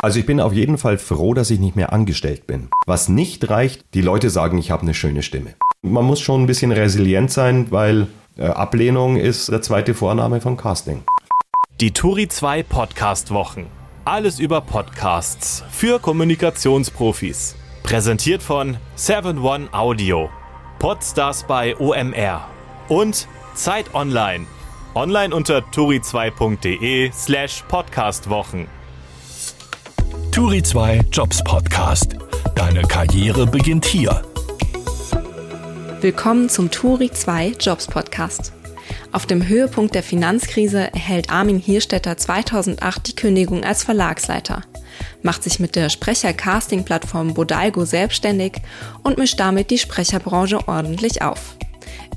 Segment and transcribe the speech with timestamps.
[0.00, 2.68] Also ich bin auf jeden Fall froh, dass ich nicht mehr angestellt bin.
[2.86, 5.54] Was nicht reicht, die Leute sagen, ich habe eine schöne Stimme.
[5.82, 8.06] Man muss schon ein bisschen resilient sein, weil
[8.36, 11.02] äh, Ablehnung ist der zweite Vorname von Casting.
[11.80, 13.66] Die Turi 2 Podcast Wochen.
[14.04, 17.56] Alles über Podcasts für Kommunikationsprofis.
[17.82, 20.30] Präsentiert von 7-One Audio.
[20.78, 22.48] Podstars bei OMR.
[22.88, 24.46] Und Zeit Online.
[24.94, 28.77] Online unter turi2.de slash podcastwochen.
[30.38, 32.14] Turi 2 Jobs Podcast.
[32.54, 34.22] Deine Karriere beginnt hier.
[36.00, 38.52] Willkommen zum Turi 2 Jobs Podcast.
[39.10, 44.62] Auf dem Höhepunkt der Finanzkrise erhält Armin Hierstetter 2008 die Kündigung als Verlagsleiter,
[45.24, 48.62] macht sich mit der Sprecher-Casting-Plattform Bodalgo selbstständig
[49.02, 51.56] und mischt damit die Sprecherbranche ordentlich auf.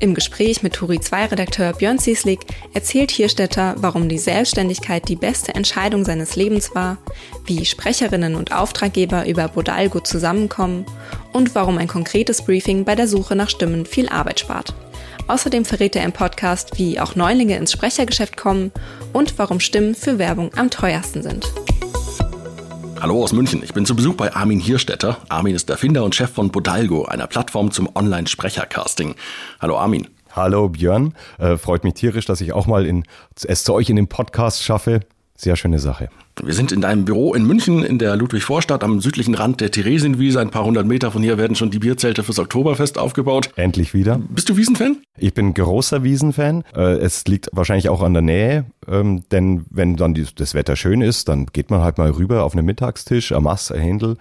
[0.02, 2.40] Im Gespräch mit Turi 2 Redakteur Björn Zieslik
[2.74, 6.98] erzählt Hierstetter, warum die Selbstständigkeit die beste Entscheidung seines Lebens war,
[7.46, 10.88] wie Sprecherinnen und Auftraggeber über Bodalgo zusammenkommen
[11.34, 14.74] und warum ein konkretes Briefing bei der Suche nach Stimmen viel Arbeit spart.
[15.28, 18.72] Außerdem verrät er im Podcast, wie auch Neulinge ins Sprechergeschäft kommen
[19.14, 21.54] und warum Stimmen für Werbung am teuersten sind.
[23.02, 25.18] Hallo aus München, ich bin zu Besuch bei Armin Hierstetter.
[25.28, 29.16] Armin ist Erfinder und Chef von Bodalgo, einer Plattform zum Online-Sprechercasting.
[29.60, 30.08] Hallo Armin.
[30.36, 33.04] Hallo Björn, äh, freut mich tierisch, dass ich auch mal in,
[33.44, 35.00] es zu euch in den Podcast schaffe.
[35.36, 36.10] Sehr schöne Sache.
[36.44, 40.40] Wir sind in deinem Büro in München in der Ludwig-Vorstadt am südlichen Rand der Theresienwiese.
[40.40, 43.50] Ein paar hundert Meter von hier werden schon die Bierzelte fürs Oktoberfest aufgebaut.
[43.56, 44.20] Endlich wieder.
[44.30, 44.98] Bist du Wiesenfan?
[45.18, 46.64] Ich bin großer Wiesenfan.
[46.76, 51.02] Äh, es liegt wahrscheinlich auch an der Nähe, ähm, denn wenn dann das Wetter schön
[51.02, 54.18] ist, dann geht man halt mal rüber auf einen Mittagstisch, am Händel.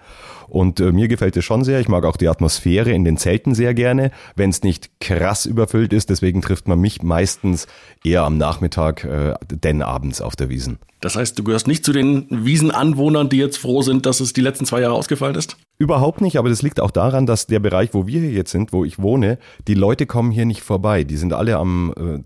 [0.51, 1.79] Und äh, mir gefällt es schon sehr.
[1.79, 5.93] Ich mag auch die Atmosphäre in den Zelten sehr gerne, wenn es nicht krass überfüllt
[5.93, 6.09] ist.
[6.09, 7.67] Deswegen trifft man mich meistens
[8.03, 10.79] eher am Nachmittag, äh, denn abends auf der Wiesen.
[10.99, 14.41] Das heißt, du gehörst nicht zu den Wiesenanwohnern, die jetzt froh sind, dass es die
[14.41, 15.55] letzten zwei Jahre ausgefallen ist?
[15.81, 18.71] Überhaupt nicht, aber das liegt auch daran, dass der Bereich, wo wir hier jetzt sind,
[18.71, 21.03] wo ich wohne, die Leute kommen hier nicht vorbei.
[21.03, 22.19] Die sind alle am äh,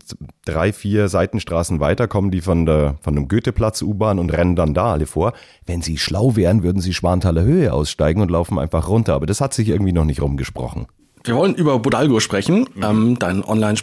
[0.43, 4.73] drei, vier Seitenstraßen weiter, kommen die von der von dem Goetheplatz U-Bahn und rennen dann
[4.73, 5.31] da alle vor.
[5.65, 9.13] Wenn sie schlau wären, würden sie Schwanthaler Höhe aussteigen und laufen einfach runter.
[9.13, 10.87] Aber das hat sich irgendwie noch nicht rumgesprochen.
[11.25, 12.83] Wir wollen über Bodalgo sprechen, mhm.
[12.83, 13.75] ähm, dein Online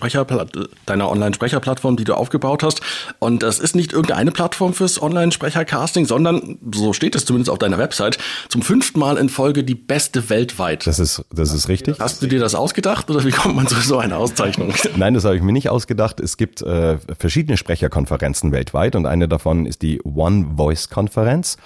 [0.87, 2.81] deine Online-Sprecherplattform, die du aufgebaut hast.
[3.19, 7.79] Und das ist nicht irgendeine Plattform fürs Online-Sprecher-Casting, sondern, so steht es zumindest auf deiner
[7.79, 10.87] Website, zum fünften Mal in Folge die beste weltweit.
[10.87, 11.99] Das ist, das ist richtig.
[11.99, 14.73] Hast du dir das ausgedacht oder wie kommt man zu so einer Auszeichnung?
[14.97, 16.21] Nein, das habe ich mir nicht ausgedacht.
[16.21, 21.57] Es gibt äh, verschiedene Sprecherkonferenzen weltweit und eine davon ist die One Voice Konferenz.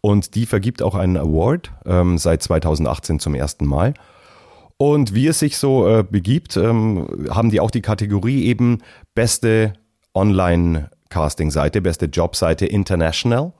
[0.00, 3.94] Und die vergibt auch einen Award ähm, seit 2018 zum ersten Mal.
[4.82, 8.78] Und wie es sich so äh, begibt, ähm, haben die auch die Kategorie eben
[9.14, 9.74] beste
[10.12, 13.52] Online-Casting-Seite, beste Jobseite International.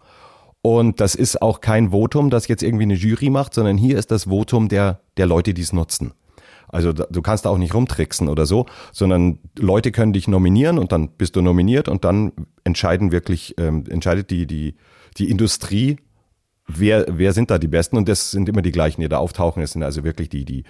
[0.63, 4.11] Und das ist auch kein Votum, das jetzt irgendwie eine Jury macht, sondern hier ist
[4.11, 6.13] das Votum der, der Leute, die es nutzen.
[6.67, 10.91] Also du kannst da auch nicht rumtricksen oder so, sondern Leute können dich nominieren und
[10.91, 12.33] dann bist du nominiert und dann
[12.65, 14.75] entscheiden wirklich, ähm, entscheidet die, die,
[15.19, 15.99] die Industrie,
[16.67, 19.63] wer, wer sind da die Besten und das sind immer die gleichen, die da auftauchen.
[19.63, 20.65] Es sind also wirklich die, die,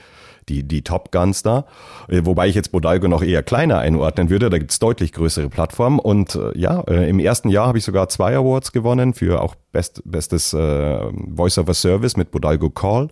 [0.48, 1.64] die, die Top Guns da.
[2.08, 4.50] Äh, wobei ich jetzt Bodalgo noch eher kleiner einordnen würde.
[4.50, 5.98] Da gibt's deutlich größere Plattformen.
[5.98, 9.54] Und äh, ja, äh, im ersten Jahr habe ich sogar zwei Awards gewonnen für auch
[9.72, 11.00] Best, bestes äh,
[11.34, 13.08] Voice over Service mit Bodalgo Call.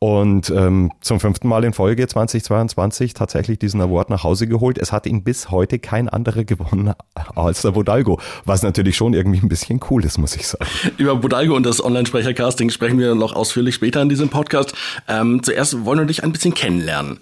[0.00, 4.78] Und ähm, zum fünften Mal in Folge 2022 tatsächlich diesen Award nach Hause geholt.
[4.78, 6.92] Es hat ihn bis heute kein anderer gewonnen
[7.34, 10.66] als der Bodalgo, was natürlich schon irgendwie ein bisschen cool ist, muss ich sagen.
[10.98, 14.72] Über Bodalgo und das Online-Sprecher-Casting sprechen wir noch ausführlich später in diesem Podcast.
[15.08, 17.18] Ähm, zuerst wollen wir dich ein bisschen kennenlernen.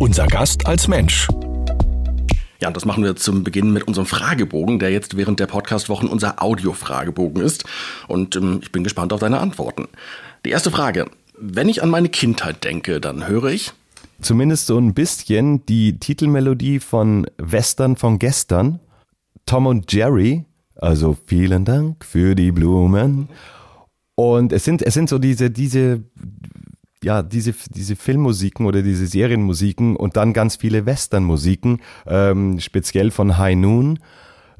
[0.00, 1.28] Unser Gast als Mensch.
[2.60, 6.08] Ja, und das machen wir zum Beginn mit unserem Fragebogen, der jetzt während der Podcastwochen
[6.08, 7.64] unser Audio-Fragebogen ist.
[8.08, 9.86] Und ähm, ich bin gespannt auf deine Antworten.
[10.44, 11.06] Die erste Frage.
[11.44, 13.72] Wenn ich an meine Kindheit denke, dann höre ich
[14.20, 18.78] zumindest so ein bisschen die Titelmelodie von Western von gestern,
[19.44, 20.44] Tom und Jerry,
[20.76, 23.28] also vielen Dank für die Blumen.
[24.14, 26.04] Und es sind, es sind so diese, diese,
[27.02, 33.36] ja, diese, diese Filmmusiken oder diese Serienmusiken und dann ganz viele Westernmusiken, ähm, speziell von
[33.36, 33.98] High Noon.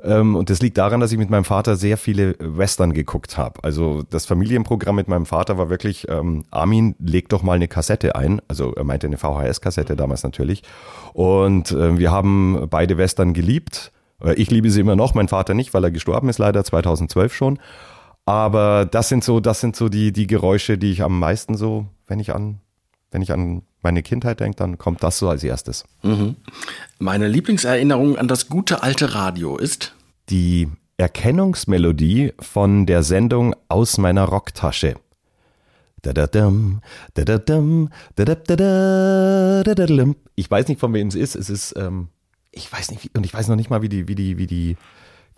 [0.02, 3.62] Ähm, und das liegt daran, dass ich mit meinem Vater sehr viele Western geguckt habe.
[3.62, 8.16] Also das Familienprogramm mit meinem Vater war wirklich, ähm, Armin, leg doch mal eine Kassette
[8.16, 8.42] ein.
[8.48, 10.62] Also er meinte eine VHS-Kassette damals natürlich.
[11.12, 13.92] Und äh, wir haben beide Western geliebt.
[14.22, 17.34] Äh, ich liebe sie immer noch, mein Vater nicht, weil er gestorben ist leider 2012
[17.34, 17.58] schon.
[18.24, 21.86] Aber das sind so, das sind so die, die Geräusche, die ich am meisten so,
[22.06, 22.60] wenn ich an,
[23.10, 25.84] wenn ich an meine Kindheit denke, dann kommt das so als erstes.
[26.02, 26.36] Mhm.
[26.98, 29.94] Meine Lieblingserinnerung an das gute alte Radio ist?
[30.30, 34.94] Die Erkennungsmelodie von der Sendung Aus meiner Rocktasche.
[40.34, 41.34] Ich weiß nicht, von wem es ist.
[41.34, 42.08] Es ist, ähm,
[42.50, 44.76] ich weiß nicht, und ich weiß noch nicht mal, wie die, wie die, wie die,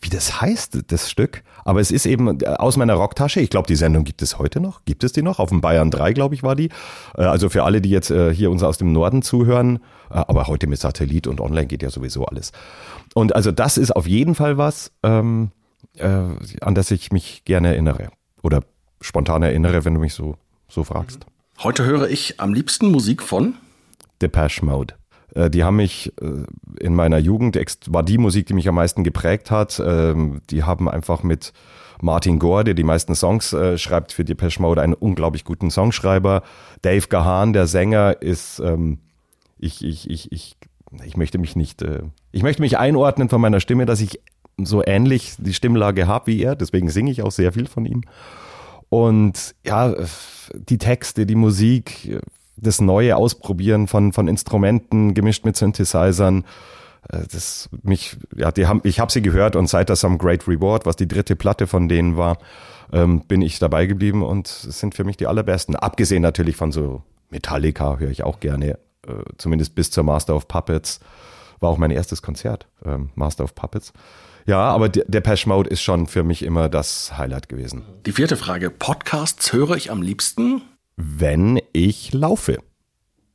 [0.05, 1.43] wie das heißt, das Stück.
[1.65, 3.41] Aber es ist eben äh, aus meiner Rocktasche.
[3.41, 4.85] Ich glaube, die Sendung gibt es heute noch.
[4.85, 5.39] Gibt es die noch?
[5.39, 6.69] Auf dem Bayern 3, glaube ich, war die.
[7.17, 9.81] Äh, also für alle, die jetzt äh, hier uns aus dem Norden zuhören.
[10.11, 12.53] Aber heute mit Satellit und online geht ja sowieso alles.
[13.15, 15.51] Und also das ist auf jeden Fall was, ähm,
[15.97, 16.07] äh,
[16.61, 18.11] an das ich mich gerne erinnere.
[18.43, 18.63] Oder
[19.01, 20.37] spontan erinnere, wenn du mich so,
[20.69, 21.27] so fragst.
[21.63, 23.55] Heute höre ich am liebsten Musik von
[24.21, 24.95] Depeche Mode.
[25.35, 26.45] Äh, die haben mich äh,
[26.81, 27.59] in meiner Jugend,
[27.89, 29.83] war die Musik, die mich am meisten geprägt hat.
[29.85, 31.53] Ähm, die haben einfach mit
[32.01, 36.43] Martin Gore, der die meisten Songs äh, schreibt für Depeche Mode, einen unglaublich guten Songschreiber.
[36.83, 38.99] Dave Gahan, der Sänger, ist, ähm,
[39.59, 40.57] ich, ich, ich, ich,
[41.05, 41.85] ich möchte mich nicht,
[42.31, 44.21] ich möchte mich einordnen von meiner Stimme, dass ich
[44.59, 46.55] so ähnlich die Stimmlage habe wie er.
[46.55, 48.03] Deswegen singe ich auch sehr viel von ihm.
[48.91, 49.95] Und ja,
[50.53, 52.21] die Texte, die Musik,
[52.57, 56.45] das neue Ausprobieren von, von Instrumenten gemischt mit Synthesizern.
[57.09, 60.47] Äh, das mich, ja, die haben, ich habe sie gehört und seit das Some Great
[60.49, 62.39] Reward, was die dritte Platte von denen war,
[62.93, 65.77] ähm, bin ich dabei geblieben und sind für mich die allerbesten.
[65.77, 70.49] Abgesehen natürlich von so Metallica höre ich auch gerne, äh, zumindest bis zur Master of
[70.49, 71.01] Puppets.
[71.61, 73.93] War auch mein erstes Konzert, ähm, Master of Puppets.
[74.47, 77.83] Ja, aber der Pesh Mode ist schon für mich immer das Highlight gewesen.
[78.05, 78.69] Die vierte Frage.
[78.69, 80.61] Podcasts höre ich am liebsten?
[80.97, 82.59] Wenn ich laufe.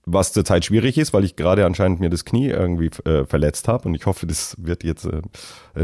[0.05, 3.87] Was zurzeit schwierig ist, weil ich gerade anscheinend mir das Knie irgendwie äh, verletzt habe
[3.87, 5.21] und ich hoffe, das wird jetzt äh,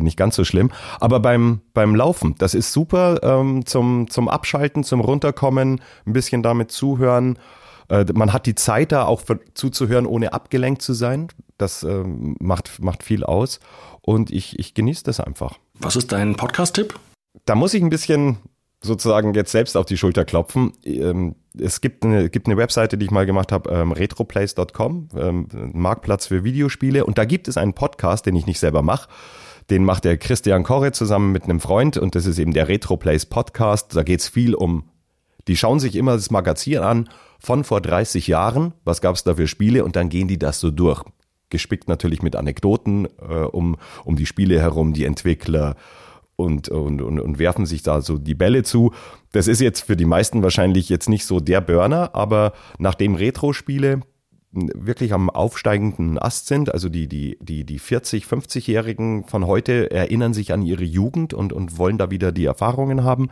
[0.02, 0.72] nicht ganz so schlimm.
[1.00, 6.42] Aber beim, beim Laufen, das ist super ähm, zum, zum Abschalten, zum Runterkommen, ein bisschen
[6.42, 7.38] damit zuhören.
[7.88, 11.28] Äh, man hat die Zeit da auch für, zuzuhören, ohne abgelenkt zu sein.
[11.60, 13.60] Das äh, macht, macht viel aus
[14.02, 15.60] und ich, ich genieße das einfach.
[15.80, 16.98] Was ist dein Podcast-Tipp?
[17.46, 18.38] Da muss ich ein bisschen
[18.86, 20.74] sozusagen jetzt selbst auf die Schulter klopfen.
[20.84, 25.48] Ähm, es gibt eine, gibt eine Webseite, die ich mal gemacht habe, ähm, retroplace.com, ähm,
[25.74, 27.06] Marktplatz für Videospiele.
[27.06, 29.10] Und da gibt es einen Podcast, den ich nicht selber mache.
[29.70, 33.26] Den macht der Christian Korre zusammen mit einem Freund und das ist eben der Retroplace
[33.26, 33.96] Podcast.
[33.96, 34.84] Da geht es viel um,
[35.48, 37.10] die schauen sich immer das Magazin an
[37.40, 40.60] von vor 30 Jahren, was gab es da für Spiele und dann gehen die das
[40.60, 41.04] so durch.
[41.50, 45.76] Gespickt natürlich mit Anekdoten äh, um, um die Spiele herum, die Entwickler,
[46.36, 48.92] und, und, und, und werfen sich da so die Bälle zu.
[49.32, 54.02] Das ist jetzt für die meisten wahrscheinlich jetzt nicht so der Burner, aber nachdem Retro-Spiele
[54.56, 60.34] wirklich am aufsteigenden Ast sind, also die, die, die, die 40, 50-Jährigen von heute erinnern
[60.34, 63.30] sich an ihre Jugend und, und wollen da wieder die Erfahrungen haben.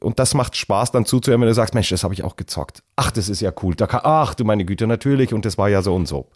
[0.00, 2.82] Und das macht Spaß dann zuzuhören, wenn du sagst, Mensch, das habe ich auch gezockt.
[2.96, 3.74] Ach, das ist ja cool.
[3.74, 5.32] Da kann, ach, du meine Güte, natürlich.
[5.32, 6.28] Und das war ja so und so.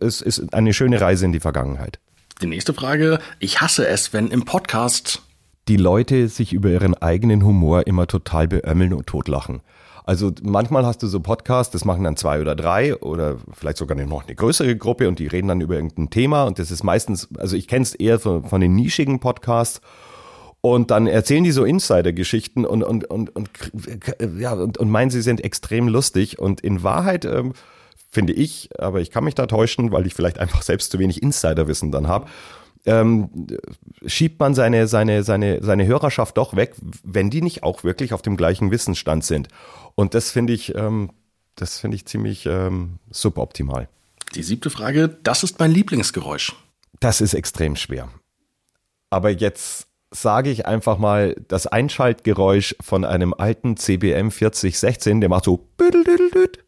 [0.00, 1.98] Es ist eine schöne Reise in die Vergangenheit.
[2.42, 3.18] Die nächste Frage.
[3.38, 5.22] Ich hasse es, wenn im Podcast
[5.68, 9.60] die Leute sich über ihren eigenen Humor immer total beömmeln und totlachen.
[10.04, 13.96] Also manchmal hast du so Podcasts, das machen dann zwei oder drei oder vielleicht sogar
[13.96, 17.28] noch eine größere Gruppe und die reden dann über irgendein Thema und das ist meistens,
[17.38, 19.80] also ich kenne es eher von, von den nischigen Podcasts
[20.60, 23.50] und dann erzählen die so Insider-Geschichten und, und, und, und,
[24.38, 27.54] ja, und, und meinen, sie sind extrem lustig und in Wahrheit ähm,
[28.14, 31.22] finde ich, aber ich kann mich da täuschen, weil ich vielleicht einfach selbst zu wenig
[31.22, 32.26] Insiderwissen dann habe.
[32.86, 33.30] Ähm,
[34.06, 38.22] schiebt man seine, seine, seine, seine Hörerschaft doch weg, wenn die nicht auch wirklich auf
[38.22, 39.48] dem gleichen Wissensstand sind.
[39.94, 41.10] Und das finde ich, ähm,
[41.56, 43.88] das finde ich ziemlich ähm, suboptimal.
[44.34, 46.54] Die siebte Frage, das ist mein Lieblingsgeräusch.
[47.00, 48.08] Das ist extrem schwer.
[49.08, 55.44] Aber jetzt sage ich einfach mal das Einschaltgeräusch von einem alten CBM 4016, der macht
[55.44, 55.68] so,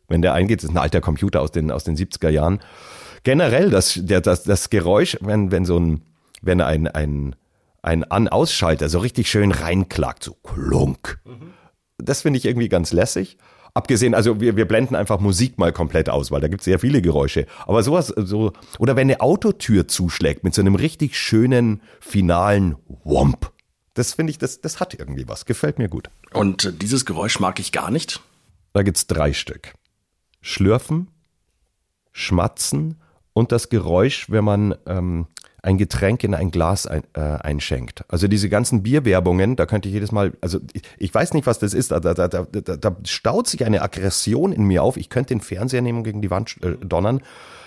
[0.09, 2.61] wenn der eingeht, das ist ein alter Computer aus den, aus den 70er Jahren.
[3.23, 6.03] Generell das, der, das, das Geräusch, wenn, wenn so ein,
[6.43, 7.35] wenn ein, ein,
[7.83, 11.19] ein An-Ausschalter so richtig schön reinklagt, so klunk.
[11.99, 13.39] Das finde ich irgendwie ganz lässig.
[13.75, 16.79] Abgesehen, also wir, wir blenden einfach Musik mal komplett aus, weil da gibt es sehr
[16.79, 17.47] viele Geräusche.
[17.67, 23.53] Aber sowas, so, oder wenn eine Autotür zuschlägt mit so einem richtig schönen finalen Womp.
[23.93, 25.45] Das finde ich, das, das hat irgendwie was.
[25.45, 26.09] Gefällt mir gut.
[26.33, 28.21] Und dieses Geräusch mag ich gar nicht?
[28.73, 29.75] Da gibt es drei Stück.
[30.47, 31.09] Schlürfen,
[32.13, 33.01] Schmatzen
[33.33, 35.27] und das Geräusch, wenn man ähm,
[35.61, 38.05] ein Getränk in ein Glas ein, äh, einschenkt.
[38.07, 41.59] Also diese ganzen Bierwerbungen, da könnte ich jedes Mal, also ich, ich weiß nicht, was
[41.59, 44.97] das ist, da, da, da, da, da staut sich eine Aggression in mir auf.
[44.97, 47.23] Ich könnte den Fernseher nehmen und gegen die Wand äh, donnern.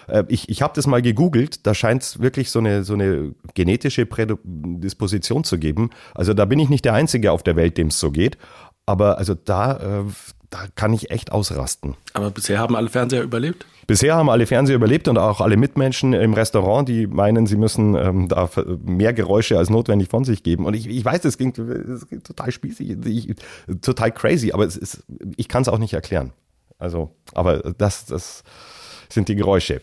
[0.08, 3.36] Äh, ich ich habe das mal gegoogelt, da scheint es wirklich so eine, so eine
[3.56, 5.90] genetische Prädisposition zu geben.
[6.16, 8.38] Also da bin ich nicht der Einzige auf der Welt, dem es so geht.
[8.86, 10.04] Aber also da, äh,
[10.50, 11.96] da kann ich echt ausrasten.
[12.14, 13.66] Aber bisher haben alle Fernseher überlebt?
[13.88, 17.96] Bisher haben alle Fernseher überlebt und auch alle Mitmenschen im Restaurant, die meinen, sie müssen
[17.96, 18.50] ähm, da
[18.84, 20.66] mehr Geräusche als notwendig von sich geben.
[20.66, 23.36] Und ich, ich weiß, das klingt, das klingt total spießig, ich,
[23.82, 25.04] total crazy, aber es ist,
[25.38, 26.34] ich kann es auch nicht erklären.
[26.78, 28.44] Also, aber das, das
[29.10, 29.82] sind die Geräusche.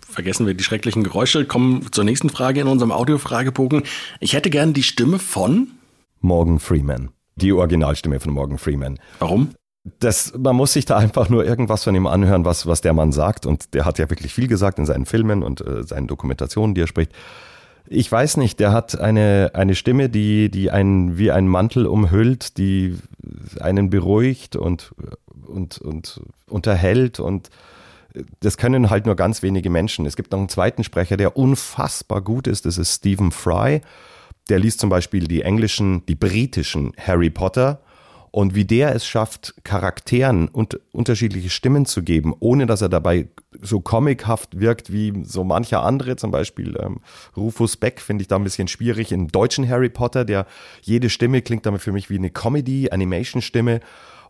[0.00, 3.82] Vergessen wir die schrecklichen Geräusche, kommen zur nächsten Frage in unserem Audiofragebogen.
[4.20, 5.68] Ich hätte gern die Stimme von
[6.20, 7.10] Morgan Freeman.
[7.36, 8.98] Die Originalstimme von Morgan Freeman.
[9.20, 9.50] Warum?
[9.84, 13.12] Das, man muss sich da einfach nur irgendwas von ihm anhören, was, was der Mann
[13.12, 13.46] sagt.
[13.46, 16.82] Und der hat ja wirklich viel gesagt in seinen Filmen und äh, seinen Dokumentationen, die
[16.82, 17.12] er spricht.
[17.86, 22.58] Ich weiß nicht, der hat eine, eine Stimme, die, die einen wie ein Mantel umhüllt,
[22.58, 22.98] die
[23.60, 24.94] einen beruhigt und,
[25.46, 27.48] und, und unterhält und
[28.40, 30.06] das können halt nur ganz wenige Menschen.
[30.06, 33.80] Es gibt noch einen zweiten Sprecher, der unfassbar gut ist, das ist Stephen Fry.
[34.48, 37.80] Der liest zum Beispiel die englischen, die britischen Harry Potter
[38.30, 43.28] und wie der es schafft, Charakteren und unterschiedliche Stimmen zu geben, ohne dass er dabei
[43.60, 47.00] so comichaft wirkt wie so mancher andere, zum Beispiel ähm,
[47.36, 49.12] Rufus Beck finde ich da ein bisschen schwierig.
[49.12, 50.46] Im deutschen Harry Potter, der
[50.82, 53.80] jede Stimme klingt damit für mich wie eine Comedy, Animation-Stimme.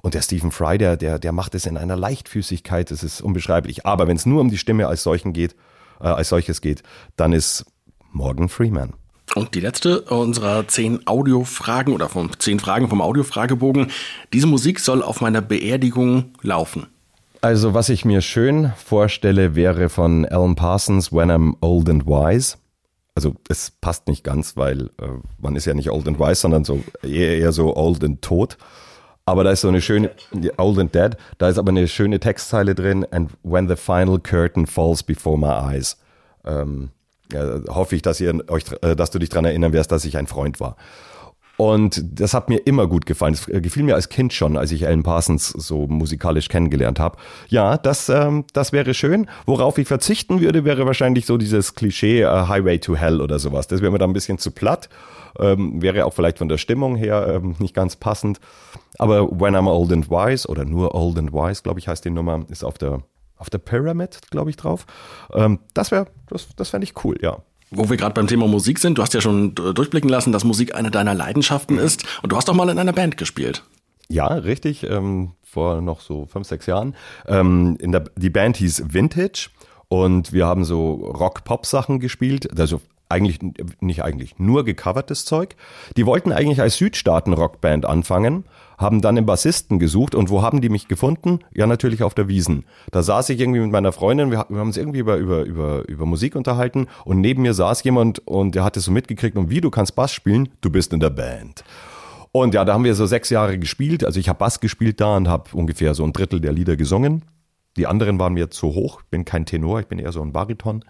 [0.01, 3.85] Und der Stephen Fry, der, der, der macht es in einer Leichtfüßigkeit, das ist unbeschreiblich.
[3.85, 5.57] Aber wenn es nur um die Stimme als solchen geht,
[6.01, 6.83] äh, als solches geht,
[7.17, 7.67] dann ist
[8.13, 8.95] Morgan Freeman.
[9.35, 13.91] Und die letzte unserer zehn Audiofragen oder von zehn Fragen vom Audiofragebogen.
[14.33, 16.87] Diese Musik soll auf meiner Beerdigung laufen.
[17.41, 22.57] Also, was ich mir schön vorstelle, wäre von Alan Parsons When I'm Old and Wise.
[23.15, 25.09] Also, es passt nicht ganz, weil äh,
[25.39, 28.57] man ist ja nicht old and wise, sondern so eher, eher so old and tot.
[29.25, 30.11] Aber da ist so eine schöne,
[30.57, 33.07] old and dead, da ist aber eine schöne Textzeile drin.
[33.11, 35.97] And when the final curtain falls before my eyes.
[36.45, 36.91] Ähm,
[37.35, 40.27] hoffe ich, dass ihr euch, äh, dass du dich daran erinnern wirst, dass ich ein
[40.27, 40.77] Freund war.
[41.59, 43.35] Und das hat mir immer gut gefallen.
[43.35, 47.19] Es äh, gefiel mir als Kind schon, als ich Alan Parsons so musikalisch kennengelernt habe.
[47.49, 49.27] Ja, das, ähm, das wäre schön.
[49.45, 53.67] Worauf ich verzichten würde, wäre wahrscheinlich so dieses Klischee uh, Highway to Hell oder sowas.
[53.67, 54.89] Das wäre mir dann ein bisschen zu platt.
[55.41, 58.39] Ähm, wäre auch vielleicht von der Stimmung her ähm, nicht ganz passend.
[58.97, 62.11] Aber When I'm Old and Wise oder nur Old and Wise, glaube ich, heißt die
[62.11, 63.03] Nummer, ist auf der
[63.39, 64.87] auf der Pyramid, glaube ich, drauf.
[65.33, 67.39] Ähm, das wäre, das, das fände ich cool, ja.
[67.71, 70.75] Wo wir gerade beim Thema Musik sind, du hast ja schon durchblicken lassen, dass Musik
[70.75, 72.05] eine deiner Leidenschaften ist.
[72.23, 73.63] Und du hast doch mal in einer Band gespielt.
[74.09, 74.85] Ja, richtig.
[74.85, 76.95] Ähm, vor noch so fünf, sechs Jahren.
[77.27, 79.51] Ähm, in der, die Band hieß Vintage
[79.89, 82.59] und wir haben so Rock-Pop-Sachen gespielt.
[82.59, 83.39] Also eigentlich,
[83.81, 85.57] nicht eigentlich, nur gecovertes Zeug.
[85.97, 88.45] Die wollten eigentlich als Südstaaten-Rockband anfangen,
[88.79, 91.41] haben dann einen Bassisten gesucht und wo haben die mich gefunden?
[91.53, 92.65] Ja, natürlich auf der Wiesen.
[92.93, 95.87] Da saß ich irgendwie mit meiner Freundin, wir, wir haben uns irgendwie über, über, über,
[95.89, 99.61] über Musik unterhalten und neben mir saß jemand und der hatte so mitgekriegt, und wie,
[99.61, 100.49] du kannst Bass spielen?
[100.61, 101.65] Du bist in der Band.
[102.31, 104.05] Und ja, da haben wir so sechs Jahre gespielt.
[104.05, 107.25] Also ich habe Bass gespielt da und habe ungefähr so ein Drittel der Lieder gesungen.
[107.77, 109.01] Die anderen waren mir zu hoch.
[109.03, 110.85] Ich bin kein Tenor, ich bin eher so ein Bariton.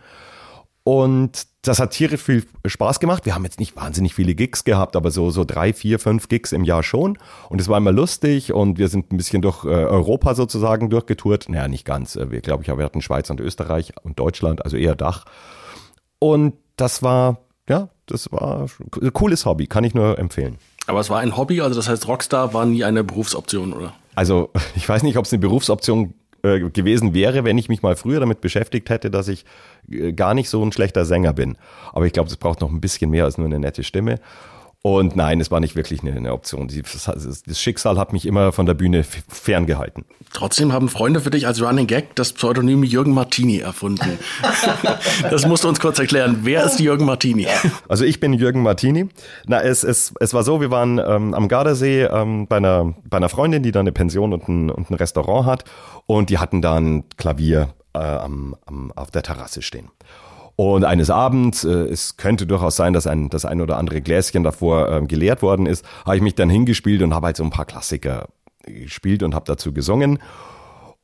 [0.88, 3.26] Und das hat tierisch viel Spaß gemacht.
[3.26, 6.52] Wir haben jetzt nicht wahnsinnig viele Gigs gehabt, aber so, so drei, vier, fünf Gigs
[6.52, 7.18] im Jahr schon.
[7.50, 11.50] Und es war immer lustig und wir sind ein bisschen durch äh, Europa sozusagen durchgetourt.
[11.50, 12.16] Naja, nicht ganz.
[12.16, 15.26] Äh, wir, glaube ich, wir hatten Schweiz und Österreich und Deutschland, also eher Dach.
[16.20, 18.64] Und das war, ja, das war
[19.02, 20.56] ein cooles Hobby, kann ich nur empfehlen.
[20.86, 23.92] Aber es war ein Hobby, also das heißt, Rockstar war nie eine Berufsoption, oder?
[24.14, 27.96] Also, ich weiß nicht, ob es eine Berufsoption äh, gewesen wäre, wenn ich mich mal
[27.96, 29.44] früher damit beschäftigt hätte, dass ich
[29.90, 31.56] äh, gar nicht so ein schlechter Sänger bin.
[31.92, 34.20] Aber ich glaube, es braucht noch ein bisschen mehr als nur eine nette Stimme.
[34.88, 36.66] Und nein, es war nicht wirklich eine, eine Option.
[36.66, 40.06] Das Schicksal hat mich immer von der Bühne ferngehalten.
[40.32, 44.18] Trotzdem haben Freunde für dich als Running Gag das Pseudonym Jürgen Martini erfunden.
[45.30, 46.38] das musst du uns kurz erklären.
[46.44, 47.46] Wer ist Jürgen Martini?
[47.86, 49.10] Also ich bin Jürgen Martini.
[49.46, 53.18] Na, es, es, es war so, wir waren ähm, am Gardasee ähm, bei, einer, bei
[53.18, 55.64] einer Freundin, die da eine Pension und ein, und ein Restaurant hat.
[56.06, 59.90] Und die hatten da ein Klavier äh, am, am, auf der Terrasse stehen.
[60.60, 64.42] Und eines Abends, äh, es könnte durchaus sein, dass ein, das ein oder andere Gläschen
[64.42, 67.50] davor äh, geleert worden ist, habe ich mich dann hingespielt und habe halt so ein
[67.50, 68.26] paar Klassiker
[68.64, 70.18] gespielt und habe dazu gesungen.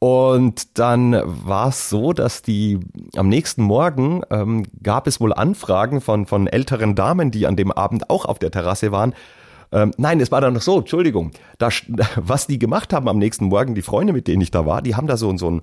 [0.01, 2.81] Und dann war es so, dass die
[3.15, 7.71] am nächsten Morgen ähm, gab es wohl Anfragen von, von älteren Damen, die an dem
[7.71, 9.15] Abend auch auf der Terrasse waren,
[9.75, 11.69] ähm, nein, es war dann noch so, Entschuldigung, da,
[12.17, 14.95] was die gemacht haben am nächsten Morgen, die Freunde, mit denen ich da war, die
[14.95, 15.63] haben da so, so ein,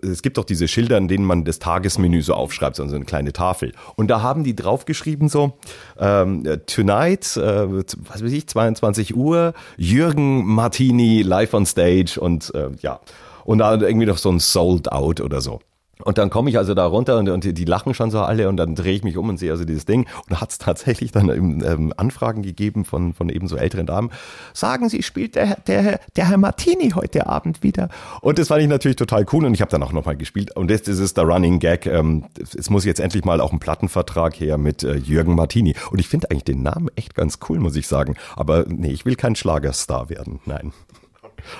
[0.00, 3.32] es gibt doch diese Schilder, in denen man das Tagesmenü so aufschreibt, so eine kleine
[3.32, 3.72] Tafel.
[3.96, 5.58] Und da haben die draufgeschrieben so,
[5.98, 12.70] ähm, tonight, äh, was weiß ich, 22 Uhr, Jürgen Martini live on stage und äh,
[12.80, 13.00] ja.
[13.44, 15.60] Und da irgendwie noch so ein Sold Out oder so.
[16.04, 18.56] Und dann komme ich also da runter und, und die lachen schon so alle und
[18.56, 20.06] dann drehe ich mich um und sehe also dieses Ding.
[20.28, 24.10] Und hat es tatsächlich dann ähm, Anfragen gegeben von, von eben so älteren Damen.
[24.52, 27.88] Sagen Sie, spielt der, der, der Herr Martini heute Abend wieder?
[28.20, 30.54] Und das fand ich natürlich total cool und ich habe dann auch nochmal gespielt.
[30.56, 31.86] Und jetzt ist es der Running Gag.
[31.86, 35.74] Ähm, es muss jetzt endlich mal auch ein Plattenvertrag her mit äh, Jürgen Martini.
[35.90, 38.14] Und ich finde eigentlich den Namen echt ganz cool, muss ich sagen.
[38.36, 40.40] Aber nee, ich will kein Schlagerstar werden.
[40.46, 40.72] Nein.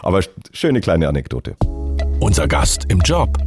[0.03, 0.21] Aber
[0.53, 1.57] schöne kleine Anekdote.
[2.21, 3.39] Unser Gast im Job.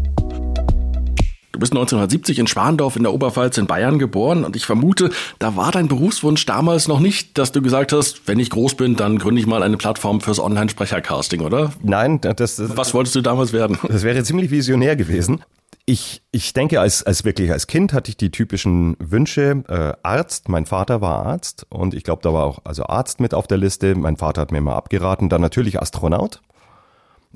[1.61, 5.55] Du bist 1970 in Schwandorf in der Oberpfalz in Bayern geboren und ich vermute, da
[5.55, 9.19] war dein Berufswunsch damals noch nicht, dass du gesagt hast, wenn ich groß bin, dann
[9.19, 11.71] gründe ich mal eine Plattform fürs Online-Sprechercasting, oder?
[11.83, 13.77] Nein, das, das Was wolltest du damals werden?
[13.87, 15.43] Das wäre ziemlich visionär gewesen.
[15.85, 19.63] Ich, ich denke, als, als wirklich als Kind hatte ich die typischen Wünsche.
[19.67, 23.35] Äh, Arzt, mein Vater war Arzt und ich glaube, da war auch also Arzt mit
[23.35, 23.93] auf der Liste.
[23.93, 25.29] Mein Vater hat mir mal abgeraten.
[25.29, 26.41] Dann natürlich Astronaut.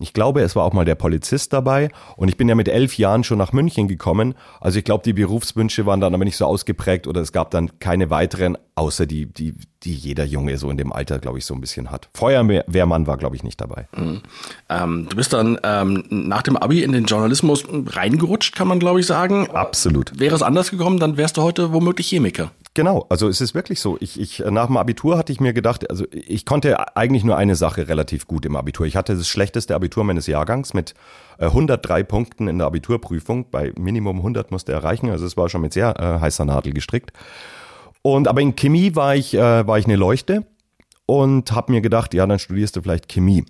[0.01, 2.97] Ich glaube, es war auch mal der Polizist dabei und ich bin ja mit elf
[2.97, 4.35] Jahren schon nach München gekommen.
[4.59, 7.79] Also ich glaube, die Berufswünsche waren dann aber nicht so ausgeprägt oder es gab dann
[7.79, 11.53] keine weiteren, außer die, die, die jeder Junge so in dem Alter, glaube ich, so
[11.53, 12.09] ein bisschen hat.
[12.13, 13.87] Feuerwehrmann war, glaube ich, nicht dabei.
[13.95, 14.21] Mhm.
[14.69, 18.99] Ähm, du bist dann ähm, nach dem Abi in den Journalismus reingerutscht, kann man, glaube
[18.99, 19.49] ich, sagen.
[19.51, 20.19] Absolut.
[20.19, 22.51] Wäre es anders gekommen, dann wärst du heute womöglich Chemiker.
[22.75, 23.95] Genau, also es ist wirklich so.
[24.01, 27.55] Ich, ich, nach dem Abitur hatte ich mir gedacht, also ich konnte eigentlich nur eine
[27.55, 28.85] Sache relativ gut im Abitur.
[28.85, 30.93] Ich hatte das schlechteste Abitur meines Jahrgangs mit
[31.39, 33.49] 103 äh, Punkten in der Abiturprüfung.
[33.49, 36.73] Bei Minimum 100 musste er erreichen, also es war schon mit sehr äh, heißer Nadel
[36.73, 37.13] gestrickt.
[38.01, 40.45] Und aber in Chemie war ich, äh, war ich eine Leuchte
[41.05, 43.45] und habe mir gedacht, ja, dann studierst du vielleicht Chemie.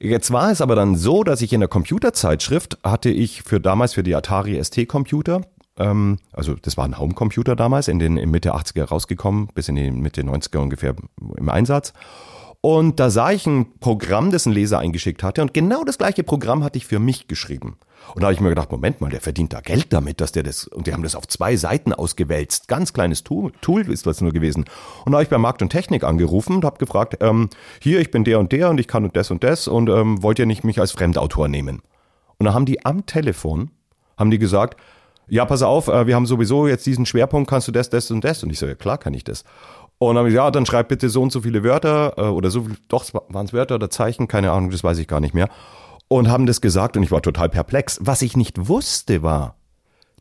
[0.00, 3.94] Jetzt war es aber dann so, dass ich in der Computerzeitschrift hatte ich für damals
[3.94, 5.40] für die Atari ST Computer
[5.78, 9.76] ähm, also das war ein Homecomputer damals, in den in Mitte 80er rausgekommen, bis in
[9.76, 10.94] die Mitte 90er ungefähr
[11.36, 11.92] im Einsatz.
[12.60, 15.42] Und da sah ich ein Programm, das ein Leser eingeschickt hatte.
[15.42, 17.78] Und genau das gleiche Programm hatte ich für mich geschrieben.
[18.14, 20.42] Und da habe ich mir gedacht, Moment mal, der verdient da Geld damit, dass der
[20.42, 22.66] das, und die haben das auf zwei Seiten ausgewälzt.
[22.66, 24.64] Ganz kleines Tool, Tool ist das nur gewesen.
[25.04, 27.48] Und da habe ich bei Markt und Technik angerufen und habe gefragt, ähm,
[27.80, 30.22] hier, ich bin der und der und ich kann und das und das und ähm,
[30.22, 31.80] wollt ihr nicht mich als Fremdautor nehmen?
[32.38, 33.70] Und da haben die am Telefon,
[34.16, 34.80] haben die gesagt,
[35.28, 38.24] ja, pass auf, äh, wir haben sowieso jetzt diesen Schwerpunkt, kannst du das, das und
[38.24, 38.42] das?
[38.42, 39.44] Und ich so, ja klar kann ich das.
[39.98, 42.22] Und dann habe ich gesagt, ja, dann schreib bitte so und so viele Wörter äh,
[42.22, 45.34] oder so, doch, waren es Wörter oder Zeichen, keine Ahnung, das weiß ich gar nicht
[45.34, 45.48] mehr.
[46.06, 47.98] Und haben das gesagt und ich war total perplex.
[48.00, 49.56] Was ich nicht wusste war,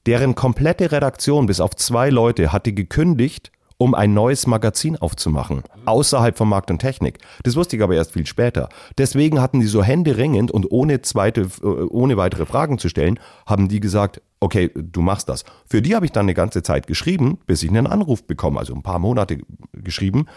[0.06, 6.36] deren komplette Redaktion bis auf zwei Leute hatte gekündigt, um ein neues Magazin aufzumachen, außerhalb
[6.36, 7.20] von Markt und Technik.
[7.44, 8.70] Das wusste ich aber erst viel später.
[8.98, 13.68] Deswegen hatten die so händeringend und ohne zweite, äh, ohne weitere Fragen zu stellen, haben
[13.68, 15.44] die gesagt, okay, du machst das.
[15.66, 18.74] Für die habe ich dann eine ganze Zeit geschrieben, bis ich einen Anruf bekomme, also
[18.74, 19.40] ein paar Monate
[19.74, 20.28] geschrieben,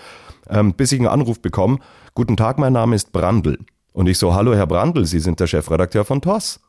[0.48, 1.78] ähm, bis ich einen Anruf bekomme,
[2.14, 3.58] guten Tag, mein Name ist Brandl.
[3.92, 6.60] Und ich so, hallo Herr Brandl, Sie sind der Chefredakteur von TOS.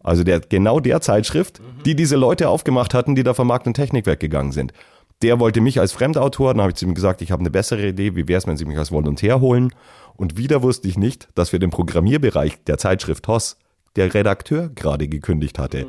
[0.00, 3.74] Also der, genau der Zeitschrift, die diese Leute aufgemacht hatten, die da vom Markt und
[3.74, 4.72] Technik weggegangen sind.
[5.22, 7.88] Der wollte mich als Fremdautor, dann habe ich zu ihm gesagt, ich habe eine bessere
[7.88, 9.72] Idee, wie wäre es, wenn Sie mich als Volontär holen?
[10.14, 13.56] Und wieder wusste ich nicht, dass für den Programmierbereich der Zeitschrift TOS
[13.96, 15.86] der Redakteur gerade gekündigt hatte.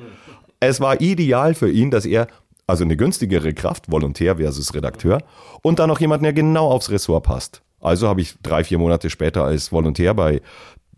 [0.60, 2.28] Es war ideal für ihn, dass er
[2.67, 5.24] also eine günstigere Kraft, Volontär versus Redakteur,
[5.63, 7.62] und dann noch jemand, der genau aufs Ressort passt.
[7.82, 10.41] Also habe ich drei, vier Monate später als Volontär bei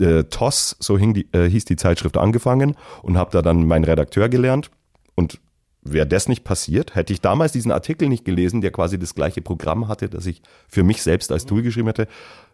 [0.02, 4.30] äh, TOS, so die, äh, hieß die Zeitschrift, angefangen und habe da dann meinen Redakteur
[4.30, 4.70] gelernt.
[5.16, 5.40] Und
[5.84, 9.42] Wäre das nicht passiert, hätte ich damals diesen Artikel nicht gelesen, der quasi das gleiche
[9.42, 12.08] Programm hatte, das ich für mich selbst als Tool geschrieben hätte,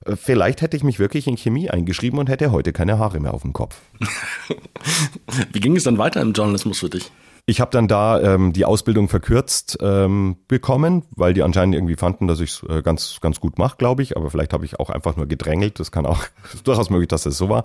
[0.05, 3.33] äh, vielleicht hätte ich mich wirklich in Chemie eingeschrieben und hätte heute keine Haare mehr
[3.33, 3.75] auf dem Kopf.
[5.51, 7.11] Wie ging es dann weiter im Journalismus für dich?
[7.49, 12.27] Ich habe dann da ähm, die Ausbildung verkürzt ähm, bekommen, weil die anscheinend irgendwie fanden,
[12.27, 14.17] dass ich es äh, ganz, ganz gut mache, glaube ich.
[14.17, 15.79] Aber vielleicht habe ich auch einfach nur gedrängelt.
[15.79, 16.25] Das kann auch
[16.65, 17.63] durchaus möglich, dass das so war.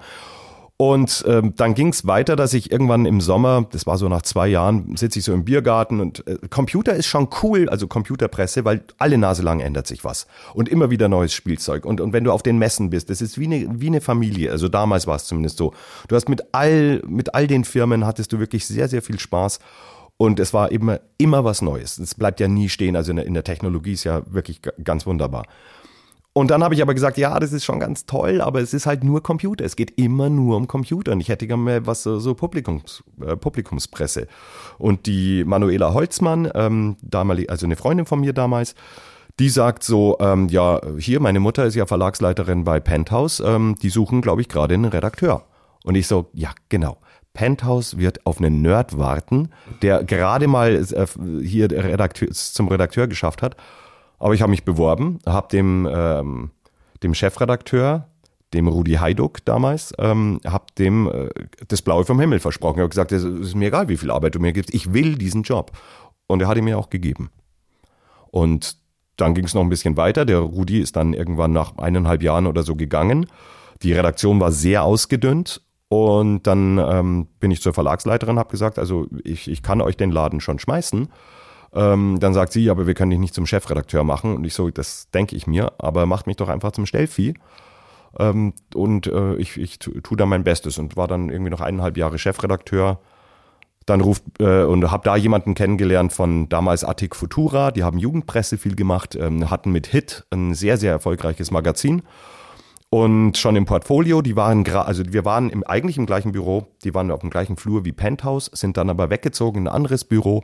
[0.84, 4.22] Und ähm, dann ging es weiter, dass ich irgendwann im Sommer, das war so nach
[4.22, 8.64] zwei Jahren, sitze ich so im Biergarten und äh, Computer ist schon cool, also Computerpresse,
[8.64, 11.84] weil alle Nase lang ändert sich was und immer wieder neues Spielzeug.
[11.84, 14.50] Und, und wenn du auf den Messen bist, das ist wie eine, wie eine Familie.
[14.50, 15.72] Also damals war es zumindest so.
[16.08, 19.60] Du hast mit all, mit all den Firmen hattest du wirklich sehr, sehr viel Spaß.
[20.16, 21.98] Und es war immer, immer was Neues.
[21.98, 22.96] Es bleibt ja nie stehen.
[22.96, 25.44] Also in der, in der Technologie ist ja wirklich ganz wunderbar.
[26.34, 28.86] Und dann habe ich aber gesagt, ja, das ist schon ganz toll, aber es ist
[28.86, 29.64] halt nur Computer.
[29.64, 31.12] Es geht immer nur um Computer.
[31.12, 34.28] Und ich hätte gerne mal was so Publikums, äh, Publikumspresse.
[34.78, 38.74] Und die Manuela Holzmann, ähm, damalig, also eine Freundin von mir damals,
[39.38, 43.90] die sagt so, ähm, ja, hier, meine Mutter ist ja Verlagsleiterin bei Penthouse, ähm, die
[43.90, 45.44] suchen, glaube ich, gerade einen Redakteur.
[45.84, 46.98] Und ich so, ja, genau.
[47.34, 51.06] Penthouse wird auf einen Nerd warten, der gerade mal äh,
[51.42, 53.56] hier Redakteur, zum Redakteur geschafft hat.
[54.22, 56.50] Aber ich habe mich beworben, habe dem, ähm,
[57.02, 58.06] dem Chefredakteur
[58.54, 61.28] dem Rudi Heiduck damals, ähm, habe dem äh,
[61.66, 62.76] das Blaue vom Himmel versprochen.
[62.76, 65.16] Ich habe gesagt, es ist mir egal, wie viel Arbeit du mir gibst, ich will
[65.16, 65.72] diesen Job.
[66.28, 67.30] Und er hat ihn mir auch gegeben.
[68.30, 68.76] Und
[69.16, 70.24] dann ging es noch ein bisschen weiter.
[70.24, 73.26] Der Rudi ist dann irgendwann nach eineinhalb Jahren oder so gegangen.
[73.82, 79.08] Die Redaktion war sehr ausgedünnt und dann ähm, bin ich zur Verlagsleiterin, habe gesagt, also
[79.24, 81.08] ich, ich kann euch den Laden schon schmeißen.
[81.74, 84.36] Ähm, dann sagt sie, aber wir können dich nicht zum Chefredakteur machen.
[84.36, 87.34] Und ich so, das denke ich mir, aber macht mich doch einfach zum Stellvieh.
[88.18, 91.96] Ähm, und äh, ich, ich tue da mein Bestes und war dann irgendwie noch eineinhalb
[91.96, 93.00] Jahre Chefredakteur.
[93.86, 97.70] Dann ruft äh, und habe da jemanden kennengelernt von damals Attic Futura.
[97.70, 102.02] Die haben Jugendpresse viel gemacht, ähm, hatten mit Hit ein sehr, sehr erfolgreiches Magazin
[102.94, 106.92] und schon im Portfolio, die waren also wir waren im, eigentlich im gleichen Büro, die
[106.92, 110.42] waren auf dem gleichen Flur wie Penthouse, sind dann aber weggezogen in ein anderes Büro.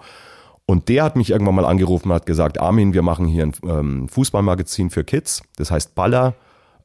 [0.70, 3.52] Und der hat mich irgendwann mal angerufen und hat gesagt, Armin, wir machen hier ein
[3.64, 6.34] ähm, Fußballmagazin für Kids, das heißt Baller.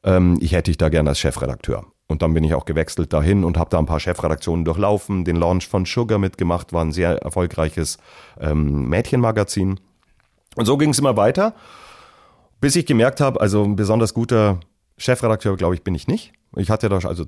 [0.02, 1.84] Ähm, ich hätte dich da gerne als Chefredakteur.
[2.06, 5.36] Und dann bin ich auch gewechselt dahin und habe da ein paar Chefredaktionen durchlaufen, den
[5.36, 7.98] Launch von Sugar mitgemacht, war ein sehr erfolgreiches
[8.40, 9.78] ähm, Mädchenmagazin.
[10.56, 11.54] Und so ging es immer weiter,
[12.62, 14.60] bis ich gemerkt habe, also ein besonders guter
[14.96, 16.32] Chefredakteur, glaube ich, bin ich nicht.
[16.56, 17.26] Ich hatte da also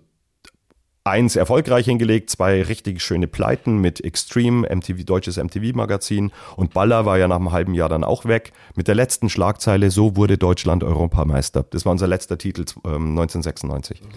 [1.07, 7.17] eins erfolgreich hingelegt, zwei richtig schöne Pleiten mit Extreme, MTV, deutsches MTV-Magazin und Baller war
[7.19, 8.53] ja nach einem halben Jahr dann auch weg.
[8.75, 11.65] Mit der letzten Schlagzeile, so wurde Deutschland Europameister.
[11.71, 14.03] Das war unser letzter Titel ähm, 1996.
[14.03, 14.09] Mhm.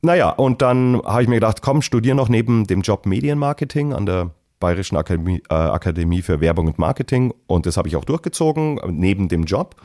[0.00, 4.06] Naja, und dann habe ich mir gedacht, komm, studier noch neben dem Job Medienmarketing an
[4.06, 8.80] der Bayerischen Akademie, äh, Akademie für Werbung und Marketing und das habe ich auch durchgezogen,
[8.88, 9.76] neben dem Job.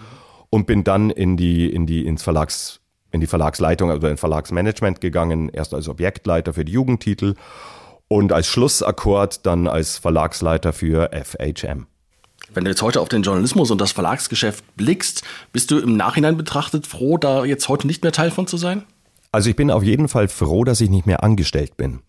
[0.50, 2.80] Und bin dann in die, in die, ins Verlags,
[3.13, 7.36] in die Verlagsleitung oder also in Verlagsmanagement gegangen, erst als Objektleiter für die Jugendtitel
[8.10, 11.88] und als Schlussakkord dann als Verlagsleiter für FHM.
[12.54, 15.23] Wenn du jetzt heute auf den Journalismus und das Verlagsgeschäft blickst,
[15.54, 18.84] bist du im Nachhinein betrachtet froh, da jetzt heute nicht mehr Teil von zu sein?
[19.32, 22.02] Also ich bin auf jeden Fall froh, dass ich nicht mehr angestellt bin.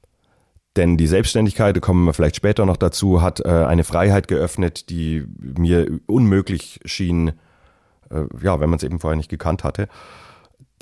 [0.77, 4.91] Denn die Selbstständigkeit, da kommen wir vielleicht später noch dazu, hat äh, eine Freiheit geöffnet,
[4.91, 7.33] die mir unmöglich schien
[8.11, 9.89] äh, ja, wenn man es eben vorher nicht gekannt hatte.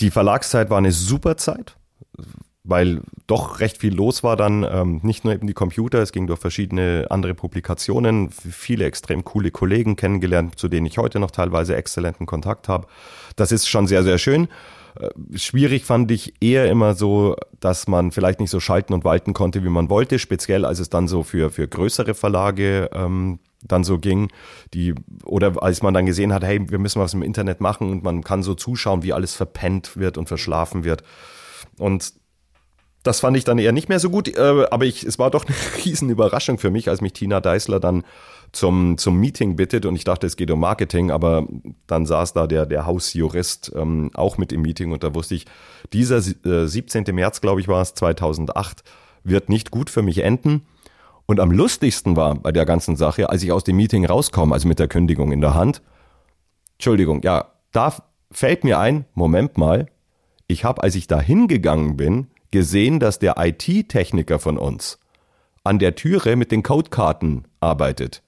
[0.00, 1.76] Die Verlagszeit war eine super Zeit,
[2.64, 6.26] weil doch recht viel los war dann, ähm, nicht nur eben die Computer, es ging
[6.26, 11.76] durch verschiedene andere Publikationen, viele extrem coole Kollegen kennengelernt, zu denen ich heute noch teilweise
[11.76, 12.86] exzellenten Kontakt habe.
[13.36, 14.48] Das ist schon sehr, sehr schön.
[14.98, 19.32] Äh, schwierig fand ich eher immer so, dass man vielleicht nicht so schalten und walten
[19.32, 23.84] konnte, wie man wollte, speziell als es dann so für, für größere Verlage ähm, dann
[23.84, 24.28] so ging,
[24.74, 24.94] die,
[25.24, 28.22] oder als man dann gesehen hat, hey, wir müssen was im Internet machen und man
[28.22, 31.02] kann so zuschauen, wie alles verpennt wird und verschlafen wird.
[31.78, 32.12] Und
[33.02, 35.44] das fand ich dann eher nicht mehr so gut, äh, aber ich, es war doch
[35.44, 38.04] eine riesen Überraschung für mich, als mich Tina Deißler dann
[38.52, 41.46] zum, zum Meeting bittet und ich dachte, es geht um Marketing, aber
[41.86, 45.46] dann saß da der, der Hausjurist ähm, auch mit im Meeting und da wusste ich,
[45.92, 47.04] dieser äh, 17.
[47.12, 48.84] März, glaube ich, war es, 2008,
[49.24, 50.62] wird nicht gut für mich enden.
[51.26, 54.68] Und am lustigsten war bei der ganzen Sache, als ich aus dem Meeting rauskomme, also
[54.68, 55.82] mit der Kündigung in der Hand,
[56.74, 57.94] Entschuldigung, ja, da
[58.30, 59.86] fällt mir ein, Moment mal,
[60.46, 64.98] ich habe, als ich da hingegangen bin, gesehen, dass der IT-Techniker von uns
[65.64, 68.22] an der Türe mit den Codekarten arbeitet.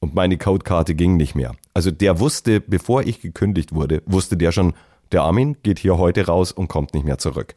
[0.00, 1.54] Und meine Codekarte ging nicht mehr.
[1.72, 4.74] Also der wusste, bevor ich gekündigt wurde, wusste der schon,
[5.12, 7.54] der Armin geht hier heute raus und kommt nicht mehr zurück.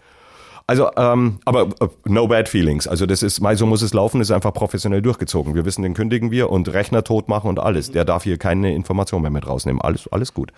[0.69, 2.87] Also, ähm, aber uh, no bad feelings.
[2.87, 5.55] Also das ist, so muss es laufen, ist einfach professionell durchgezogen.
[5.55, 7.91] Wir wissen, den kündigen wir und Rechner tot machen und alles.
[7.91, 9.81] Der darf hier keine Information mehr mit rausnehmen.
[9.81, 10.51] Alles, alles gut.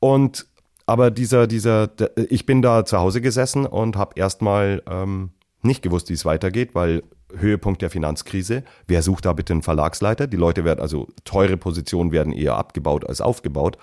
[0.00, 0.46] Und
[0.84, 1.88] aber dieser, dieser,
[2.28, 5.30] ich bin da zu Hause gesessen und habe erstmal ähm,
[5.62, 7.02] nicht gewusst, wie es weitergeht, weil
[7.34, 8.64] Höhepunkt der Finanzkrise.
[8.86, 10.26] Wer sucht da bitte einen Verlagsleiter?
[10.26, 13.78] Die Leute werden, also teure Positionen werden eher abgebaut als aufgebaut.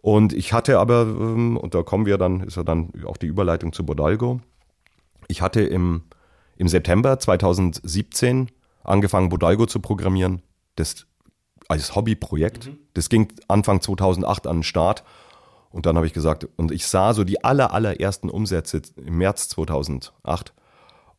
[0.00, 3.26] Und ich hatte aber, ähm, und da kommen wir dann, ist ja dann auch die
[3.26, 4.40] Überleitung zu Bodalgo.
[5.28, 6.02] Ich hatte im,
[6.56, 8.50] im September 2017
[8.82, 10.42] angefangen, Bodalgo zu programmieren.
[10.74, 11.06] Das
[11.68, 12.66] als Hobbyprojekt.
[12.66, 12.78] Mhm.
[12.94, 15.04] Das ging Anfang 2008 an den Start.
[15.70, 19.50] Und dann habe ich gesagt, und ich sah so die aller, allerersten Umsätze im März
[19.50, 20.54] 2008.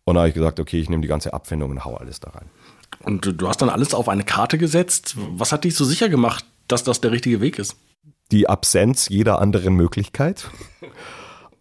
[0.04, 2.32] Und dann habe ich gesagt, okay, ich nehme die ganze Abfindung und hau alles da
[2.32, 2.50] rein.
[3.02, 5.16] Und du hast dann alles auf eine Karte gesetzt.
[5.34, 7.76] Was hat dich so sicher gemacht, dass das der richtige Weg ist?
[8.32, 10.50] Die Absenz jeder anderen Möglichkeit.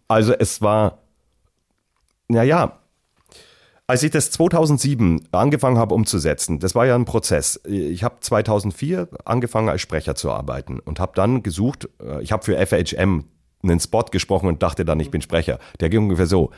[0.07, 1.03] Also es war
[2.29, 2.79] naja,
[3.89, 7.59] als ich das 2007 angefangen habe umzusetzen, das war ja ein Prozess.
[7.65, 12.45] Ich habe 2004 angefangen als Sprecher zu arbeiten und habe dann gesucht, äh, ich habe
[12.45, 13.25] für FHM
[13.63, 15.57] einen Spot gesprochen und dachte dann, ich bin Sprecher.
[15.79, 16.51] Der ging ungefähr so,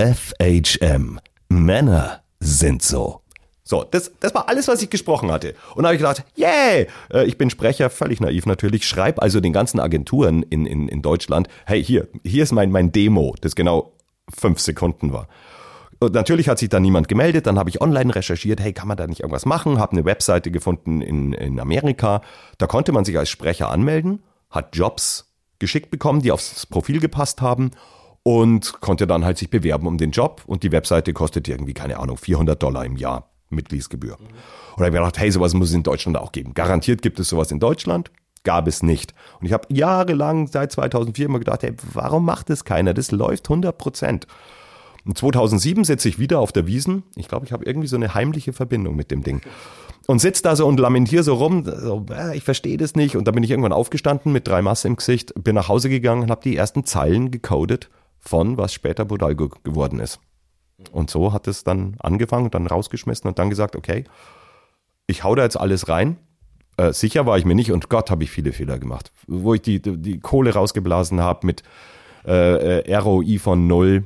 [0.00, 3.20] FHM, Männer sind so.
[3.64, 5.54] So, das, das war alles, was ich gesprochen hatte.
[5.74, 7.22] Und da habe ich gedacht, yay, yeah!
[7.24, 11.48] ich bin Sprecher, völlig naiv natürlich, schreib also den ganzen Agenturen in, in, in Deutschland,
[11.66, 13.92] hey, hier, hier ist mein, mein Demo, das genau
[14.34, 15.28] fünf Sekunden war.
[16.00, 18.96] Und natürlich hat sich da niemand gemeldet, dann habe ich online recherchiert, hey, kann man
[18.96, 22.22] da nicht irgendwas machen, habe eine Webseite gefunden in, in Amerika,
[22.58, 27.40] da konnte man sich als Sprecher anmelden, hat Jobs geschickt bekommen, die aufs Profil gepasst
[27.40, 27.72] haben
[28.22, 31.98] und konnte dann halt sich bewerben um den Job und die Webseite kostet irgendwie, keine
[31.98, 34.18] Ahnung, 400 Dollar im Jahr Mitgliedsgebühr.
[34.20, 34.28] Und
[34.76, 36.54] da habe ich mir gedacht, hey, sowas muss es in Deutschland auch geben.
[36.54, 38.10] Garantiert gibt es sowas in Deutschland.
[38.48, 39.12] Gab es nicht.
[39.40, 42.94] Und ich habe jahrelang seit 2004 immer gedacht, hey, warum macht das keiner?
[42.94, 44.26] Das läuft 100 Prozent.
[45.04, 47.02] Und 2007 sitze ich wieder auf der Wiesen.
[47.14, 49.42] Ich glaube, ich habe irgendwie so eine heimliche Verbindung mit dem Ding.
[50.06, 53.16] Und sitze da so und lamentiere so rum, so, äh, ich verstehe das nicht.
[53.16, 56.22] Und dann bin ich irgendwann aufgestanden mit drei Masse im Gesicht, bin nach Hause gegangen
[56.22, 60.20] und habe die ersten Zeilen gecodet von was später Bodalgo geworden ist.
[60.90, 64.04] Und so hat es dann angefangen, dann rausgeschmissen und dann gesagt, okay,
[65.06, 66.16] ich hau da jetzt alles rein.
[66.78, 69.12] Äh, sicher war ich mir nicht und Gott habe ich viele Fehler gemacht.
[69.26, 71.62] Wo ich die, die Kohle rausgeblasen habe mit
[72.24, 74.04] äh, äh ROI von null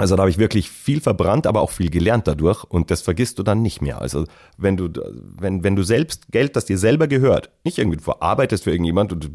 [0.00, 3.38] also da habe ich wirklich viel verbrannt, aber auch viel gelernt dadurch und das vergisst
[3.38, 4.00] du dann nicht mehr.
[4.00, 4.24] Also
[4.56, 4.88] wenn du,
[5.38, 9.12] wenn, wenn du selbst Geld, das dir selber gehört, nicht irgendwie du verarbeitest für irgendjemand
[9.12, 9.28] und du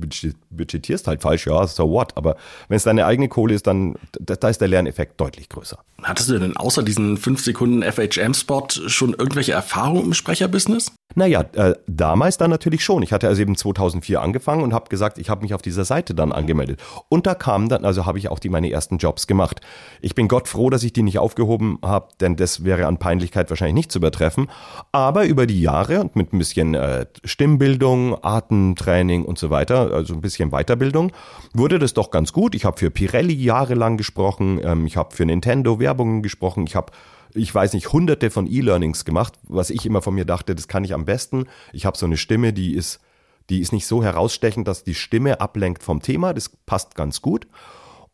[0.50, 2.36] budgetierst halt falsch, ja, so what, aber
[2.68, 5.78] wenn es deine eigene Kohle ist, dann da, da ist der Lerneffekt deutlich größer.
[6.02, 10.92] Hattest du denn außer diesen 5 Sekunden FHM-Spot schon irgendwelche Erfahrungen im Sprecherbusiness?
[11.14, 13.02] Naja, äh, damals dann natürlich schon.
[13.02, 16.14] Ich hatte also eben 2004 angefangen und habe gesagt, ich habe mich auf dieser Seite
[16.14, 16.82] dann angemeldet.
[17.08, 19.62] Und da kamen dann, also habe ich auch die meine ersten Jobs gemacht.
[20.02, 23.50] Ich bin Gott froh, dass ich die nicht aufgehoben habe, denn das wäre an Peinlichkeit
[23.50, 24.50] wahrscheinlich nicht zu übertreffen.
[24.92, 30.14] Aber über die Jahre und mit ein bisschen äh, Stimmbildung, Atemtraining und so weiter, also
[30.14, 31.12] ein bisschen Weiterbildung,
[31.54, 32.56] wurde das doch ganz gut.
[32.56, 36.92] Ich habe für Pirelli jahrelang gesprochen, ähm, ich habe für Nintendo Werbungen gesprochen, ich habe
[37.38, 40.86] ich weiß nicht, hunderte von E-Learnings gemacht, was ich immer von mir dachte, das kann
[40.86, 41.48] ich am besten.
[41.74, 43.02] Ich habe so eine Stimme, die ist,
[43.50, 46.34] die ist nicht so herausstechend, dass die Stimme ablenkt vom Thema.
[46.34, 47.46] Das passt ganz gut.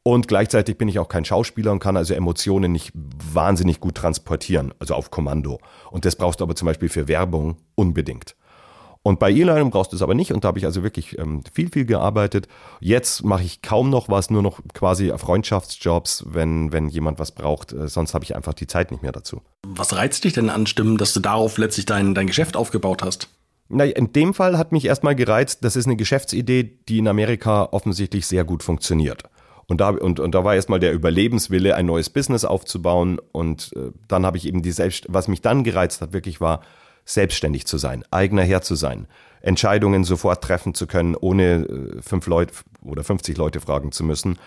[0.04, 4.74] Und gleichzeitig bin ich auch kein Schauspieler und kann also Emotionen nicht wahnsinnig gut transportieren,
[4.80, 5.60] also auf Kommando.
[5.92, 8.36] Und das brauchst du aber zum Beispiel für Werbung unbedingt.
[9.04, 11.42] Und bei E-Learning brauchst du es aber nicht und da habe ich also wirklich ähm,
[11.52, 12.48] viel, viel gearbeitet.
[12.80, 17.74] Jetzt mache ich kaum noch was, nur noch quasi Freundschaftsjobs, wenn, wenn jemand was braucht.
[17.74, 19.42] Äh, sonst habe ich einfach die Zeit nicht mehr dazu.
[19.66, 23.28] Was reizt dich denn an Stimmen, dass du darauf letztlich dein, dein Geschäft aufgebaut hast?
[23.70, 27.70] Na, in dem Fall hat mich erstmal gereizt, das ist eine Geschäftsidee, die in Amerika
[27.72, 29.24] offensichtlich sehr gut funktioniert.
[29.68, 33.20] Und da, und, und da war erstmal der Überlebenswille, ein neues Business aufzubauen.
[33.32, 36.62] Und äh, dann habe ich eben die Selbst, was mich dann gereizt hat, wirklich war,
[37.06, 39.08] selbstständig zu sein, eigener Herr zu sein,
[39.42, 44.38] Entscheidungen sofort treffen zu können, ohne äh, fünf Leute oder 50 Leute fragen zu müssen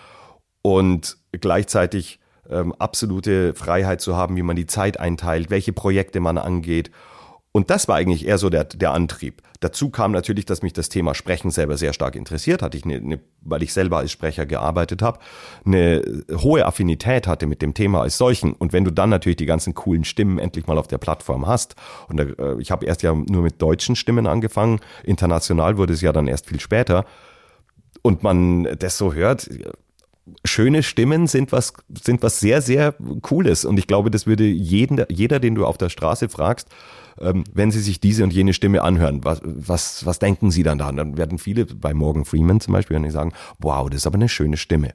[0.61, 6.37] und gleichzeitig ähm, absolute Freiheit zu haben, wie man die Zeit einteilt, welche Projekte man
[6.37, 6.91] angeht
[7.55, 9.41] und das war eigentlich eher so der, der Antrieb.
[9.61, 12.95] Dazu kam natürlich, dass mich das Thema Sprechen selber sehr stark interessiert hatte, ich eine,
[12.95, 15.19] eine, weil ich selber als Sprecher gearbeitet habe,
[15.63, 16.01] eine
[16.33, 18.51] hohe Affinität hatte mit dem Thema als solchen.
[18.51, 21.77] Und wenn du dann natürlich die ganzen coolen Stimmen endlich mal auf der Plattform hast,
[22.09, 26.11] und äh, ich habe erst ja nur mit deutschen Stimmen angefangen, international wurde es ja
[26.11, 27.05] dann erst viel später,
[28.01, 29.49] und man das so hört,
[30.43, 31.71] schöne Stimmen sind was,
[32.03, 33.63] sind was sehr, sehr Cooles.
[33.63, 36.67] Und ich glaube, das würde jeden, jeder, den du auf der Straße fragst,
[37.19, 40.77] ähm, wenn Sie sich diese und jene Stimme anhören, was, was, was denken Sie dann
[40.77, 40.89] da?
[40.89, 44.29] Und dann werden viele bei Morgan Freeman zum Beispiel sagen, wow, das ist aber eine
[44.29, 44.93] schöne Stimme.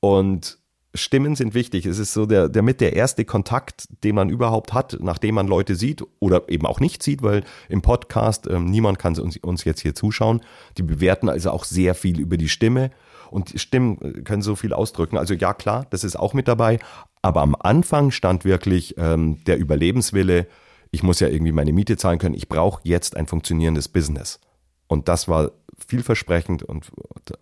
[0.00, 0.58] Und
[0.94, 1.86] Stimmen sind wichtig.
[1.86, 5.46] Es ist so der, der mit der erste Kontakt, den man überhaupt hat, nachdem man
[5.46, 9.64] Leute sieht oder eben auch nicht sieht, weil im Podcast ähm, niemand kann uns, uns
[9.64, 10.40] jetzt hier zuschauen.
[10.78, 12.90] Die bewerten also auch sehr viel über die Stimme
[13.30, 15.16] und Stimmen können so viel ausdrücken.
[15.16, 16.80] Also ja, klar, das ist auch mit dabei.
[17.22, 20.48] Aber am Anfang stand wirklich ähm, der Überlebenswille,
[20.90, 24.40] ich muss ja irgendwie meine Miete zahlen können, ich brauche jetzt ein funktionierendes Business.
[24.88, 25.52] Und das war
[25.86, 26.90] vielversprechend und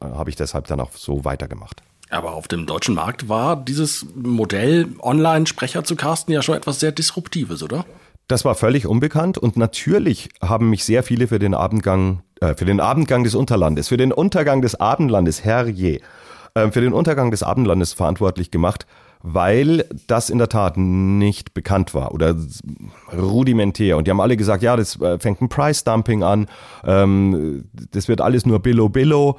[0.02, 1.82] habe ich deshalb dann auch so weitergemacht.
[2.10, 6.92] Aber auf dem deutschen Markt war dieses Modell, Online-Sprecher zu casten, ja schon etwas sehr
[6.92, 7.84] Disruptives, oder?
[8.28, 12.66] Das war völlig unbekannt und natürlich haben mich sehr viele für den Abendgang, äh, für
[12.66, 16.00] den Abendgang des Unterlandes, für den Untergang des Abendlandes, herrje,
[16.54, 18.86] äh, für den Untergang des Abendlandes verantwortlich gemacht,
[19.22, 22.36] weil das in der Tat nicht bekannt war oder
[23.12, 23.96] rudimentär.
[23.96, 26.46] Und die haben alle gesagt, ja, das äh, fängt ein Price-Dumping an,
[26.84, 29.38] ähm, das wird alles nur Billo-Billo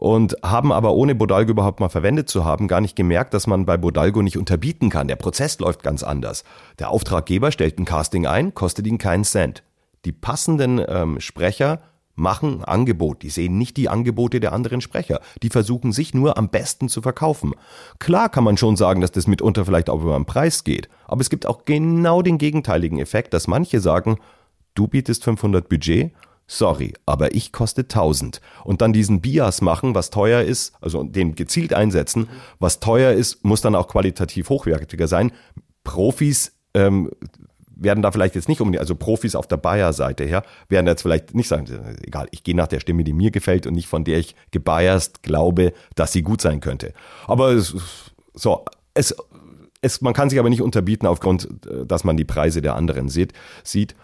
[0.00, 3.66] und haben aber ohne Bodalgo überhaupt mal verwendet zu haben, gar nicht gemerkt, dass man
[3.66, 5.08] bei Bodalgo nicht unterbieten kann.
[5.08, 6.42] Der Prozess läuft ganz anders.
[6.78, 9.62] Der Auftraggeber stellt ein Casting ein, kostet ihn keinen Cent.
[10.06, 11.80] Die passenden ähm, Sprecher
[12.20, 13.22] machen Angebot.
[13.22, 15.20] Die sehen nicht die Angebote der anderen Sprecher.
[15.42, 17.54] Die versuchen sich nur am besten zu verkaufen.
[17.98, 20.88] Klar kann man schon sagen, dass das mitunter vielleicht auch über den Preis geht.
[21.06, 24.18] Aber es gibt auch genau den gegenteiligen Effekt, dass manche sagen,
[24.74, 26.12] du bietest 500 Budget,
[26.46, 28.40] sorry, aber ich koste 1000.
[28.64, 32.28] Und dann diesen Bias machen, was teuer ist, also den gezielt einsetzen,
[32.58, 35.32] was teuer ist, muss dann auch qualitativ hochwertiger sein.
[35.84, 37.10] Profis ähm,
[37.80, 41.34] werden da vielleicht jetzt nicht um, also Profis auf der Bayer-Seite her, werden jetzt vielleicht
[41.34, 41.66] nicht sagen,
[42.02, 45.22] egal, ich gehe nach der Stimme, die mir gefällt und nicht von der ich gebiased
[45.22, 46.92] glaube, dass sie gut sein könnte.
[47.26, 47.74] Aber es,
[48.34, 48.64] so,
[48.94, 49.14] es,
[49.82, 53.08] es, man kann sich aber nicht unterbieten aufgrund, äh, dass man die Preise der anderen
[53.08, 53.32] sieht.
[53.64, 53.94] sieht.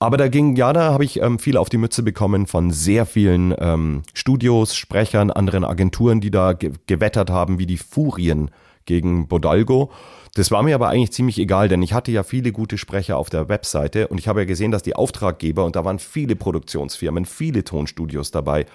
[0.00, 3.04] Aber da ging, ja, da habe ich ähm, viel auf die Mütze bekommen von sehr
[3.04, 8.50] vielen ähm, Studios, Sprechern, anderen Agenturen, die da ge gewettert haben wie die Furien
[8.84, 9.90] gegen Bodalgo.
[10.34, 13.30] Das war mir aber eigentlich ziemlich egal, denn ich hatte ja viele gute Sprecher auf
[13.30, 17.24] der Webseite und ich habe ja gesehen, dass die Auftraggeber, und da waren viele Produktionsfirmen,
[17.24, 18.66] viele Tonstudios dabei,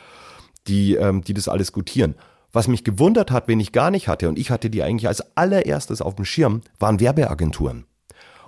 [0.68, 2.16] die, ähm, die das alles gutieren.
[2.52, 5.36] Was mich gewundert hat, wen ich gar nicht hatte, und ich hatte die eigentlich als
[5.36, 7.86] allererstes auf dem Schirm, waren Werbeagenturen.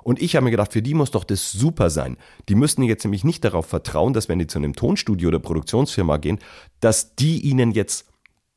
[0.04, 2.18] Und ich habe mir gedacht, für die muss doch das super sein.
[2.48, 6.18] Die müssten jetzt nämlich nicht darauf vertrauen, dass wenn die zu einem Tonstudio oder Produktionsfirma
[6.18, 6.38] gehen,
[6.80, 8.06] dass die ihnen jetzt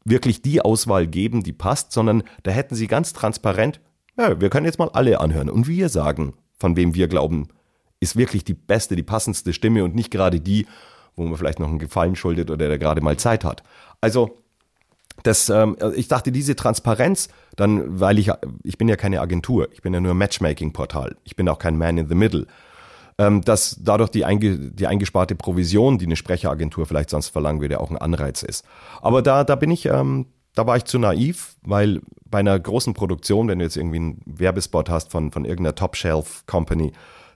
[0.04, 3.80] wirklich die Auswahl geben, die passt, sondern da hätten sie ganz transparent,
[4.18, 7.48] ja, wir können jetzt mal alle anhören und wir sagen, von wem wir glauben,
[8.00, 10.66] ist wirklich die beste, die passendste Stimme und nicht gerade die,
[11.16, 13.62] wo man vielleicht noch einen Gefallen schuldet oder der gerade mal Zeit hat.
[14.00, 14.42] Also
[15.22, 18.30] das, ähm, ich dachte, diese Transparenz, dann, weil ich,
[18.62, 21.98] ich bin ja keine Agentur, ich bin ja nur Matchmaking-Portal, ich bin auch kein Man
[21.98, 22.46] in the Middle,
[23.18, 27.80] ähm, dass dadurch die, einge, die eingesparte Provision, die eine Sprecheragentur vielleicht sonst verlangen würde,
[27.80, 28.64] auch ein Anreiz ist.
[29.02, 32.94] Aber da, da bin ich, ähm, da war ich zu naiv, weil bei einer großen
[32.94, 36.92] Produktion, wenn du jetzt irgendwie einen Werbespot hast von, von irgendeiner Top-Shelf-Company,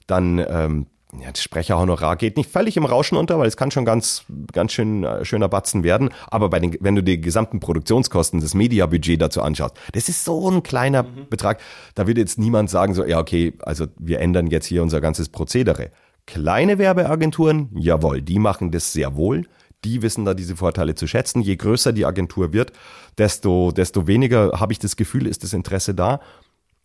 [0.06, 0.86] dann ähm,
[1.20, 4.72] ja, das Sprecherhonorar geht nicht völlig im Rauschen unter, weil es kann schon ganz, ganz
[4.72, 6.08] schön äh, schöner Batzen werden.
[6.28, 10.50] Aber bei den, wenn du die gesamten Produktionskosten, das Mediabudget dazu anschaust, das ist so
[10.50, 11.28] ein kleiner mhm.
[11.28, 11.60] Betrag.
[11.94, 15.28] Da würde jetzt niemand sagen so, ja, okay, also wir ändern jetzt hier unser ganzes
[15.28, 15.90] Prozedere.
[16.26, 19.44] Kleine Werbeagenturen, jawohl, die machen das sehr wohl.
[19.84, 21.42] Die wissen da diese Vorteile zu schätzen.
[21.42, 22.72] Je größer die Agentur wird,
[23.18, 26.20] desto, desto weniger habe ich das Gefühl, ist das Interesse da.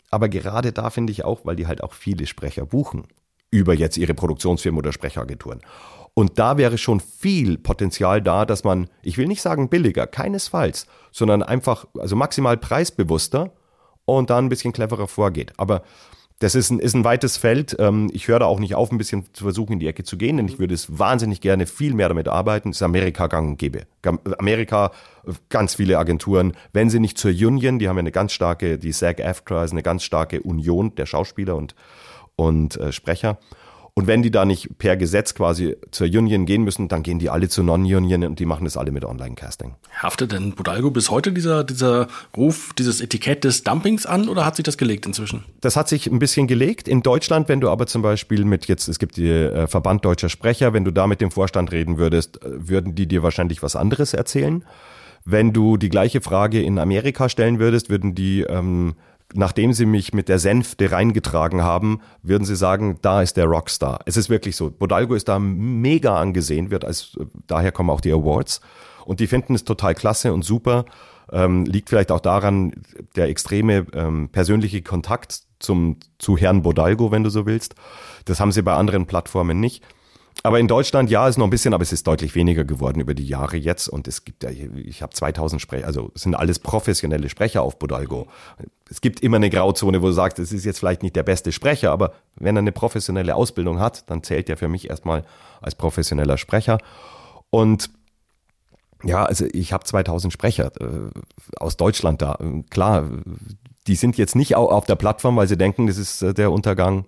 [0.10, 3.08] Aber gerade da finde ich auch, weil die halt auch viele Sprecher buchen
[3.52, 5.62] über jetzt ihre Produktionsfirmen oder Sprecheragenturen.
[6.14, 10.88] Und da wäre schon viel Potenzial da, dass man, ich will nicht sagen billiger, keinesfalls,
[11.12, 13.52] sondern einfach, also maximal preisbewusster
[14.06, 15.54] und dann ein bisschen cleverer vorgeht.
[15.58, 15.84] Aber
[16.40, 17.76] das ist ein, ist ein weites Feld.
[17.80, 20.18] Ähm, ich höre da auch nicht auf, ein bisschen zu versuchen, in die Ecke zu
[20.18, 22.70] gehen, denn ich würde es wahnsinnig gerne viel mehr damit arbeiten.
[22.70, 23.88] Es ist Amerika gang und gäbe.
[24.38, 24.92] Amerika,
[25.50, 28.92] ganz viele Agenturen, wenn sie nicht zur Union, die haben ja eine ganz starke, die
[28.92, 31.76] SAG-AFTRA ist eine ganz starke Union der Schauspieler und
[32.38, 33.38] und äh, Sprecher.
[33.98, 37.32] Und wenn die da nicht per Gesetz quasi zur Union gehen müssen, dann gehen die
[37.32, 39.74] alle zur Non-Union und die machen das alle mit Online-Casting.
[40.04, 44.56] Haftet denn Budalgo bis heute dieser, dieser Ruf, dieses Etikett des Dumpings an oder hat
[44.56, 45.46] sich das gelegt inzwischen?
[45.62, 46.88] Das hat sich ein bisschen gelegt.
[46.88, 50.30] In Deutschland, wenn du aber zum Beispiel mit jetzt, es gibt die äh, Verband Deutscher
[50.30, 53.76] Sprecher, wenn du da mit dem Vorstand reden würdest, äh, würden die dir wahrscheinlich was
[53.76, 54.64] anderes erzählen.
[55.26, 58.94] Wenn du die gleiche Frage in Amerika stellen würdest, würden die ähm,
[59.34, 64.00] nachdem sie mich mit der Sänfte reingetragen haben, würden sie sagen, da ist der Rockstar.
[64.06, 64.72] Es ist wirklich so.
[64.72, 68.62] Bodalgo ist da mega angesehen, wird als, daher kommen auch die Awards.
[69.06, 70.86] Und die finden es total klasse und super.
[71.32, 72.72] Ähm, liegt vielleicht auch daran,
[73.16, 77.76] der extreme ähm, persönliche Kontakt zum, zu Herrn Bodalgo, wenn du so willst.
[78.26, 79.84] Das haben sie bei anderen Plattformen nicht.
[80.48, 83.14] Aber in Deutschland, ja, ist noch ein bisschen, aber es ist deutlich weniger geworden über
[83.14, 83.90] die Jahre jetzt.
[83.90, 87.78] Und es gibt ja, ich habe 2000 Sprecher, also es sind alles professionelle Sprecher auf
[87.78, 88.28] Bodalgo.
[88.90, 91.52] Es gibt immer eine Grauzone, wo du sagst, es ist jetzt vielleicht nicht der beste
[91.52, 95.26] Sprecher, aber wenn er eine professionelle Ausbildung hat, dann zählt er für mich erstmal
[95.60, 96.78] als professioneller Sprecher.
[97.50, 97.90] Und
[99.04, 101.10] ja, also ich habe 2000 Sprecher äh,
[101.60, 102.40] aus Deutschland da.
[102.70, 103.10] Klar,
[103.86, 107.04] die sind jetzt nicht auf der Plattform, weil sie denken, das ist äh, der Untergang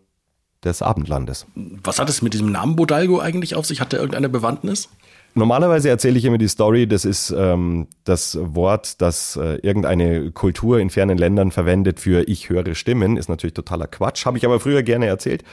[0.63, 1.45] des Abendlandes.
[1.55, 3.81] Was hat es mit diesem Namen Bodalgo eigentlich auf sich?
[3.81, 4.89] Hat der irgendeine Bewandtnis?
[5.35, 10.79] Normalerweise erzähle ich immer die Story, das ist ähm, das Wort, das äh, irgendeine Kultur
[10.79, 14.59] in fernen Ländern verwendet für ich höre Stimmen, ist natürlich totaler Quatsch, habe ich aber
[14.59, 15.43] früher gerne erzählt.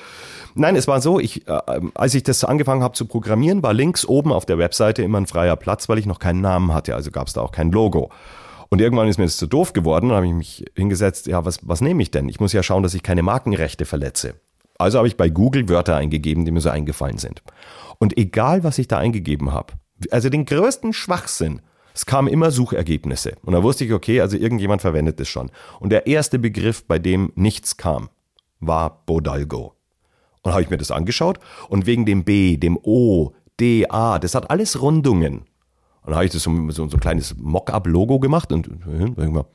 [0.55, 1.61] Nein, es war so, ich, äh,
[1.95, 5.27] als ich das angefangen habe zu programmieren, war links oben auf der Webseite immer ein
[5.27, 8.11] freier Platz, weil ich noch keinen Namen hatte, also gab es da auch kein Logo.
[8.71, 11.61] Und irgendwann ist mir das zu doof geworden, dann habe ich mich hingesetzt, ja, was,
[11.69, 12.31] was nehme ich denn?
[12.31, 14.35] Ich muss ja schauen, dass ich keine Markenrechte verletze.
[14.79, 17.43] Also habe ich bei Google Wörter eingegeben, die mir so eingefallen sind.
[17.99, 19.75] Und egal, was ich da eingegeben habe,
[20.11, 21.61] also den größten Schwachsinn,
[21.95, 23.37] es kamen immer Suchergebnisse.
[23.43, 25.51] Und da wusste ich, okay, also irgendjemand verwendet es schon.
[25.81, 28.11] Und der erste Begriff, bei dem nichts kam,
[28.61, 29.75] war Bodalgo.
[30.43, 34.51] Und habe ich mir das angeschaut und wegen dem B, dem O, DA, das hat
[34.51, 35.39] alles Rundungen.
[35.39, 39.31] Und dann habe ich das so, so, so ein kleines Mock-up-Logo gemacht und denke ich
[39.31, 39.47] mir,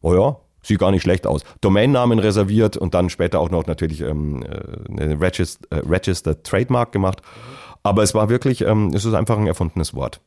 [0.00, 1.42] oh ja, sieht gar nicht schlecht aus.
[1.60, 6.92] Domainnamen reserviert und dann später auch noch natürlich ähm, äh, eine Registered, äh, Registered Trademark
[6.92, 7.22] gemacht.
[7.82, 10.20] Aber es war wirklich, ähm, es ist einfach ein erfundenes Wort.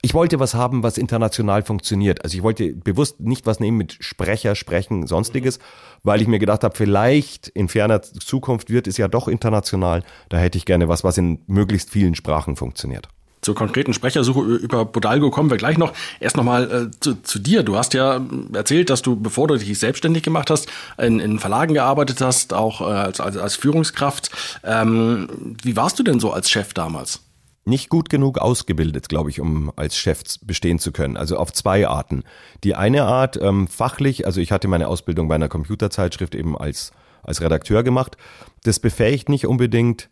[0.00, 2.22] Ich wollte was haben, was international funktioniert.
[2.22, 5.58] Also ich wollte bewusst nicht was nehmen mit Sprecher, Sprechen, sonstiges,
[6.04, 10.04] weil ich mir gedacht habe, vielleicht in ferner Zukunft wird es ja doch international.
[10.28, 13.08] Da hätte ich gerne was, was in möglichst vielen Sprachen funktioniert.
[13.40, 15.92] Zur konkreten Sprechersuche über Bodalgo kommen wir gleich noch.
[16.20, 17.62] Erst nochmal äh, zu, zu dir.
[17.62, 18.20] Du hast ja
[18.52, 20.68] erzählt, dass du, bevor du dich selbstständig gemacht hast,
[20.98, 24.30] in, in Verlagen gearbeitet hast, auch äh, als, als, Führungskraft.
[24.64, 25.28] Ähm,
[25.62, 27.20] wie warst du denn so als Chef damals?
[27.64, 31.16] Nicht gut genug ausgebildet, glaube ich, um als Chef bestehen zu können.
[31.16, 32.24] Also auf zwei Arten.
[32.64, 36.92] Die eine Art ähm, fachlich, also ich hatte meine Ausbildung bei einer Computerzeitschrift eben als,
[37.22, 38.16] als Redakteur gemacht.
[38.64, 40.08] Das befähigt nicht unbedingt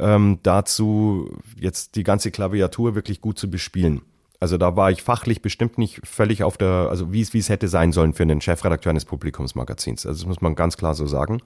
[0.00, 4.02] ähm, dazu, jetzt die ganze Klaviatur wirklich gut zu bespielen.
[4.40, 7.48] Also da war ich fachlich bestimmt nicht völlig auf der, also wie es, wie es
[7.48, 10.04] hätte sein sollen für einen Chefredakteur eines Publikumsmagazins.
[10.04, 11.40] Also das muss man ganz klar so sagen.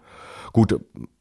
[0.52, 0.80] Gut,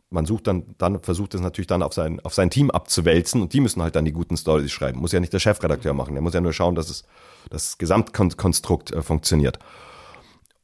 [0.10, 3.54] man sucht dann, dann versucht es natürlich dann auf sein, auf sein Team abzuwälzen und
[3.54, 5.00] die müssen halt dann die guten Stories schreiben.
[5.00, 6.14] Muss ja nicht der Chefredakteur machen.
[6.14, 7.04] Der muss ja nur schauen, dass es,
[7.50, 9.60] das Gesamtkonstrukt äh, funktioniert.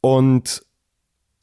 [0.02, 0.66] Und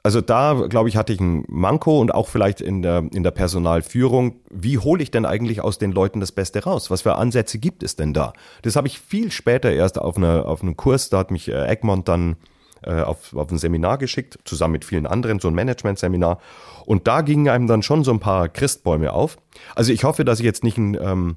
[0.03, 3.31] also da, glaube ich, hatte ich ein Manko und auch vielleicht in der, in der
[3.31, 4.41] Personalführung.
[4.49, 6.91] Wie hole ich denn eigentlich aus den Leuten das Beste raus?
[6.91, 8.33] Was für Ansätze gibt es denn da?
[8.63, 11.67] Das habe ich viel später erst auf, eine, auf einem Kurs, da hat mich äh,
[11.67, 12.37] Egmont dann
[12.83, 16.41] äh, auf, auf ein Seminar geschickt, zusammen mit vielen anderen, so ein Management-Seminar.
[16.87, 19.37] Und da gingen einem dann schon so ein paar Christbäume auf.
[19.75, 21.37] Also ich hoffe, dass ich jetzt nicht ein, ähm,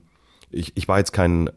[0.52, 1.50] ich, ich war jetzt kein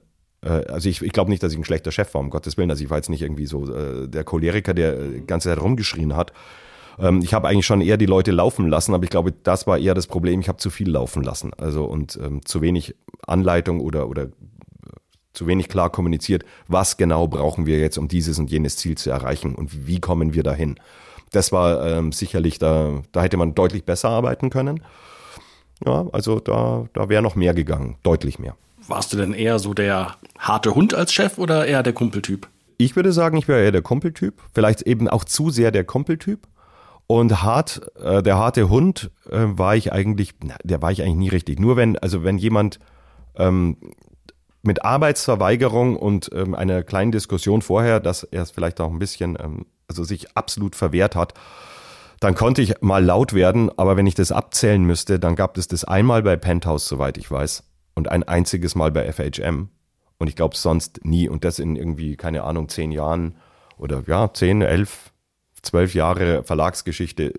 [0.42, 2.70] äh, also ich, ich glaube nicht, dass ich ein schlechter Chef war, um Gottes Willen.
[2.70, 6.16] Also ich war jetzt nicht irgendwie so äh, der Choleriker, der die ganze Zeit rumgeschrien
[6.16, 6.32] hat.
[6.98, 9.78] Ähm, ich habe eigentlich schon eher die Leute laufen lassen, aber ich glaube, das war
[9.78, 10.40] eher das Problem.
[10.40, 11.52] Ich habe zu viel laufen lassen.
[11.54, 12.94] Also und ähm, zu wenig
[13.26, 14.28] Anleitung oder, oder äh,
[15.32, 19.10] zu wenig klar kommuniziert, was genau brauchen wir jetzt, um dieses und jenes Ziel zu
[19.10, 20.76] erreichen und wie kommen wir dahin.
[21.32, 24.80] Das war ähm, sicherlich, da, da hätte man deutlich besser arbeiten können.
[25.84, 28.56] Ja, also da, da wäre noch mehr gegangen, deutlich mehr.
[28.88, 32.48] Warst du denn eher so der harte Hund als Chef oder eher der Kumpeltyp?
[32.78, 34.40] Ich würde sagen, ich wäre eher der Kumpeltyp.
[34.54, 36.46] Vielleicht eben auch zu sehr der Kumpeltyp.
[37.06, 41.16] Und hart, äh, der harte Hund äh, war ich eigentlich, na, der war ich eigentlich
[41.16, 41.60] nie richtig.
[41.60, 42.80] Nur wenn, also wenn jemand
[43.36, 43.76] ähm,
[44.62, 49.38] mit Arbeitsverweigerung und ähm, einer kleinen Diskussion vorher, dass er es vielleicht auch ein bisschen,
[49.40, 51.34] ähm, also sich absolut verwehrt hat,
[52.18, 55.68] dann konnte ich mal laut werden, aber wenn ich das abzählen müsste, dann gab es
[55.68, 57.62] das einmal bei Penthouse, soweit ich weiß,
[57.94, 59.68] und ein einziges Mal bei FHM.
[60.18, 61.28] Und ich glaube sonst nie.
[61.28, 63.36] Und das in irgendwie, keine Ahnung, zehn Jahren
[63.76, 65.12] oder ja, zehn, elf,
[65.66, 67.32] zwölf Jahre Verlagsgeschichte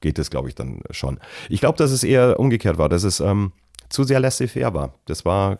[0.00, 1.18] geht es, glaube ich, dann schon.
[1.48, 3.52] Ich glaube, dass es eher umgekehrt war, dass es ähm,
[3.92, 4.94] zu sehr laissez-faire war.
[5.06, 5.58] Das war,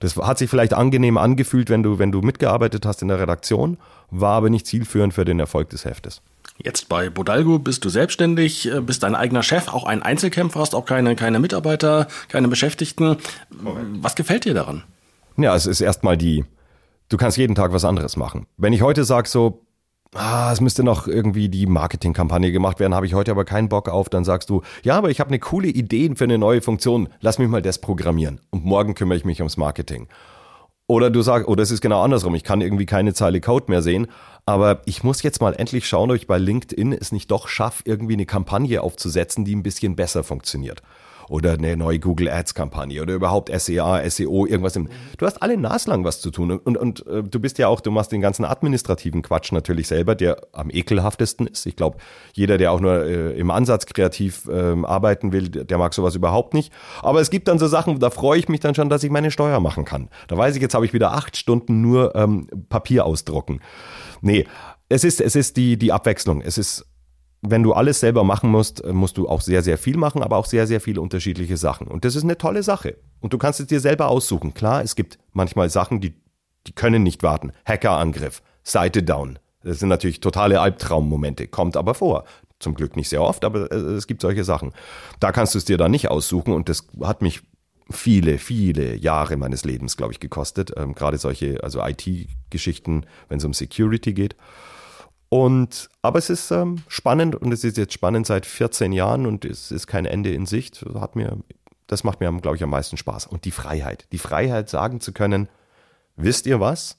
[0.00, 3.78] das hat sich vielleicht angenehm angefühlt, wenn du, wenn du mitgearbeitet hast in der Redaktion,
[4.10, 6.22] war aber nicht zielführend für den Erfolg des Heftes.
[6.62, 10.74] Jetzt bei Bodalgo bist du selbstständig, äh, bist dein eigener Chef, auch ein Einzelkämpfer, hast
[10.74, 13.16] auch keine, keine Mitarbeiter, keine Beschäftigten.
[13.50, 14.84] Was gefällt dir daran?
[15.38, 16.44] Ja, es ist erstmal die,
[17.08, 18.46] du kannst jeden Tag was anderes machen.
[18.58, 19.62] Wenn ich heute sage so,
[20.14, 23.88] ah, es müsste noch irgendwie die Marketingkampagne gemacht werden, habe ich heute aber keinen Bock
[23.88, 27.08] auf, dann sagst du, ja, aber ich habe eine coole Idee für eine neue Funktion,
[27.20, 28.40] lass mich mal das programmieren.
[28.50, 30.08] Und morgen kümmere ich mich ums Marketing.
[30.86, 33.82] Oder du sagst, oder es ist genau andersrum, ich kann irgendwie keine Zeile Code mehr
[33.82, 34.08] sehen,
[34.44, 37.84] aber ich muss jetzt mal endlich schauen, ob ich bei LinkedIn es nicht doch schaffe,
[37.86, 40.82] irgendwie eine Kampagne aufzusetzen, die ein bisschen besser funktioniert
[41.30, 44.74] oder eine neue Google Ads Kampagne oder überhaupt SEA, SEO, irgendwas.
[44.74, 47.68] Im, du hast alle naslang was zu tun und, und, und äh, du bist ja
[47.68, 51.66] auch, du machst den ganzen administrativen Quatsch natürlich selber, der am ekelhaftesten ist.
[51.66, 51.98] Ich glaube,
[52.34, 56.52] jeder, der auch nur äh, im Ansatz kreativ äh, arbeiten will, der mag sowas überhaupt
[56.52, 56.72] nicht.
[57.00, 59.30] Aber es gibt dann so Sachen, da freue ich mich dann schon, dass ich meine
[59.30, 60.08] Steuer machen kann.
[60.26, 63.60] Da weiß ich, jetzt habe ich wieder acht Stunden nur ähm, Papier ausdrucken.
[64.20, 64.46] Nee,
[64.88, 66.42] es ist, es ist die, die Abwechslung.
[66.42, 66.89] Es ist
[67.42, 70.36] wenn du alles selber machen musst, äh, musst du auch sehr, sehr viel machen, aber
[70.36, 71.86] auch sehr, sehr viele unterschiedliche Sachen.
[71.86, 72.96] Und das ist eine tolle Sache.
[73.20, 74.54] Und du kannst es dir selber aussuchen.
[74.54, 76.14] Klar, es gibt manchmal Sachen, die,
[76.66, 77.52] die können nicht warten.
[77.64, 79.38] Hackerangriff, Seite down.
[79.62, 82.24] Das sind natürlich totale Albtraummomente, kommt aber vor.
[82.58, 84.72] Zum Glück nicht sehr oft, aber äh, es gibt solche Sachen.
[85.18, 87.40] Da kannst du es dir dann nicht aussuchen und das hat mich
[87.90, 90.72] viele, viele Jahre meines Lebens, glaube ich, gekostet.
[90.76, 94.36] Ähm, gerade solche, also IT-Geschichten, wenn es um Security geht.
[95.30, 99.44] Und, aber es ist ähm, spannend und es ist jetzt spannend seit 14 Jahren und
[99.44, 100.84] es ist kein Ende in Sicht.
[100.84, 101.38] Das hat mir,
[101.86, 103.28] das macht mir, glaube ich, am meisten Spaß.
[103.28, 104.08] Und die Freiheit.
[104.10, 105.48] Die Freiheit, sagen zu können,
[106.16, 106.98] wisst ihr was?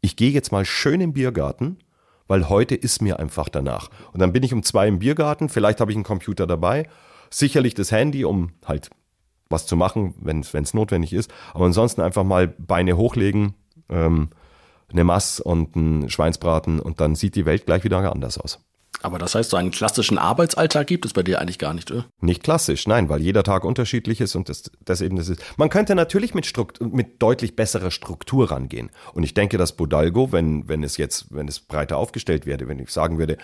[0.00, 1.78] Ich gehe jetzt mal schön im Biergarten,
[2.26, 3.90] weil heute ist mir einfach danach.
[4.12, 6.88] Und dann bin ich um zwei im Biergarten, vielleicht habe ich einen Computer dabei,
[7.30, 8.90] sicherlich das Handy, um halt
[9.50, 11.30] was zu machen, wenn es notwendig ist.
[11.54, 13.54] Aber ansonsten einfach mal Beine hochlegen,
[13.88, 14.30] ähm,
[14.90, 18.60] eine Mass und ein Schweinsbraten und dann sieht die Welt gleich wieder anders aus.
[19.00, 22.06] Aber das heißt, so einen klassischen Arbeitsalltag gibt es bei dir eigentlich gar nicht, oder?
[22.20, 25.40] Nicht klassisch, nein, weil jeder Tag unterschiedlich ist und das, das eben das ist.
[25.56, 28.90] Man könnte natürlich mit, Strukt, mit deutlich besserer Struktur rangehen.
[29.14, 32.80] Und ich denke, dass Bodalgo, wenn, wenn es jetzt, wenn es breiter aufgestellt werde, wenn
[32.80, 33.36] ich sagen würde,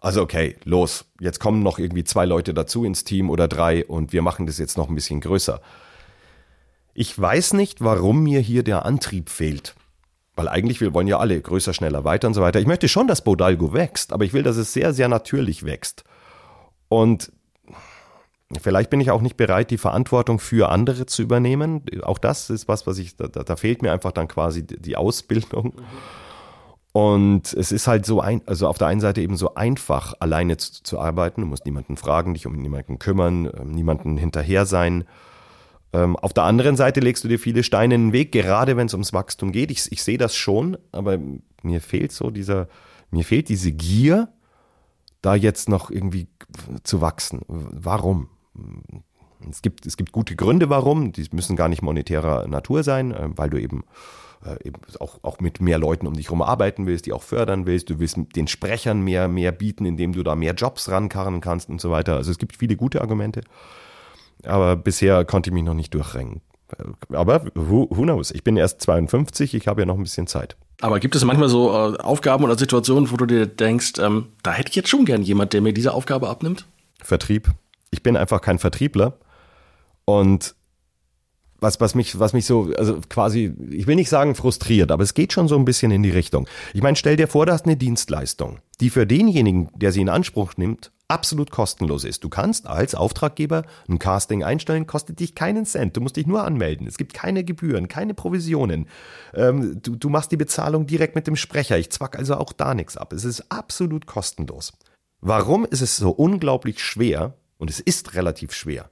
[0.00, 4.12] also okay, los, jetzt kommen noch irgendwie zwei Leute dazu ins Team oder drei und
[4.12, 5.60] wir machen das jetzt noch ein bisschen größer.
[6.92, 9.74] Ich weiß nicht, warum mir hier der Antrieb fehlt.
[10.38, 12.60] Weil eigentlich wir wollen ja alle größer, schneller, weiter und so weiter.
[12.60, 16.04] Ich möchte schon, dass Bodalgo wächst, aber ich will, dass es sehr, sehr natürlich wächst.
[16.88, 17.32] Und
[18.60, 21.82] vielleicht bin ich auch nicht bereit, die Verantwortung für andere zu übernehmen.
[22.02, 25.72] Auch das ist was, was ich, da, da fehlt mir einfach dann quasi die Ausbildung.
[26.92, 30.56] Und es ist halt so ein, also auf der einen Seite eben so einfach, alleine
[30.56, 31.40] zu, zu arbeiten.
[31.40, 35.02] Du musst niemanden fragen, dich um niemanden kümmern, ähm, niemanden hinterher sein.
[35.92, 38.86] Ähm, auf der anderen Seite legst du dir viele Steine in den Weg, gerade wenn
[38.86, 39.70] es ums Wachstum geht.
[39.70, 41.18] Ich, ich sehe das schon, aber
[41.62, 42.68] mir fehlt so dieser,
[43.10, 44.28] mir fehlt diese Gier,
[45.22, 46.28] da jetzt noch irgendwie
[46.84, 47.40] zu wachsen.
[47.48, 48.28] Warum?
[49.50, 51.12] Es gibt, es gibt gute Gründe, warum.
[51.12, 53.84] Die müssen gar nicht monetärer Natur sein, äh, weil du eben,
[54.44, 57.66] äh, eben auch, auch mit mehr Leuten um dich herum arbeiten willst, die auch fördern
[57.66, 57.90] willst.
[57.90, 61.80] Du willst den Sprechern mehr, mehr bieten, indem du da mehr Jobs rankarren kannst und
[61.80, 62.16] so weiter.
[62.16, 63.42] Also es gibt viele gute Argumente.
[64.44, 66.40] Aber bisher konnte ich mich noch nicht durchringen.
[67.12, 68.30] Aber who, who knows?
[68.30, 70.56] Ich bin erst 52, ich habe ja noch ein bisschen Zeit.
[70.80, 74.52] Aber gibt es manchmal so äh, Aufgaben oder Situationen, wo du dir denkst, ähm, da
[74.52, 76.66] hätte ich jetzt schon gern jemand, der mir diese Aufgabe abnimmt?
[77.02, 77.50] Vertrieb.
[77.90, 79.14] Ich bin einfach kein Vertriebler.
[80.04, 80.54] Und
[81.60, 85.14] was, was mich, was mich so, also quasi, ich will nicht sagen frustriert, aber es
[85.14, 86.48] geht schon so ein bisschen in die Richtung.
[86.72, 90.08] Ich meine, stell dir vor, du hast eine Dienstleistung, die für denjenigen, der sie in
[90.08, 92.22] Anspruch nimmt, absolut kostenlos ist.
[92.22, 95.96] Du kannst als Auftraggeber ein Casting einstellen, kostet dich keinen Cent.
[95.96, 96.86] Du musst dich nur anmelden.
[96.86, 98.86] Es gibt keine Gebühren, keine Provisionen.
[99.34, 101.78] Ähm, du, du machst die Bezahlung direkt mit dem Sprecher.
[101.78, 103.12] Ich zwack also auch da nichts ab.
[103.12, 104.72] Es ist absolut kostenlos.
[105.20, 108.88] Warum ist es so unglaublich schwer, und es ist relativ schwer,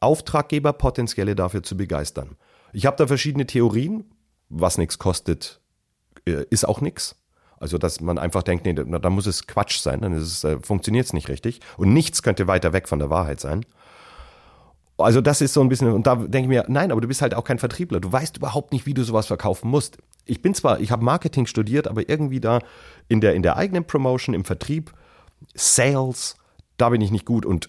[0.00, 2.36] Auftraggeber potenzielle dafür zu begeistern?
[2.72, 4.04] Ich habe da verschiedene Theorien.
[4.48, 5.60] Was nichts kostet,
[6.26, 7.16] äh, ist auch nichts.
[7.60, 11.12] Also, dass man einfach denkt, nee, da, muss es Quatsch sein, dann äh, funktioniert es
[11.12, 11.60] nicht richtig.
[11.76, 13.66] Und nichts könnte weiter weg von der Wahrheit sein.
[14.96, 17.20] Also, das ist so ein bisschen, und da denke ich mir, nein, aber du bist
[17.20, 18.00] halt auch kein Vertriebler.
[18.00, 19.98] Du weißt überhaupt nicht, wie du sowas verkaufen musst.
[20.24, 22.60] Ich bin zwar, ich habe Marketing studiert, aber irgendwie da
[23.08, 24.92] in der, in der eigenen Promotion, im Vertrieb,
[25.54, 26.36] Sales,
[26.78, 27.44] da bin ich nicht gut.
[27.44, 27.68] Und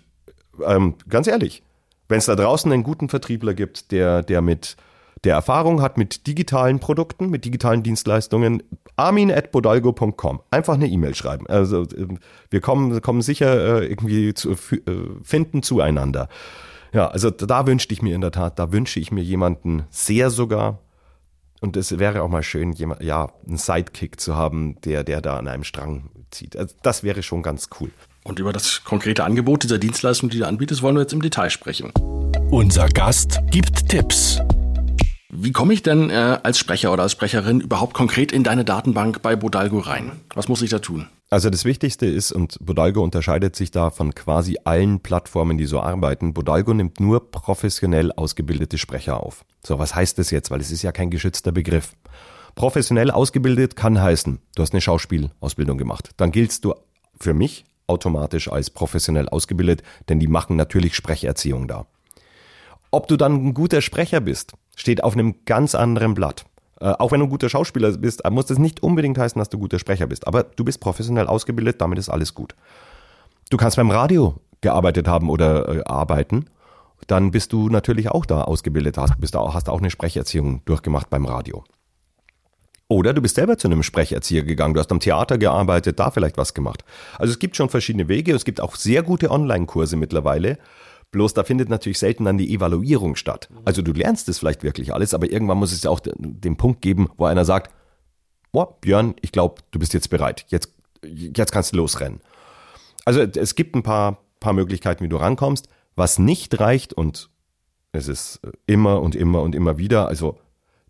[0.66, 1.64] ähm, ganz ehrlich,
[2.08, 4.78] wenn es da draußen einen guten Vertriebler gibt, der, der mit
[5.24, 8.64] der Erfahrung hat mit digitalen Produkten, mit digitalen Dienstleistungen,
[8.96, 10.42] armin.bodalgo.com.
[10.50, 11.48] Einfach eine E-Mail schreiben.
[11.48, 12.20] Also ähm,
[12.50, 14.58] wir kommen, kommen sicher äh, irgendwie zu äh,
[15.24, 16.28] finden zueinander.
[16.94, 20.30] Ja, also da wünschte ich mir in der Tat, da wünsche ich mir jemanden sehr
[20.30, 20.80] sogar.
[21.62, 25.38] Und es wäre auch mal schön, jemand, ja, einen Sidekick zu haben, der, der da
[25.38, 26.58] an einem Strang zieht.
[26.58, 27.92] Also das wäre schon ganz cool.
[28.24, 31.50] Und über das konkrete Angebot dieser Dienstleistung, die du anbietest, wollen wir jetzt im Detail
[31.52, 31.92] sprechen.
[32.50, 34.40] Unser Gast gibt Tipps.
[35.34, 39.22] Wie komme ich denn äh, als Sprecher oder als Sprecherin überhaupt konkret in deine Datenbank
[39.22, 40.12] bei Bodalgo rein?
[40.36, 41.08] Was muss ich da tun?
[41.30, 45.80] Also das Wichtigste ist, und Bodalgo unterscheidet sich da von quasi allen Plattformen, die so
[45.80, 49.46] arbeiten, Bodalgo nimmt nur professionell ausgebildete Sprecher auf.
[49.66, 50.52] So, was heißt das jetzt?
[50.52, 51.94] Weil es ist ja kein geschützter Begriff.
[52.56, 56.10] Professionell ausgebildet kann heißen, du hast eine Schauspielausbildung gemacht.
[56.18, 56.74] Dann giltst du
[57.18, 61.86] für mich automatisch als professionell ausgebildet, denn die machen natürlich Sprecherziehung da.
[62.94, 64.52] Ob du dann ein guter Sprecher bist,
[64.82, 66.44] steht auf einem ganz anderen Blatt.
[66.80, 69.60] Äh, auch wenn du ein guter Schauspieler bist, muss das nicht unbedingt heißen, dass du
[69.60, 70.28] guter Sprecher bist.
[70.28, 72.56] Aber du bist professionell ausgebildet, damit ist alles gut.
[73.52, 76.46] Du kannst beim Radio gearbeitet haben oder äh, arbeiten,
[77.08, 81.10] dann bist du natürlich auch da ausgebildet, hast, bist auch, hast auch eine Sprecherziehung durchgemacht
[81.10, 81.64] beim Radio.
[82.88, 86.38] Oder du bist selber zu einem Sprecherzieher gegangen, du hast am Theater gearbeitet, da vielleicht
[86.38, 86.84] was gemacht.
[87.18, 90.58] Also es gibt schon verschiedene Wege, es gibt auch sehr gute Online-Kurse mittlerweile,
[91.12, 93.50] Bloß da findet natürlich selten dann die Evaluierung statt.
[93.66, 96.82] Also du lernst es vielleicht wirklich alles, aber irgendwann muss es ja auch den Punkt
[96.82, 97.72] geben, wo einer sagt,
[98.52, 100.46] boah, Björn, ich glaube, du bist jetzt bereit.
[100.48, 100.70] Jetzt,
[101.04, 102.22] jetzt kannst du losrennen.
[103.04, 105.68] Also es gibt ein paar, paar Möglichkeiten, wie du rankommst.
[105.96, 107.30] Was nicht reicht, und
[107.92, 110.40] es ist immer und immer und immer wieder, also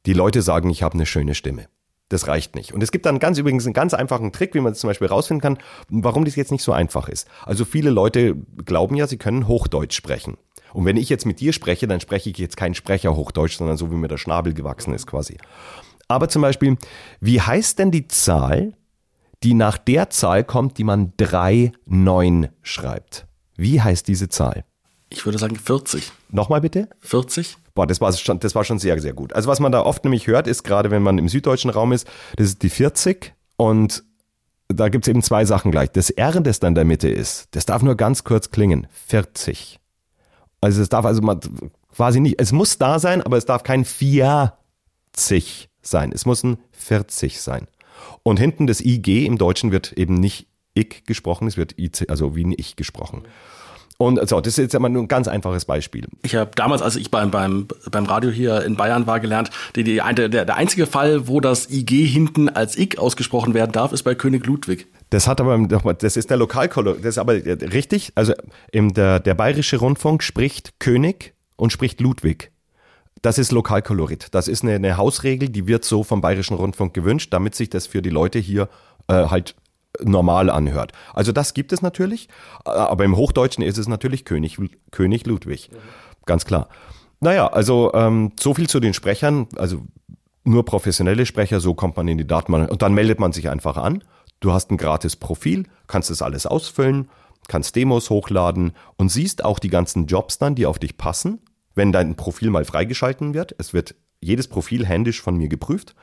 [0.06, 1.68] die Leute sagen, ich habe eine schöne Stimme.
[2.12, 2.74] Das reicht nicht.
[2.74, 5.42] Und es gibt dann ganz übrigens einen ganz einfachen Trick, wie man zum Beispiel rausfinden
[5.42, 5.58] kann,
[5.88, 7.26] warum das jetzt nicht so einfach ist.
[7.46, 8.36] Also viele Leute
[8.66, 10.36] glauben ja, sie können Hochdeutsch sprechen.
[10.74, 13.78] Und wenn ich jetzt mit dir spreche, dann spreche ich jetzt kein Sprecher Hochdeutsch, sondern
[13.78, 15.38] so wie mir der Schnabel gewachsen ist quasi.
[16.10, 16.78] Aber zum Beispiel,
[17.22, 18.74] wie heißt denn die Zahl,
[19.42, 23.26] die nach der Zahl kommt, die man 3, 9 schreibt?
[23.56, 24.66] Wie heißt diese Zahl?
[25.10, 26.12] Ich würde sagen 40.
[26.30, 26.90] Nochmal bitte?
[27.00, 27.56] 40?
[27.74, 29.34] Boah, das war schon, das war schon sehr, sehr gut.
[29.34, 32.08] Also was man da oft nämlich hört, ist gerade, wenn man im süddeutschen Raum ist,
[32.36, 34.04] das ist die 40 und
[34.68, 35.92] da gibt's eben zwei Sachen gleich.
[35.92, 38.88] Das R, das da in der Mitte ist, das darf nur ganz kurz klingen.
[39.08, 39.80] 40.
[40.62, 41.40] Also es darf also mal
[41.96, 46.12] quasi nicht, es muss da sein, aber es darf kein 40 sein.
[46.14, 47.68] Es muss ein 40 sein.
[48.24, 52.36] Und hinten das IG im Deutschen wird eben nicht ich gesprochen, es wird IC, also
[52.36, 53.24] wie ein Ich gesprochen.
[54.02, 56.08] Und so, das ist jetzt einmal nur ein ganz einfaches Beispiel.
[56.24, 59.84] Ich habe damals, als ich beim, beim, beim Radio hier in Bayern war, gelernt, die,
[59.84, 64.02] die, der, der einzige Fall, wo das IG hinten als Ich ausgesprochen werden darf, ist
[64.02, 64.88] bei König Ludwig.
[65.12, 65.56] Das hat aber,
[65.94, 68.12] das ist der Lokalkolor, das ist aber richtig.
[68.16, 68.34] Also
[68.72, 72.50] im, der, der bayerische Rundfunk spricht König und spricht Ludwig.
[73.22, 74.30] Das ist Lokalkolorit.
[74.32, 77.86] Das ist eine, eine Hausregel, die wird so vom bayerischen Rundfunk gewünscht, damit sich das
[77.86, 78.68] für die Leute hier
[79.08, 79.54] äh, halt
[80.04, 80.94] normal anhört.
[81.14, 82.30] Also das gibt es natürlich,
[82.66, 84.58] aber im Hochdeutschen ist es natürlich König,
[84.92, 85.70] König Ludwig.
[86.26, 86.70] Ganz klar.
[87.20, 89.86] Naja, also ähm, so viel zu den Sprechern, also
[90.44, 93.78] nur professionelle Sprecher, so kommt man in die Datenbank und dann meldet man sich einfach
[93.78, 94.04] an.
[94.40, 97.10] Du hast ein gratis Profil, kannst das alles ausfüllen,
[97.48, 101.42] kannst Demos hochladen und siehst auch die ganzen Jobs dann, die auf dich passen,
[101.76, 103.54] wenn dein Profil mal freigeschalten wird.
[103.60, 105.96] Es wird jedes Profil händisch von mir geprüft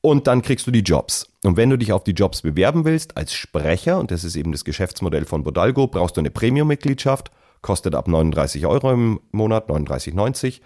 [0.00, 1.30] und dann kriegst du die Jobs.
[1.44, 4.52] Und wenn du dich auf die Jobs bewerben willst als Sprecher, und das ist eben
[4.52, 7.30] das Geschäftsmodell von Bodalgo, brauchst du eine Premium-Mitgliedschaft,
[7.62, 10.60] kostet ab 39 Euro im Monat, 39,90.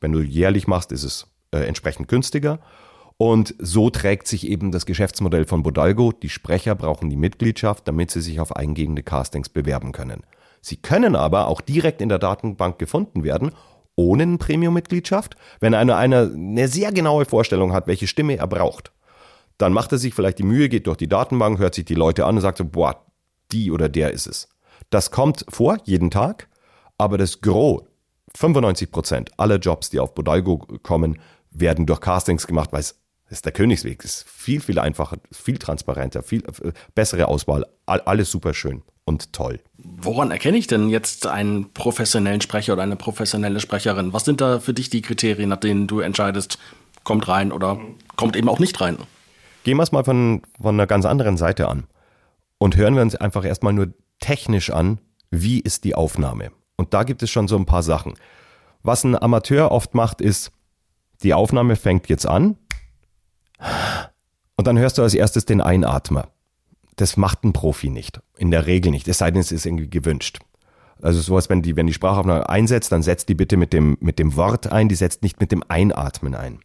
[0.00, 2.60] Wenn du jährlich machst, ist es äh, entsprechend günstiger.
[3.18, 6.12] Und so trägt sich eben das Geschäftsmodell von Bodalgo.
[6.12, 10.22] Die Sprecher brauchen die Mitgliedschaft, damit sie sich auf eingehende Castings bewerben können.
[10.60, 13.52] Sie können aber auch direkt in der Datenbank gefunden werden
[13.96, 15.36] ohne eine Premium-Mitgliedschaft.
[15.60, 18.92] Wenn einer, einer eine sehr genaue Vorstellung hat, welche Stimme er braucht,
[19.58, 22.26] dann macht er sich vielleicht die Mühe, geht durch die Datenbank, hört sich die Leute
[22.26, 23.04] an und sagt so, boah,
[23.52, 24.48] die oder der ist es.
[24.90, 26.48] Das kommt vor, jeden Tag,
[26.98, 27.82] aber das Gros,
[28.36, 31.18] 95 Prozent aller Jobs, die auf Bodalgo kommen,
[31.50, 35.58] werden durch Castings gemacht, weil es ist der Königsweg, es ist viel, viel einfacher, viel
[35.58, 39.60] transparenter, viel äh, bessere Auswahl, alles super schön und toll.
[39.78, 44.12] Woran erkenne ich denn jetzt einen professionellen Sprecher oder eine professionelle Sprecherin?
[44.12, 46.58] Was sind da für dich die Kriterien, nach denen du entscheidest,
[47.04, 47.78] kommt rein oder
[48.16, 48.98] kommt eben auch nicht rein?
[49.64, 51.84] Gehen wir es mal von, von einer ganz anderen Seite an
[52.58, 55.00] und hören wir uns einfach erstmal nur technisch an,
[55.30, 56.52] wie ist die Aufnahme?
[56.76, 58.14] Und da gibt es schon so ein paar Sachen.
[58.82, 60.52] Was ein Amateur oft macht, ist,
[61.22, 62.56] die Aufnahme fängt jetzt an
[64.56, 66.28] und dann hörst du als erstes den Einatmer.
[66.96, 68.20] Das macht ein Profi nicht.
[68.38, 69.06] In der Regel nicht.
[69.08, 70.38] Es sei denn, es ist irgendwie gewünscht.
[71.02, 74.18] Also sowas, wenn die, wenn die Sprachaufnahme einsetzt, dann setzt die bitte mit dem, mit
[74.18, 76.60] dem Wort ein, die setzt nicht mit dem Einatmen ein.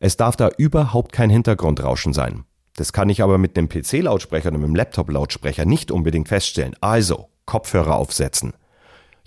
[0.00, 2.44] Es darf da überhaupt kein Hintergrundrauschen sein.
[2.76, 6.76] Das kann ich aber mit dem PC-Lautsprecher oder mit dem Laptop-Lautsprecher nicht unbedingt feststellen.
[6.80, 8.52] Also, Kopfhörer aufsetzen.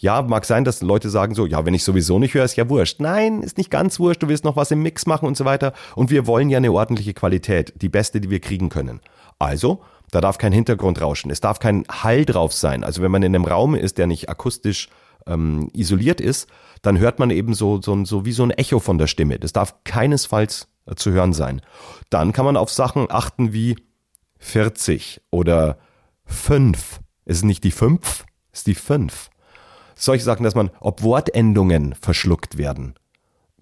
[0.02, 2.68] Ja, mag sein, dass Leute sagen so, ja, wenn ich sowieso nicht höre, ist ja
[2.70, 2.99] wurscht.
[2.99, 5.74] Nein, ist nicht ganz wurscht, du willst noch was im Mix machen und so weiter.
[5.95, 8.99] Und wir wollen ja eine ordentliche Qualität, die beste, die wir kriegen können.
[9.38, 11.30] Also, da darf kein Hintergrund rauschen.
[11.30, 12.84] Es darf kein Hall drauf sein.
[12.84, 14.89] Also wenn man in einem Raum ist, der nicht akustisch
[15.28, 16.49] ähm, isoliert ist,
[16.82, 19.38] dann hört man eben so, so, so wie so ein Echo von der Stimme.
[19.38, 21.62] Das darf keinesfalls äh, zu hören sein.
[22.10, 23.76] Dann kann man auf Sachen achten wie
[24.39, 25.78] 40 oder
[26.26, 27.02] 5.
[27.26, 29.30] Es ist nicht die 5, es ist die 5.
[29.96, 32.96] Solche Sachen, dass man, ob Wortendungen verschluckt werden.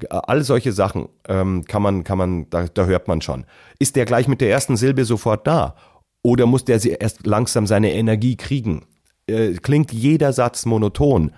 [0.09, 3.45] All solche Sachen ähm, kann man, kann man, da, da hört man schon.
[3.79, 5.75] Ist der gleich mit der ersten Silbe sofort da?
[6.21, 8.85] Oder muss der erst langsam seine Energie kriegen?
[9.27, 11.33] Äh, klingt jeder Satz monoton,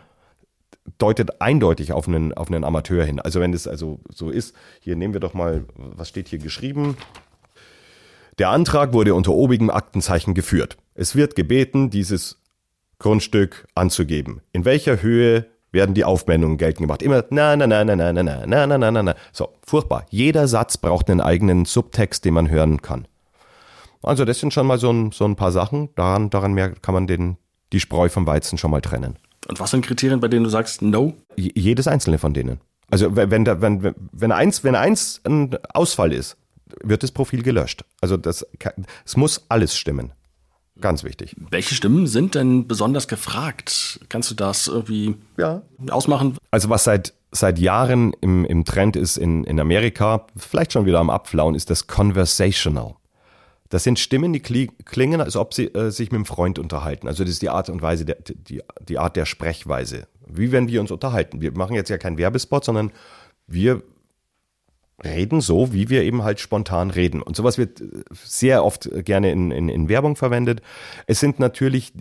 [0.98, 3.20] deutet eindeutig auf einen, auf einen Amateur hin.
[3.20, 6.98] Also wenn es also so ist, hier nehmen wir doch mal, was steht hier geschrieben?
[8.40, 10.78] Der Antrag wurde unter obigem Aktenzeichen geführt.
[10.96, 12.41] Es wird gebeten, dieses
[13.02, 14.42] Grundstück anzugeben.
[14.54, 17.02] In welcher Höhe werden die Aufwendungen geltend gemacht?
[17.02, 19.16] Immer na na na na na na na na na na na.
[19.34, 20.06] So, furchtbar.
[20.10, 23.08] Jeder Satz braucht einen eigenen Subtext, den man hören kann.
[24.04, 25.90] Also das sind schon mal so ein, so ein paar Sachen.
[25.96, 27.38] Daran, daran mehr kann man den,
[27.74, 29.18] die Spreu vom Weizen schon mal trennen.
[29.48, 31.14] Und was sind Kriterien, bei denen du sagst No?
[31.36, 32.60] jedes einzelne von denen.
[32.92, 36.38] Also wenn, da, wenn, wenn, eins, wenn eins ein Ausfall ist,
[36.84, 37.84] wird das Profil gelöscht.
[38.00, 38.46] Also das,
[39.06, 40.14] es muss alles stimmen.
[40.82, 41.36] Ganz wichtig.
[41.50, 44.00] Welche Stimmen sind denn besonders gefragt?
[44.10, 45.62] Kannst du das irgendwie ja.
[45.90, 46.38] ausmachen?
[46.50, 51.00] Also was seit, seit Jahren im, im Trend ist in, in Amerika, vielleicht schon wieder
[51.00, 52.96] am Abflauen, ist das Conversational.
[53.70, 57.08] Das sind Stimmen, die klingen, als ob sie äh, sich mit einem Freund unterhalten.
[57.08, 60.08] Also das ist die Art und Weise, der, die, die Art der Sprechweise.
[60.28, 61.40] Wie wenn wir uns unterhalten.
[61.40, 62.92] Wir machen jetzt ja keinen Werbespot, sondern
[63.48, 63.82] wir
[65.04, 67.22] reden so, wie wir eben halt spontan reden.
[67.22, 67.82] Und sowas wird
[68.24, 70.62] sehr oft gerne in, in, in Werbung verwendet.
[71.08, 71.94] Es sind natürlich,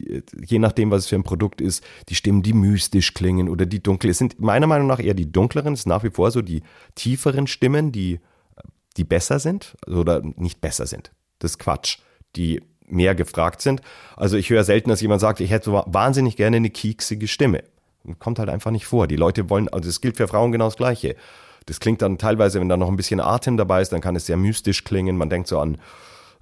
[0.44, 3.82] je nachdem, was es für ein Produkt ist, die Stimmen, die mystisch klingen oder die
[3.82, 4.11] dunkel.
[4.11, 6.62] Es sind meiner Meinung nach eher die dunkleren, es ist nach wie vor so die
[6.94, 8.20] tieferen Stimmen, die,
[8.96, 11.12] die besser sind oder nicht besser sind.
[11.38, 11.98] Das ist Quatsch.
[12.36, 13.82] Die mehr gefragt sind.
[14.16, 17.62] Also ich höre selten, dass jemand sagt, ich hätte wahnsinnig gerne eine kieksige Stimme.
[18.18, 19.07] Kommt halt einfach nicht vor.
[19.07, 21.16] Die Leute wollen, also es gilt für Frauen genau das Gleiche.
[21.70, 24.26] Das klingt dann teilweise, wenn da noch ein bisschen Atem dabei ist, dann kann es
[24.26, 25.16] sehr mystisch klingen.
[25.16, 25.78] Man denkt so an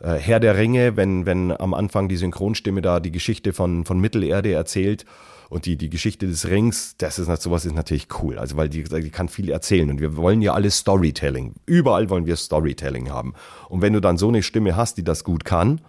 [0.01, 4.01] äh, Herr der Ringe, wenn, wenn am Anfang die Synchronstimme da die Geschichte von, von
[4.01, 5.05] Mittelerde erzählt
[5.51, 8.39] und die, die Geschichte des Rings, das ist sowas ist natürlich cool.
[8.39, 11.57] Also weil die, die kann viel erzählen und wir wollen ja alles Storytelling.
[11.67, 13.35] Überall wollen wir Storytelling haben.
[13.69, 15.83] Und wenn du dann so eine Stimme hast, die das gut kann,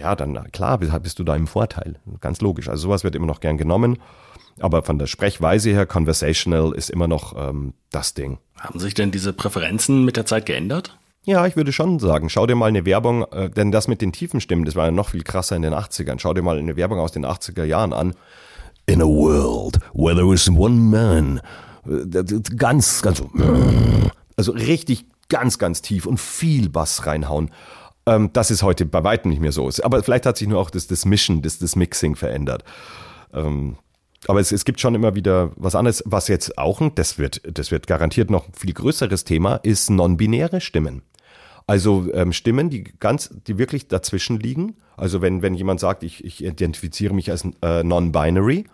[0.00, 1.96] ja, dann klar bist du da im Vorteil.
[2.20, 2.68] Ganz logisch.
[2.68, 3.98] Also sowas wird immer noch gern genommen.
[4.58, 8.38] Aber von der Sprechweise her, conversational ist immer noch ähm, das Ding.
[8.58, 10.98] Haben sich denn diese Präferenzen mit der Zeit geändert?
[11.24, 14.12] Ja, ich würde schon sagen, schau dir mal eine Werbung, äh, denn das mit den
[14.12, 16.18] tiefen Stimmen, das war ja noch viel krasser in den 80ern.
[16.18, 18.14] Schau dir mal eine Werbung aus den 80er Jahren an.
[18.86, 21.40] In a world where there is one man.
[21.86, 23.22] Äh, ganz, ganz,
[24.36, 27.50] also richtig ganz, ganz tief und viel Bass reinhauen.
[28.10, 29.70] Ähm, das ist heute bei weitem nicht mehr so.
[29.82, 32.64] Aber vielleicht hat sich nur auch das, das Mischen, das, das Mixing verändert.
[33.32, 33.76] Ähm,
[34.26, 37.70] aber es, es gibt schon immer wieder was anderes, was jetzt auch, das wird, das
[37.70, 41.02] wird garantiert noch ein viel größeres Thema, ist non-binäre Stimmen.
[41.66, 44.76] Also ähm, Stimmen, die ganz, die wirklich dazwischen liegen.
[44.96, 48.64] Also wenn, wenn jemand sagt, ich, ich identifiziere mich als äh, non-binary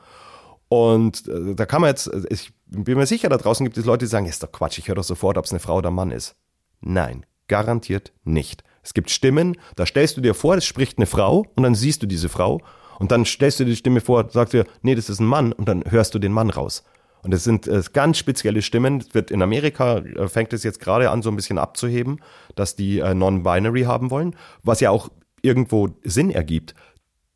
[0.69, 4.07] und äh, da kann man jetzt, ich bin mir sicher, da draußen gibt es Leute,
[4.07, 5.95] die sagen, ist doch Quatsch, ich höre doch sofort, ob es eine Frau oder ein
[5.95, 6.37] Mann ist.
[6.81, 8.65] Nein, garantiert nicht.
[8.87, 12.05] Es gibt Stimmen, da stellst du dir vor, es spricht eine Frau und dann siehst
[12.05, 12.61] du diese Frau
[13.01, 15.53] und dann stellst du dir die Stimme vor, sagst dir, nee, das ist ein Mann
[15.53, 16.85] und dann hörst du den Mann raus.
[17.25, 19.03] Und das sind äh, ganz spezielle Stimmen.
[19.13, 22.21] wird in Amerika äh, fängt es jetzt gerade an, so ein bisschen abzuheben,
[22.55, 25.09] dass die äh, Non-Binary haben wollen, was ja auch
[25.43, 26.77] irgendwo Sinn ergibt.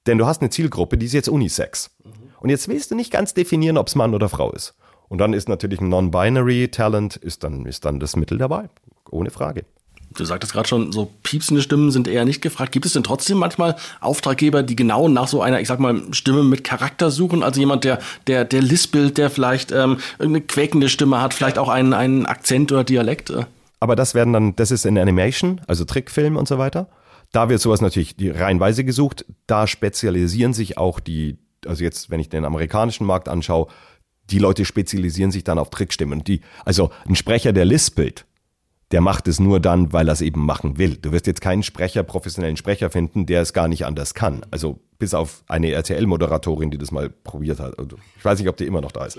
[0.07, 1.90] Denn du hast eine Zielgruppe, die ist jetzt Unisex.
[2.05, 2.12] Mhm.
[2.38, 4.76] Und jetzt willst du nicht ganz definieren, ob es Mann oder Frau ist.
[5.09, 8.68] Und dann ist natürlich ein Non-Binary Talent, ist dann, ist dann das Mittel dabei.
[9.11, 9.64] Ohne Frage.
[10.16, 12.72] Du sagtest gerade schon, so piepsende Stimmen sind eher nicht gefragt.
[12.72, 16.42] Gibt es denn trotzdem manchmal Auftraggeber, die genau nach so einer, ich sag mal, Stimme
[16.42, 17.44] mit Charakter suchen?
[17.44, 21.68] Also jemand, der, der, der lispelt, der vielleicht ähm, irgendeine quäkende Stimme hat, vielleicht auch
[21.68, 23.32] einen, einen Akzent oder Dialekt?
[23.78, 26.88] Aber das werden dann, das ist in Animation, also Trickfilm und so weiter.
[27.32, 29.24] Da wird sowas natürlich die reihenweise gesucht.
[29.46, 33.68] Da spezialisieren sich auch die, also jetzt, wenn ich den amerikanischen Markt anschaue,
[34.30, 36.24] die Leute spezialisieren sich dann auf Trickstimmen.
[36.24, 38.26] Die, also ein Sprecher, der lispelt,
[38.93, 40.97] der macht es nur dann, weil er es eben machen will.
[40.97, 44.43] Du wirst jetzt keinen Sprecher, professionellen Sprecher finden, der es gar nicht anders kann.
[44.51, 47.78] Also bis auf eine RTL-Moderatorin, die das mal probiert hat.
[47.78, 49.18] Also, ich weiß nicht, ob die immer noch da ist.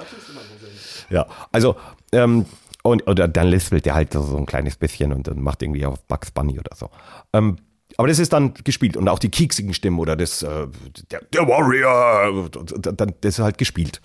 [1.10, 1.76] Ja, also
[2.12, 2.46] ähm,
[2.84, 6.02] und oder dann lispelt der halt so ein kleines bisschen und dann macht irgendwie auf
[6.08, 6.90] Bugs Bunny oder so.
[7.34, 7.58] Ähm,
[7.98, 10.68] aber das ist dann gespielt und auch die kieksigen Stimmen oder das äh,
[11.12, 14.02] der, der Warrior, das ist halt gespielt.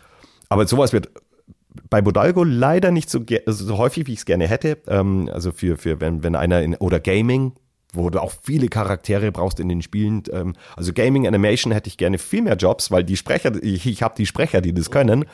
[0.49, 1.11] Aber sowas wird
[1.91, 4.79] bei Bodalgo leider nicht so, so häufig, wie ich es gerne hätte.
[4.89, 7.53] Ähm, also für, für wenn, wenn einer in, oder Gaming,
[7.93, 10.23] wo du auch viele Charaktere brauchst in den Spielen.
[10.33, 14.03] Ähm, also Gaming Animation hätte ich gerne viel mehr Jobs, weil die Sprecher, ich, ich
[14.03, 15.25] habe die Sprecher, die das können.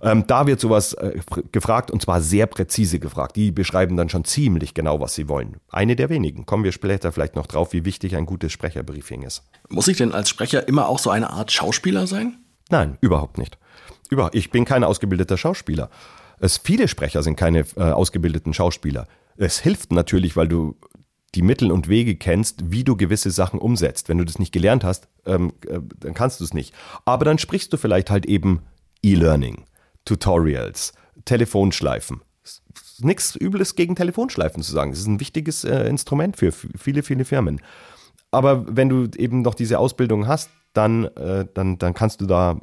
[0.00, 1.18] Ähm, da wird sowas äh,
[1.50, 3.36] gefragt und zwar sehr präzise gefragt.
[3.36, 5.56] Die beschreiben dann schon ziemlich genau, was sie wollen.
[5.70, 6.46] Eine der wenigen.
[6.46, 9.42] Kommen wir später vielleicht noch drauf, wie wichtig ein gutes Sprecherbriefing ist.
[9.68, 12.38] Muss ich denn als Sprecher immer auch so eine Art Schauspieler sein?
[12.70, 13.58] Nein, überhaupt nicht.
[14.10, 15.90] Über, ich bin kein ausgebildeter Schauspieler.
[16.40, 19.06] Es, viele Sprecher sind keine äh, ausgebildeten Schauspieler.
[19.36, 20.76] Es hilft natürlich, weil du
[21.34, 24.08] die Mittel und Wege kennst, wie du gewisse Sachen umsetzt.
[24.08, 26.74] Wenn du das nicht gelernt hast, ähm, äh, dann kannst du es nicht.
[27.04, 28.62] Aber dann sprichst du vielleicht halt eben
[29.02, 29.64] E-Learning,
[30.04, 30.92] Tutorials,
[31.24, 32.22] Telefonschleifen.
[33.00, 34.92] Nichts Übles gegen Telefonschleifen zu sagen.
[34.92, 37.60] Es ist ein wichtiges äh, Instrument für viele, viele Firmen.
[38.30, 42.58] Aber wenn du eben noch diese Ausbildung hast, dann, äh, dann, dann kannst du da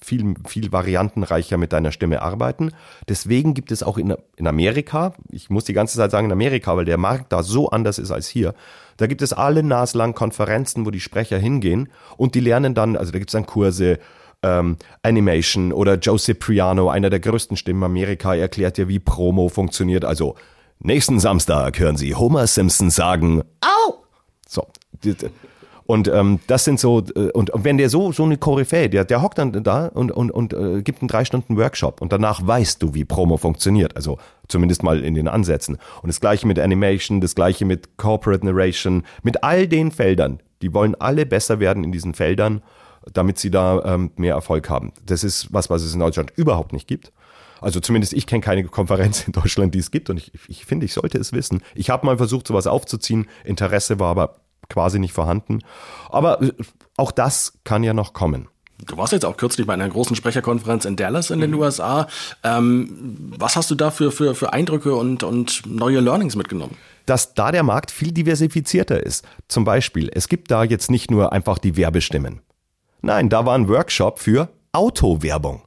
[0.00, 2.72] viel, viel variantenreicher mit deiner Stimme arbeiten.
[3.08, 6.76] Deswegen gibt es auch in, in Amerika, ich muss die ganze Zeit sagen in Amerika,
[6.76, 8.54] weil der Markt da so anders ist als hier,
[8.96, 13.12] da gibt es alle naslang Konferenzen, wo die Sprecher hingehen und die lernen dann, also
[13.12, 13.98] da gibt es dann Kurse,
[14.42, 20.04] ähm, Animation oder Joe Cipriano, einer der größten Stimmen Amerika, erklärt dir, wie Promo funktioniert.
[20.04, 20.36] Also
[20.78, 24.04] nächsten Samstag hören Sie Homer Simpson sagen, Au!
[24.46, 24.66] So,
[25.90, 29.04] und ähm, das sind so, äh, und, und wenn der so, so eine Koryphäe, der,
[29.04, 32.46] der hockt dann da und, und, und äh, gibt einen drei Stunden Workshop und danach
[32.46, 33.96] weißt du, wie Promo funktioniert.
[33.96, 35.78] Also zumindest mal in den Ansätzen.
[36.00, 40.38] Und das gleiche mit Animation, das gleiche mit Corporate Narration, mit all den Feldern.
[40.62, 42.62] Die wollen alle besser werden in diesen Feldern,
[43.12, 44.92] damit sie da ähm, mehr Erfolg haben.
[45.04, 47.10] Das ist was, was es in Deutschland überhaupt nicht gibt.
[47.60, 50.86] Also zumindest ich kenne keine Konferenz in Deutschland, die es gibt und ich, ich finde,
[50.86, 51.62] ich sollte es wissen.
[51.74, 53.26] Ich habe mal versucht, sowas aufzuziehen.
[53.44, 54.36] Interesse war aber
[54.70, 55.60] quasi nicht vorhanden.
[56.08, 56.52] Aber äh,
[56.96, 58.48] auch das kann ja noch kommen.
[58.86, 62.06] Du warst jetzt auch kürzlich bei einer großen Sprecherkonferenz in Dallas in den USA.
[62.42, 66.76] Ähm, was hast du da für, für, für Eindrücke und, und neue Learnings mitgenommen?
[67.06, 69.26] Dass da der Markt viel diversifizierter ist.
[69.48, 72.40] Zum Beispiel, es gibt da jetzt nicht nur einfach die Werbestimmen.
[73.02, 75.62] Nein, da war ein Workshop für Autowerbung.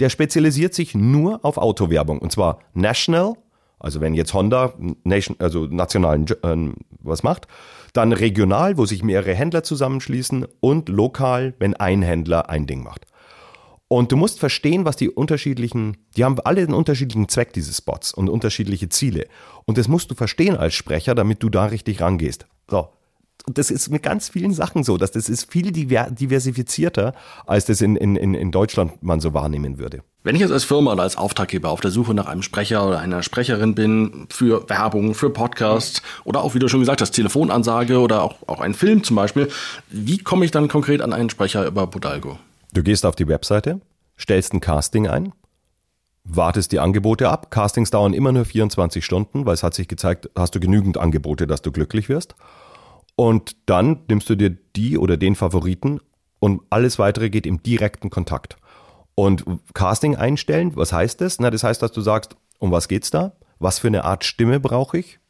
[0.00, 3.34] Der spezialisiert sich nur auf Autowerbung und zwar national,
[3.78, 6.56] also wenn jetzt Honda nation, also national äh,
[7.00, 7.46] was macht,
[7.94, 13.06] dann regional, wo sich mehrere Händler zusammenschließen und lokal, wenn ein Händler ein Ding macht.
[13.88, 18.12] Und du musst verstehen, was die unterschiedlichen, die haben alle einen unterschiedlichen Zweck, diese Spots
[18.12, 19.28] und unterschiedliche Ziele.
[19.66, 22.46] Und das musst du verstehen als Sprecher, damit du da richtig rangehst.
[22.68, 22.88] So,
[23.46, 27.14] und das ist mit ganz vielen Sachen so, dass das ist viel diversifizierter,
[27.46, 30.02] als das in, in, in Deutschland man so wahrnehmen würde.
[30.22, 33.00] Wenn ich jetzt als Firma oder als Auftraggeber auf der Suche nach einem Sprecher oder
[33.00, 37.98] einer Sprecherin bin für Werbung, für Podcasts oder auch, wie du schon gesagt hast, Telefonansage
[37.98, 39.50] oder auch, auch einen Film zum Beispiel,
[39.90, 42.38] wie komme ich dann konkret an einen Sprecher über Bodalgo?
[42.72, 43.82] Du gehst auf die Webseite,
[44.18, 45.32] stellst ein Casting ein,
[46.24, 47.50] wartest die Angebote ab.
[47.50, 51.46] Castings dauern immer nur 24 Stunden, weil es hat sich gezeigt, hast du genügend Angebote,
[51.46, 52.34] dass du glücklich wirst.
[53.16, 56.00] Und dann nimmst du dir die oder den Favoriten
[56.40, 58.56] und alles weitere geht im direkten Kontakt.
[59.14, 59.44] Und
[59.74, 61.38] Casting einstellen, was heißt das?
[61.38, 63.32] Na, das heißt, dass du sagst, um was geht's da?
[63.58, 65.20] Was für eine Art Stimme brauche ich?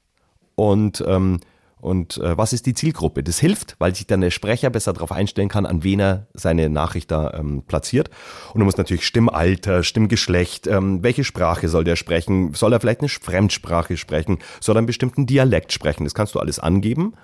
[0.55, 1.41] Und, ähm,
[1.81, 3.23] und äh, was ist die Zielgruppe?
[3.23, 6.71] Das hilft, weil sich dann der Sprecher besser darauf einstellen kann, an wen er seine
[6.71, 8.09] Nachricht da ähm, platziert.
[8.55, 12.55] Und du musst natürlich Stimmalter, Stimmgeschlecht, ähm, welche Sprache soll der sprechen?
[12.55, 14.39] Soll er vielleicht eine Fremdsprache sprechen?
[14.61, 16.05] Soll er einen bestimmten Dialekt sprechen?
[16.05, 17.15] Das kannst du alles angeben.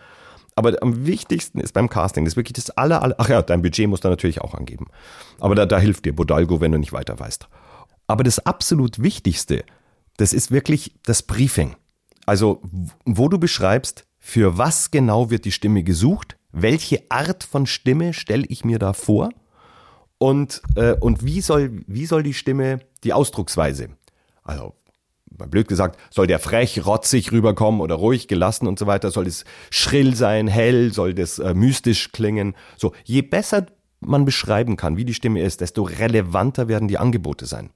[0.60, 3.62] Aber am wichtigsten ist beim Casting, das ist wirklich das aller, aller, ach ja, dein
[3.62, 4.88] Budget musst du natürlich auch angeben.
[5.38, 7.48] Aber da, da hilft dir Bodalgo, wenn du nicht weiter weißt.
[8.06, 9.64] Aber das absolut Wichtigste,
[10.18, 11.76] das ist wirklich das Briefing.
[12.26, 12.60] Also,
[13.06, 18.44] wo du beschreibst, für was genau wird die Stimme gesucht, welche Art von Stimme stelle
[18.46, 19.30] ich mir da vor
[20.18, 23.88] und, äh, und wie, soll, wie soll die Stimme, die Ausdrucksweise,
[24.42, 24.74] also
[25.30, 29.10] blöd gesagt, soll der frech, rotzig rüberkommen oder ruhig, gelassen und so weiter?
[29.10, 30.92] Soll es schrill sein, hell?
[30.92, 32.54] Soll das äh, mystisch klingen?
[32.76, 33.66] So, je besser
[34.00, 37.70] man beschreiben kann, wie die Stimme ist, desto relevanter werden die Angebote sein.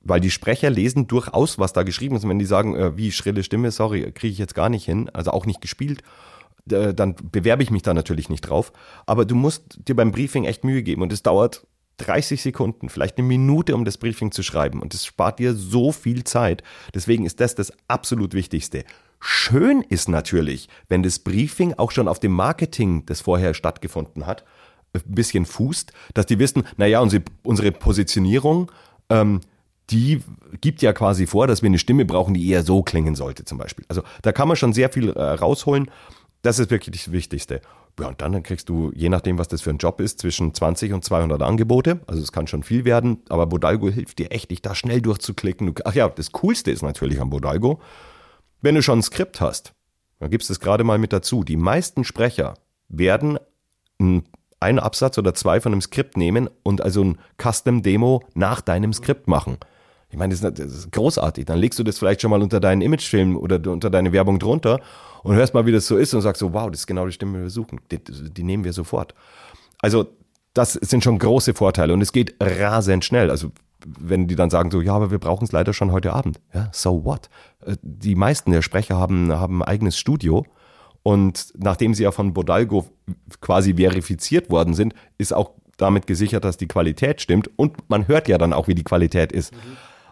[0.00, 2.24] Weil die Sprecher lesen durchaus, was da geschrieben ist.
[2.24, 5.08] Und wenn die sagen, äh, wie schrille Stimme, sorry, kriege ich jetzt gar nicht hin,
[5.10, 6.02] also auch nicht gespielt,
[6.70, 8.72] äh, dann bewerbe ich mich da natürlich nicht drauf.
[9.06, 11.66] Aber du musst dir beim Briefing echt Mühe geben und es dauert
[11.98, 14.80] 30 Sekunden, vielleicht eine Minute, um das Briefing zu schreiben.
[14.80, 16.62] Und es spart dir so viel Zeit.
[16.94, 18.84] Deswegen ist das das absolut Wichtigste.
[19.20, 24.44] Schön ist natürlich, wenn das Briefing auch schon auf dem Marketing, das vorher stattgefunden hat,
[24.92, 28.70] ein bisschen fußt, dass die wissen, naja, unsere, unsere Positionierung,
[29.08, 29.40] ähm,
[29.90, 30.22] die
[30.60, 33.58] gibt ja quasi vor, dass wir eine Stimme brauchen, die eher so klingen sollte zum
[33.58, 33.84] Beispiel.
[33.88, 35.90] Also da kann man schon sehr viel äh, rausholen.
[36.44, 37.62] Das ist wirklich das Wichtigste.
[37.98, 40.92] Ja, und dann kriegst du, je nachdem, was das für ein Job ist, zwischen 20
[40.92, 42.00] und 200 Angebote.
[42.06, 45.74] Also es kann schon viel werden, aber Bodalgo hilft dir echt, dich da schnell durchzuklicken.
[45.86, 47.80] Ach ja, das Coolste ist natürlich am Bodalgo,
[48.60, 49.72] wenn du schon ein Skript hast,
[50.18, 51.44] dann gibst du es gerade mal mit dazu.
[51.44, 52.54] Die meisten Sprecher
[52.88, 53.38] werden
[53.98, 59.28] einen Absatz oder zwei von einem Skript nehmen und also ein Custom-Demo nach deinem Skript
[59.28, 59.56] machen.
[60.10, 61.46] Ich meine, das ist, großartig.
[61.46, 64.80] Dann legst du das vielleicht schon mal unter deinen Imagefilm oder unter deine Werbung drunter
[65.24, 67.12] und hörst mal, wie das so ist und sagst so, wow, das ist genau die
[67.12, 67.80] Stimme, die wir suchen.
[67.90, 69.14] Die, die nehmen wir sofort.
[69.80, 70.06] Also
[70.52, 73.30] das sind schon große Vorteile und es geht rasend schnell.
[73.30, 73.50] Also
[73.86, 76.40] wenn die dann sagen so, ja, aber wir brauchen es leider schon heute Abend.
[76.52, 77.28] Ja, so what?
[77.66, 80.46] Äh, die meisten der Sprecher haben, haben ein eigenes Studio
[81.02, 82.86] und nachdem sie ja von Bodalgo
[83.40, 88.28] quasi verifiziert worden sind, ist auch damit gesichert, dass die Qualität stimmt und man hört
[88.28, 89.52] ja dann auch, wie die Qualität ist.
[89.52, 89.58] Mhm.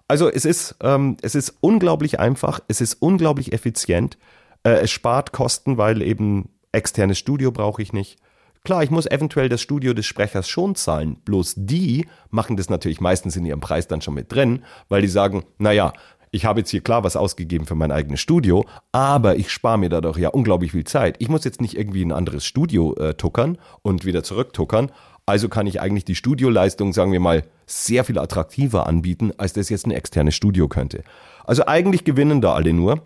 [0.09, 4.19] Also es ist, ähm, es ist unglaublich einfach, es ist unglaublich effizient.
[4.65, 8.19] Äh, es spart Kosten, weil eben externes Studio brauche ich nicht.
[8.65, 11.17] Klar, ich muss eventuell das Studio des Sprechers schon zahlen.
[11.25, 15.09] Bloß die machen das natürlich meistens in ihrem Preis dann schon mit drin, weil die
[15.09, 15.93] sagen, naja,
[16.31, 19.91] ich habe jetzt hier klar was ausgegeben für mein eigenes Studio, aber ich spare mir
[19.91, 21.17] dadurch ja unglaublich viel Zeit.
[21.19, 24.91] Ich muss jetzt nicht irgendwie ein anderes Studio äh, tuckern und wieder zurücktuckern.
[25.27, 29.69] Also kann ich eigentlich die Studioleistung, sagen wir mal, sehr viel attraktiver anbieten, als das
[29.69, 31.05] jetzt ein externes Studio könnte.
[31.45, 33.03] Also eigentlich gewinnen da alle nur.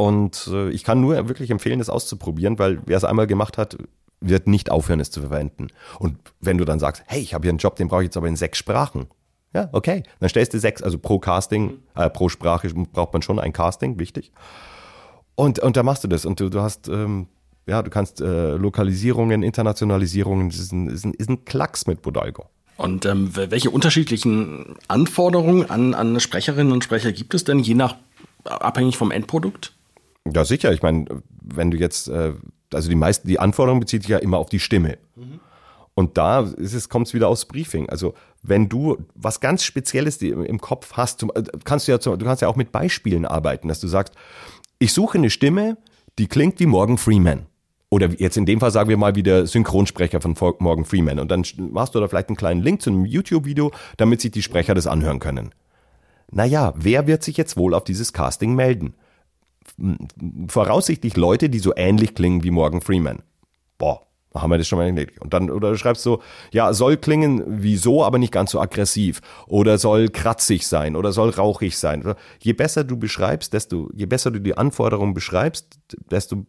[0.00, 3.76] Und äh, ich kann nur wirklich empfehlen, das auszuprobieren, weil wer es einmal gemacht hat,
[4.22, 5.66] wird nicht aufhören, es zu verwenden.
[5.98, 8.16] Und wenn du dann sagst, hey, ich habe hier einen Job, den brauche ich jetzt
[8.16, 9.08] aber in sechs Sprachen.
[9.52, 10.02] Ja, okay.
[10.18, 13.98] Dann stellst du sechs, also pro Casting, äh, pro Sprache braucht man schon ein Casting,
[13.98, 14.32] wichtig.
[15.34, 17.26] Und, und da machst du das und du, du hast, ähm,
[17.66, 22.00] ja, du kannst äh, Lokalisierungen, Internationalisierungen, das ist ein, ist, ein, ist ein Klacks mit
[22.00, 22.46] Bodalgo.
[22.78, 27.96] Und ähm, welche unterschiedlichen Anforderungen an, an Sprecherinnen und Sprecher gibt es denn, je nach
[28.44, 29.74] abhängig vom Endprodukt?
[30.26, 30.72] Ja, sicher.
[30.72, 31.06] Ich meine,
[31.42, 32.34] wenn du jetzt, äh,
[32.72, 34.98] also die meisten, die Anforderung bezieht sich ja immer auf die Stimme.
[35.16, 35.40] Mhm.
[35.94, 37.88] Und da ist es, kommt es wieder aufs Briefing.
[37.88, 42.42] Also wenn du was ganz Spezielles im Kopf hast, äh, kannst du ja, du kannst
[42.42, 44.14] ja auch mit Beispielen arbeiten, dass du sagst,
[44.78, 45.76] ich suche eine Stimme,
[46.18, 47.46] die klingt wie Morgan Freeman.
[47.90, 51.18] Oder jetzt in dem Fall sagen wir mal wie der Synchronsprecher von Morgan Freeman.
[51.18, 54.42] Und dann machst du da vielleicht einen kleinen Link zu einem YouTube-Video, damit sich die
[54.42, 55.50] Sprecher das anhören können.
[56.30, 58.94] Naja, wer wird sich jetzt wohl auf dieses Casting melden?
[60.48, 63.22] Voraussichtlich Leute, die so ähnlich klingen wie Morgan Freeman.
[63.78, 64.02] Boah,
[64.34, 65.20] haben wir das schon mal erledigt.
[65.20, 68.60] Und dann, oder du schreibst so, ja, soll klingen wie so, aber nicht ganz so
[68.60, 69.20] aggressiv.
[69.46, 72.14] Oder soll kratzig sein oder soll rauchig sein.
[72.40, 75.78] Je besser du beschreibst, desto, je besser du die Anforderungen beschreibst,
[76.10, 76.46] desto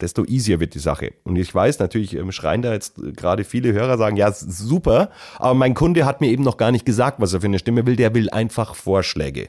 [0.00, 1.12] desto easier wird die Sache.
[1.24, 5.74] Und ich weiß natürlich, schreien da jetzt gerade viele Hörer sagen, ja, super, aber mein
[5.74, 8.14] Kunde hat mir eben noch gar nicht gesagt, was er für eine Stimme will, der
[8.14, 9.48] will einfach Vorschläge.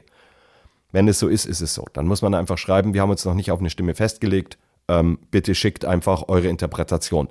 [0.94, 1.86] Wenn es so ist, ist es so.
[1.92, 5.18] Dann muss man einfach schreiben, wir haben uns noch nicht auf eine Stimme festgelegt, ähm,
[5.32, 7.28] bitte schickt einfach eure Interpretation.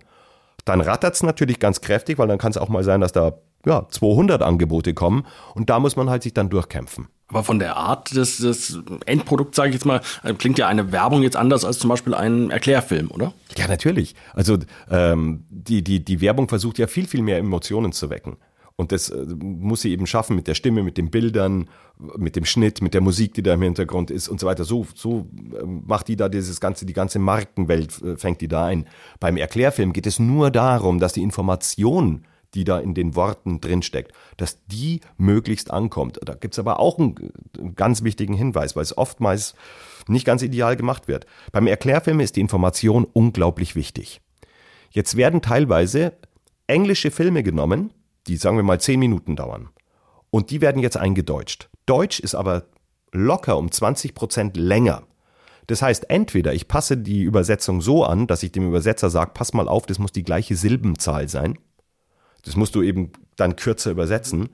[0.66, 3.38] Dann rattert es natürlich ganz kräftig, weil dann kann es auch mal sein, dass da
[3.66, 7.08] ja, 200 Angebote kommen und da muss man halt sich dann durchkämpfen.
[7.30, 10.92] Aber von der Art des, des Endprodukts, sage ich jetzt mal, äh, klingt ja eine
[10.92, 13.34] Werbung jetzt anders als zum Beispiel ein Erklärfilm, oder?
[13.56, 14.14] Ja, natürlich.
[14.34, 14.58] Also
[14.92, 18.36] ähm, die, die, die Werbung versucht ja viel, viel mehr Emotionen zu wecken.
[18.76, 21.70] Und das äh, muss sie eben schaffen mit der Stimme, mit den Bildern,
[22.18, 24.64] mit dem Schnitt, mit der Musik, die da im Hintergrund ist und so weiter.
[24.64, 25.28] So, so
[25.60, 28.88] ähm, macht die da dieses ganze, die ganze Markenwelt äh, fängt die da ein.
[29.20, 34.12] Beim Erklärfilm geht es nur darum, dass die Information die da in den Worten drinsteckt,
[34.38, 36.20] dass die möglichst ankommt.
[36.24, 37.16] Da gibt's aber auch einen,
[37.58, 39.56] einen ganz wichtigen Hinweis, weil es oftmals
[40.08, 41.26] nicht ganz ideal gemacht wird.
[41.52, 44.22] Beim Erklärfilm ist die Information unglaublich wichtig.
[44.92, 46.14] Jetzt werden teilweise
[46.68, 47.92] englische Filme genommen,
[48.28, 49.70] die sagen wir mal zehn Minuten dauern.
[50.30, 51.70] Und die werden jetzt eingedeutscht.
[51.86, 52.66] Deutsch ist aber
[53.12, 55.04] locker um 20 Prozent länger.
[55.68, 59.54] Das heißt, entweder ich passe die Übersetzung so an, dass ich dem Übersetzer sage, pass
[59.54, 61.58] mal auf, das muss die gleiche Silbenzahl sein.
[62.44, 64.50] Das musst du eben dann kürzer übersetzen,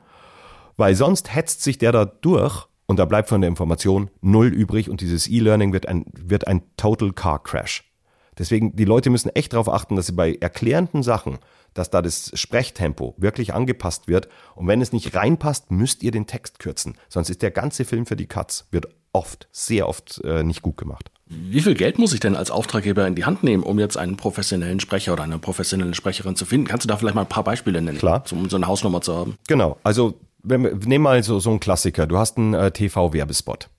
[0.78, 4.90] weil sonst hetzt sich der da durch und da bleibt von der Information null übrig
[4.90, 7.84] und dieses E-Learning wird ein, wird ein Total Car Crash.
[8.38, 11.40] Deswegen, die Leute müssen echt darauf achten, dass sie bei erklärenden Sachen,
[11.74, 14.28] dass da das Sprechtempo wirklich angepasst wird.
[14.56, 16.98] Und wenn es nicht reinpasst, müsst ihr den Text kürzen.
[17.08, 20.78] Sonst ist der ganze Film für die Katz, wird oft, sehr oft äh, nicht gut
[20.78, 21.12] gemacht.
[21.26, 24.18] Wie viel Geld muss ich denn als Auftraggeber in die Hand nehmen, um jetzt einen
[24.18, 26.68] professionellen Sprecher oder eine professionelle Sprecherin zu finden?
[26.68, 28.24] Kannst du da vielleicht mal ein paar Beispiele nennen, Klar.
[28.32, 29.38] um so eine Hausnummer zu haben?
[29.48, 32.08] Genau, also wenn wir, nehmen mal so, so einen Klassiker.
[32.08, 33.70] Du hast einen äh, TV-Werbespot.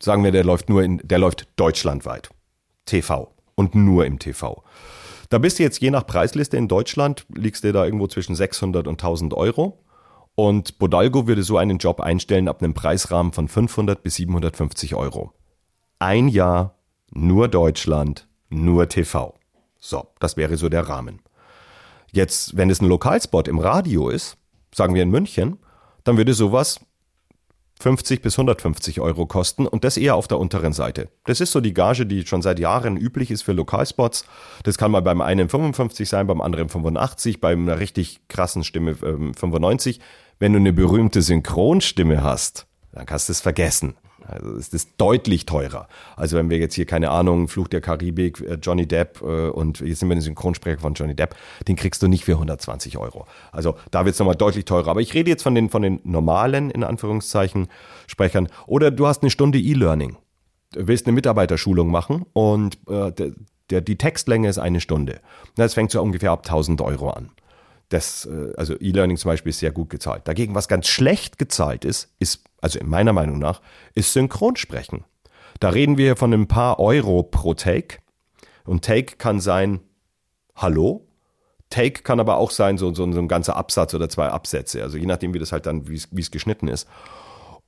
[0.00, 2.30] Sagen wir, der läuft nur in, der läuft deutschlandweit.
[2.86, 3.32] TV.
[3.54, 4.62] Und nur im TV.
[5.28, 8.86] Da bist du jetzt je nach Preisliste in Deutschland, liegst du da irgendwo zwischen 600
[8.86, 9.82] und 1000 Euro.
[10.34, 15.32] Und Bodalgo würde so einen Job einstellen ab einem Preisrahmen von 500 bis 750 Euro.
[15.98, 16.74] Ein Jahr
[17.10, 19.34] nur Deutschland, nur TV.
[19.78, 21.20] So, das wäre so der Rahmen.
[22.12, 24.36] Jetzt, wenn es ein Lokalspot im Radio ist,
[24.74, 25.58] sagen wir in München,
[26.04, 26.80] dann würde sowas
[27.80, 31.08] 50 bis 150 Euro kosten und das eher auf der unteren Seite.
[31.24, 34.24] Das ist so die Gage, die schon seit Jahren üblich ist für Lokalspots.
[34.62, 38.92] Das kann mal beim einen 55 sein, beim anderen 85, bei einer richtig krassen Stimme
[38.92, 40.00] äh, 95.
[40.38, 43.94] Wenn du eine berühmte Synchronstimme hast, dann kannst du es vergessen.
[44.26, 45.88] Also ist das deutlich teurer.
[46.16, 49.80] Also wenn wir jetzt hier, keine Ahnung, Fluch der Karibik, äh, Johnny Depp äh, und
[49.80, 51.36] jetzt sind wir den Synchronsprecher von Johnny Depp,
[51.68, 53.26] den kriegst du nicht für 120 Euro.
[53.52, 54.88] Also da wird es nochmal deutlich teurer.
[54.88, 57.68] Aber ich rede jetzt von den, von den normalen, in Anführungszeichen,
[58.06, 58.48] Sprechern.
[58.66, 60.16] Oder du hast eine Stunde E-Learning.
[60.72, 63.32] Du willst eine Mitarbeiterschulung machen und äh, der,
[63.70, 65.20] der, die Textlänge ist eine Stunde.
[65.54, 67.30] Das fängt so ungefähr ab 1000 Euro an.
[67.88, 70.26] Das, äh, also E-Learning zum Beispiel ist sehr gut gezahlt.
[70.26, 73.60] Dagegen, was ganz schlecht gezahlt ist, ist, also in meiner Meinung nach,
[73.94, 75.04] ist Synchronsprechen.
[75.60, 77.98] Da reden wir von ein paar Euro pro Take.
[78.64, 79.80] Und Take kann sein
[80.54, 81.06] Hallo.
[81.70, 84.82] Take kann aber auch sein so, so, so ein ganzer Absatz oder zwei Absätze.
[84.82, 86.88] Also je nachdem, wie das halt dann, wie es geschnitten ist.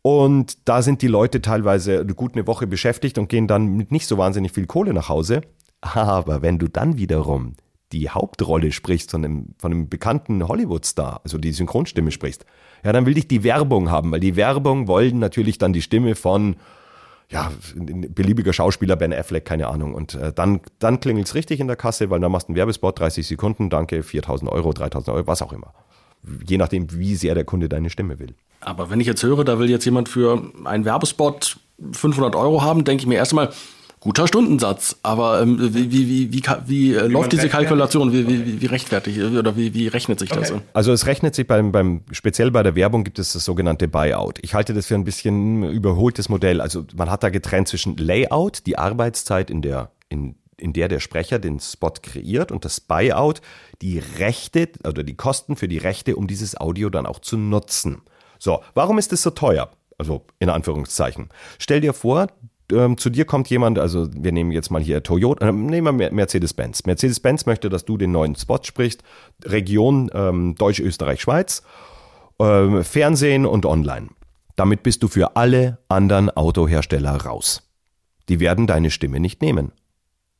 [0.02, 4.06] Und da sind die Leute teilweise gut eine Woche beschäftigt und gehen dann mit nicht
[4.06, 5.42] so wahnsinnig viel Kohle nach Hause.
[5.80, 7.54] Aber wenn du dann wiederum
[7.92, 12.44] die Hauptrolle sprichst von einem, von einem bekannten Hollywood-Star, also die Synchronstimme sprichst,
[12.84, 16.14] ja, dann will ich die Werbung haben, weil die Werbung wollen natürlich dann die Stimme
[16.14, 16.56] von,
[17.28, 19.94] ja, ein beliebiger Schauspieler, Ben Affleck, keine Ahnung.
[19.94, 22.98] Und äh, dann, dann klingelt's richtig in der Kasse, weil dann machst du einen Werbespot,
[22.98, 25.72] 30 Sekunden, danke, 4000 Euro, 3000 Euro, was auch immer.
[26.46, 28.34] Je nachdem, wie sehr der Kunde deine Stimme will.
[28.60, 31.58] Aber wenn ich jetzt höre, da will jetzt jemand für einen Werbespot
[31.92, 33.50] 500 Euro haben, denke ich mir erstmal,
[34.00, 38.12] Guter Stundensatz, aber ähm, wie, wie, wie, wie, wie, äh, läuft diese Kalkulation?
[38.12, 40.52] Wie, wie, wie rechtfertigt oder wie, wie rechnet sich das?
[40.72, 44.38] Also es rechnet sich beim, beim, speziell bei der Werbung gibt es das sogenannte Buyout.
[44.42, 46.60] Ich halte das für ein bisschen überholtes Modell.
[46.60, 51.00] Also man hat da getrennt zwischen Layout, die Arbeitszeit, in der, in, in der der
[51.00, 53.40] Sprecher den Spot kreiert und das Buyout,
[53.82, 58.02] die Rechte oder die Kosten für die Rechte, um dieses Audio dann auch zu nutzen.
[58.38, 59.70] So, warum ist es so teuer?
[59.98, 61.28] Also in Anführungszeichen.
[61.58, 62.28] Stell dir vor,
[62.72, 66.12] ähm, zu dir kommt jemand, also wir nehmen jetzt mal hier Toyota, äh, nehmen wir
[66.12, 66.84] Mercedes-Benz.
[66.84, 69.02] Mercedes-Benz möchte, dass du den neuen Spot sprichst,
[69.44, 71.62] Region ähm, Deutsch, Österreich, Schweiz,
[72.38, 74.08] ähm, Fernsehen und Online.
[74.56, 77.62] Damit bist du für alle anderen Autohersteller raus.
[78.28, 79.72] Die werden deine Stimme nicht nehmen.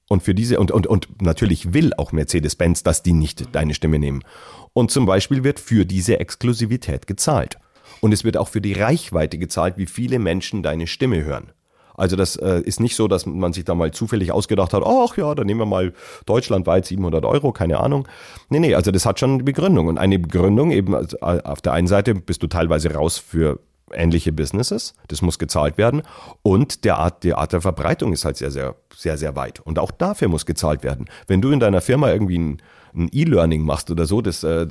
[0.08, 3.98] Und für diese, und, und, und natürlich will auch Mercedes-Benz, dass die nicht deine Stimme
[3.98, 4.24] nehmen.
[4.72, 7.58] Und zum Beispiel wird für diese Exklusivität gezahlt.
[8.00, 11.52] Und es wird auch für die Reichweite gezahlt, wie viele Menschen deine Stimme hören.
[11.98, 15.16] Also das äh, ist nicht so, dass man sich da mal zufällig ausgedacht hat, ach
[15.16, 15.92] ja, dann nehmen wir mal
[16.26, 18.08] deutschlandweit 700 Euro, keine Ahnung.
[18.48, 19.88] Nee, nee, also das hat schon eine Begründung.
[19.88, 23.60] Und eine Begründung eben, also äh, auf der einen Seite bist du teilweise raus für
[23.92, 26.02] ähnliche Businesses, das muss gezahlt werden
[26.42, 29.78] und der Art, die Art der Verbreitung ist halt sehr, sehr, sehr, sehr weit und
[29.78, 31.06] auch dafür muss gezahlt werden.
[31.26, 32.62] Wenn du in deiner Firma irgendwie ein
[32.94, 34.66] ein E-Learning machst oder so, das äh,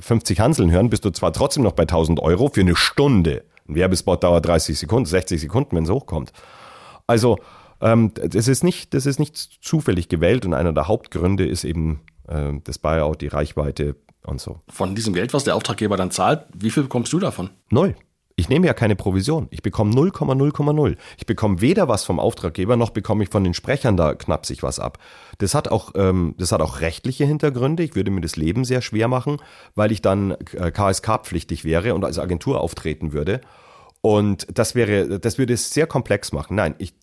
[0.00, 3.44] 50 Hanseln hören, bist du zwar trotzdem noch bei 1000 Euro für eine Stunde.
[3.68, 6.32] Ein Werbespot dauert 30 Sekunden, 60 Sekunden, wenn es hochkommt.
[7.06, 7.38] Also
[7.80, 12.00] ähm, das, ist nicht, das ist nicht zufällig gewählt und einer der Hauptgründe ist eben
[12.26, 14.60] äh, das Buyout, die Reichweite und so.
[14.68, 17.50] Von diesem Geld, was der Auftraggeber dann zahlt, wie viel bekommst du davon?
[17.70, 17.94] Null.
[18.38, 19.48] Ich nehme ja keine Provision.
[19.50, 20.96] Ich bekomme 0,0,0.
[21.16, 24.62] Ich bekomme weder was vom Auftraggeber, noch bekomme ich von den Sprechern da knapp sich
[24.62, 24.98] was ab.
[25.38, 27.82] Das hat auch, ähm, das hat auch rechtliche Hintergründe.
[27.82, 29.38] Ich würde mir das Leben sehr schwer machen,
[29.74, 33.40] weil ich dann äh, KSK-pflichtig wäre und als Agentur auftreten würde.
[34.02, 36.54] Und das wäre, das würde es sehr komplex machen.
[36.54, 36.94] Nein, ich,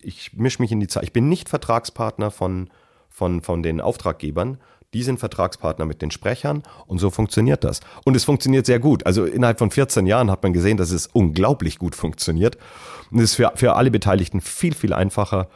[0.00, 1.02] ich mische mich in die Zeit.
[1.02, 2.70] Ich bin nicht Vertragspartner von,
[3.08, 4.58] von, von den Auftraggebern,
[4.94, 7.80] die sind Vertragspartner mit den Sprechern und so funktioniert das.
[8.04, 9.04] Und es funktioniert sehr gut.
[9.04, 12.56] Also innerhalb von 14 Jahren hat man gesehen, dass es unglaublich gut funktioniert.
[13.10, 15.48] Und es ist für, für alle Beteiligten viel, viel einfacher.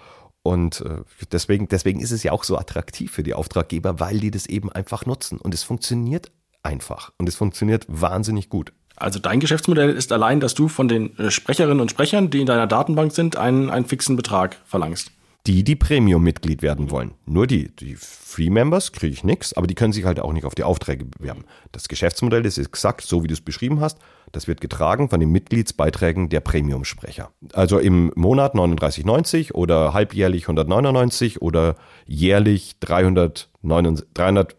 [0.43, 4.31] Und äh, deswegen, deswegen ist es ja auch so attraktiv für die Auftraggeber, weil die
[4.31, 5.39] das eben einfach nutzen.
[5.39, 6.33] Und es funktioniert
[6.63, 7.13] einfach.
[7.19, 8.73] Und es funktioniert wahnsinnig gut.
[8.97, 12.47] Also dein Geschäftsmodell ist allein, dass du von den äh, Sprecherinnen und Sprechern, die in
[12.47, 15.13] deiner Datenbank sind, einen, einen fixen Betrag verlangst
[15.49, 17.15] die, die Premium-Mitglied werden wollen.
[17.25, 20.55] Nur die, die Free-Members kriege ich nichts, aber die können sich halt auch nicht auf
[20.55, 21.45] die Aufträge bewerben.
[21.73, 23.99] Das Geschäftsmodell ist exakt so, wie du es beschrieben hast.
[24.31, 27.31] Das wird getragen von den Mitgliedsbeiträgen der Premium-Sprecher.
[27.55, 31.77] Also im Monat 39,90 oder halbjährlich 199 oder
[32.07, 34.55] jährlich 300, 300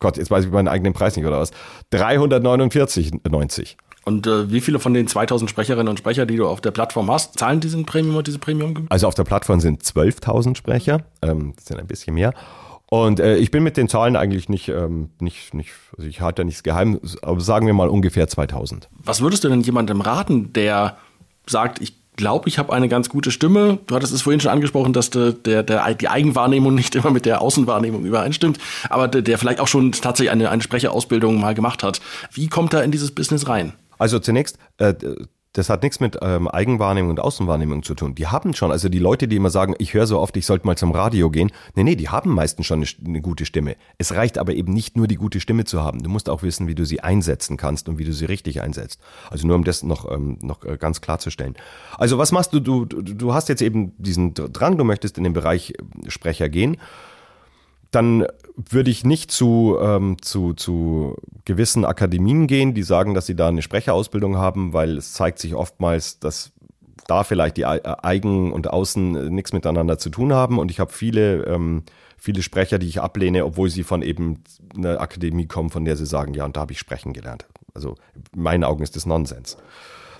[0.00, 1.52] Gott, jetzt weiß ich meinen eigenen Preis nicht oder was.
[1.92, 3.76] 349,90.
[4.04, 7.10] Und äh, wie viele von den 2000 Sprecherinnen und Sprecher, die du auf der Plattform
[7.10, 8.86] hast, zahlen diesen Premium und diese Premium?
[8.90, 12.34] Also auf der Plattform sind 12.000 Sprecher, ähm, das sind ein bisschen mehr.
[12.86, 16.42] Und äh, ich bin mit den Zahlen eigentlich nicht, ähm, nicht, nicht, also ich halte
[16.42, 18.88] ja nichts geheim, aber sagen wir mal ungefähr 2000.
[19.02, 20.98] Was würdest du denn jemandem raten, der
[21.46, 23.78] sagt, ich glaube, ich habe eine ganz gute Stimme.
[23.86, 27.26] Du hattest es vorhin schon angesprochen, dass der, der, der, die Eigenwahrnehmung nicht immer mit
[27.26, 31.82] der Außenwahrnehmung übereinstimmt, aber der, der vielleicht auch schon tatsächlich eine, eine Sprecherausbildung mal gemacht
[31.82, 32.00] hat.
[32.32, 33.72] Wie kommt er in dieses Business rein?
[34.04, 34.92] Also zunächst, äh,
[35.54, 38.14] das hat nichts mit ähm, Eigenwahrnehmung und Außenwahrnehmung zu tun.
[38.14, 40.66] Die haben schon, also die Leute, die immer sagen, ich höre so oft, ich sollte
[40.66, 41.50] mal zum Radio gehen.
[41.74, 43.76] Nee, nee, die haben meistens schon eine, eine, gute Stimme.
[43.96, 46.02] Es reicht aber eben nicht nur die gute Stimme zu haben.
[46.02, 49.00] Du musst auch wissen, wie du sie einsetzen kannst und wie du sie richtig einsetzt.
[49.30, 51.54] Also nur um das noch, ähm, noch äh, ganz klarzustellen.
[51.96, 52.60] Also was machst du?
[52.60, 53.00] Du, du?
[53.00, 55.72] du hast jetzt eben diesen Drang, du möchtest in den Bereich
[56.08, 56.76] Sprecher gehen
[57.94, 58.26] dann
[58.56, 63.48] würde ich nicht zu, ähm, zu, zu gewissen Akademien gehen, die sagen, dass sie da
[63.48, 66.52] eine Sprecherausbildung haben, weil es zeigt sich oftmals, dass
[67.06, 70.58] da vielleicht die Eigen und Außen nichts miteinander zu tun haben.
[70.58, 71.82] Und ich habe viele, ähm,
[72.16, 74.42] viele Sprecher, die ich ablehne, obwohl sie von eben
[74.76, 77.46] einer Akademie kommen, von der sie sagen, ja, und da habe ich sprechen gelernt.
[77.74, 77.96] Also
[78.32, 79.58] in meinen Augen ist das Nonsens.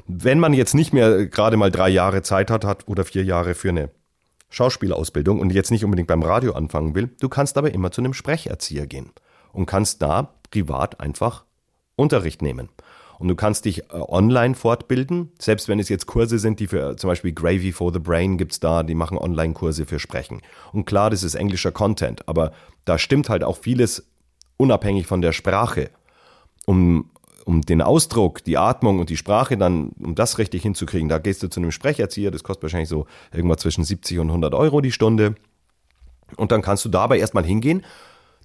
[0.06, 3.54] Wenn man jetzt nicht mehr gerade mal drei Jahre Zeit hat, hat oder vier Jahre
[3.54, 3.90] für eine
[4.50, 8.14] Schauspielausbildung und jetzt nicht unbedingt beim Radio anfangen will, du kannst aber immer zu einem
[8.14, 9.12] Sprecherzieher gehen
[9.52, 11.44] und kannst da privat einfach
[11.96, 12.68] Unterricht nehmen.
[13.18, 16.96] Und du kannst dich äh, online fortbilden, selbst wenn es jetzt Kurse sind, die für
[16.96, 20.42] zum Beispiel Gravy for the Brain gibt's da, die machen Online-Kurse für Sprechen.
[20.72, 22.52] Und klar, das ist englischer Content, aber
[22.84, 24.08] da stimmt halt auch vieles
[24.56, 25.90] unabhängig von der Sprache.
[26.66, 27.10] Um
[27.44, 31.42] um den Ausdruck, die Atmung und die Sprache dann, um das richtig hinzukriegen, da gehst
[31.42, 34.92] du zu einem Sprecherzieher, das kostet wahrscheinlich so irgendwas zwischen 70 und 100 Euro die
[34.92, 35.34] Stunde.
[36.36, 37.84] Und dann kannst du dabei erstmal hingehen,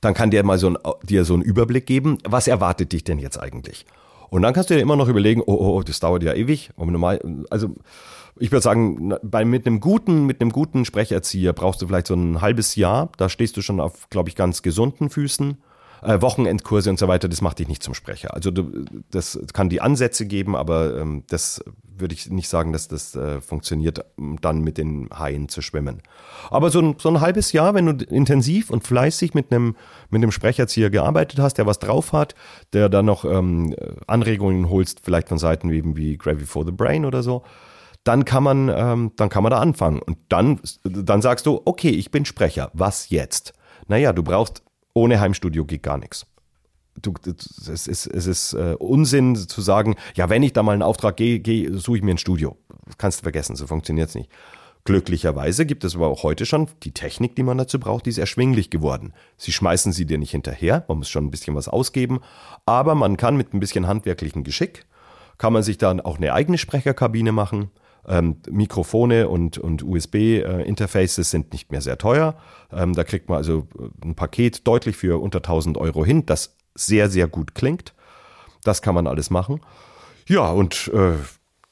[0.01, 3.19] dann kann der mal so ein, dir so einen Überblick geben, was erwartet dich denn
[3.19, 3.85] jetzt eigentlich?
[4.29, 6.71] Und dann kannst du dir immer noch überlegen, oh, oh, oh das dauert ja ewig.
[7.49, 7.75] Also
[8.37, 12.13] ich würde sagen, bei, mit einem guten, mit einem guten Sprecherzieher brauchst du vielleicht so
[12.13, 13.09] ein halbes Jahr.
[13.17, 15.57] Da stehst du schon auf, glaube ich, ganz gesunden Füßen.
[16.01, 18.33] Äh, Wochenendkurse und so weiter, das macht dich nicht zum Sprecher.
[18.33, 21.63] Also du, das kann die Ansätze geben, aber ähm, das
[21.97, 24.05] würde ich nicht sagen, dass das äh, funktioniert,
[24.41, 26.01] dann mit den Haien zu schwimmen.
[26.49, 29.75] Aber so ein, so ein halbes Jahr, wenn du intensiv und fleißig mit einem,
[30.09, 32.35] mit Sprecherzieher gearbeitet hast, der was drauf hat,
[32.73, 33.75] der dann noch ähm,
[34.07, 37.43] Anregungen holst, vielleicht von Seiten wie, wie Gravy for the Brain oder so,
[38.03, 40.01] dann kann man, ähm, dann kann man da anfangen.
[40.01, 43.53] Und dann, dann sagst du, okay, ich bin Sprecher, was jetzt?
[43.87, 44.63] Naja, du brauchst,
[44.99, 46.25] ohne Heimstudio geht gar nichts.
[47.01, 50.81] Du, es ist, es ist äh, Unsinn zu sagen, ja, wenn ich da mal einen
[50.81, 52.57] Auftrag gehe, geh, suche ich mir ein Studio.
[52.85, 54.29] Das kannst du vergessen, so funktioniert es nicht.
[54.83, 58.17] Glücklicherweise gibt es aber auch heute schon die Technik, die man dazu braucht, die ist
[58.17, 59.13] erschwinglich geworden.
[59.37, 62.19] Sie schmeißen sie dir nicht hinterher, man muss schon ein bisschen was ausgeben,
[62.65, 64.85] aber man kann mit ein bisschen handwerklichem Geschick,
[65.37, 67.71] kann man sich dann auch eine eigene Sprecherkabine machen,
[68.09, 72.35] ähm, Mikrofone und, und USB-Interfaces sind nicht mehr sehr teuer.
[72.73, 76.57] Ähm, da kriegt man also äh, ein Paket deutlich für unter 1000 Euro hin, das
[76.75, 77.93] sehr, sehr gut klingt.
[78.63, 79.61] Das kann man alles machen.
[80.27, 81.13] Ja, und äh,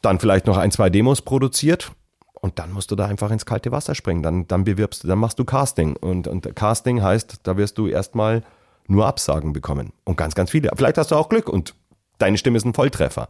[0.01, 1.91] dann vielleicht noch ein, zwei Demos produziert.
[2.39, 4.22] Und dann musst du da einfach ins kalte Wasser springen.
[4.22, 5.95] Dann, dann bewirbst du, dann machst du Casting.
[5.95, 8.43] Und, und Casting heißt, da wirst du erstmal
[8.88, 9.91] nur Absagen bekommen.
[10.03, 10.69] Und ganz, ganz viele.
[10.76, 11.73] Vielleicht hast du auch Glück und
[12.19, 13.27] deine Stimme ist ein Volltreffer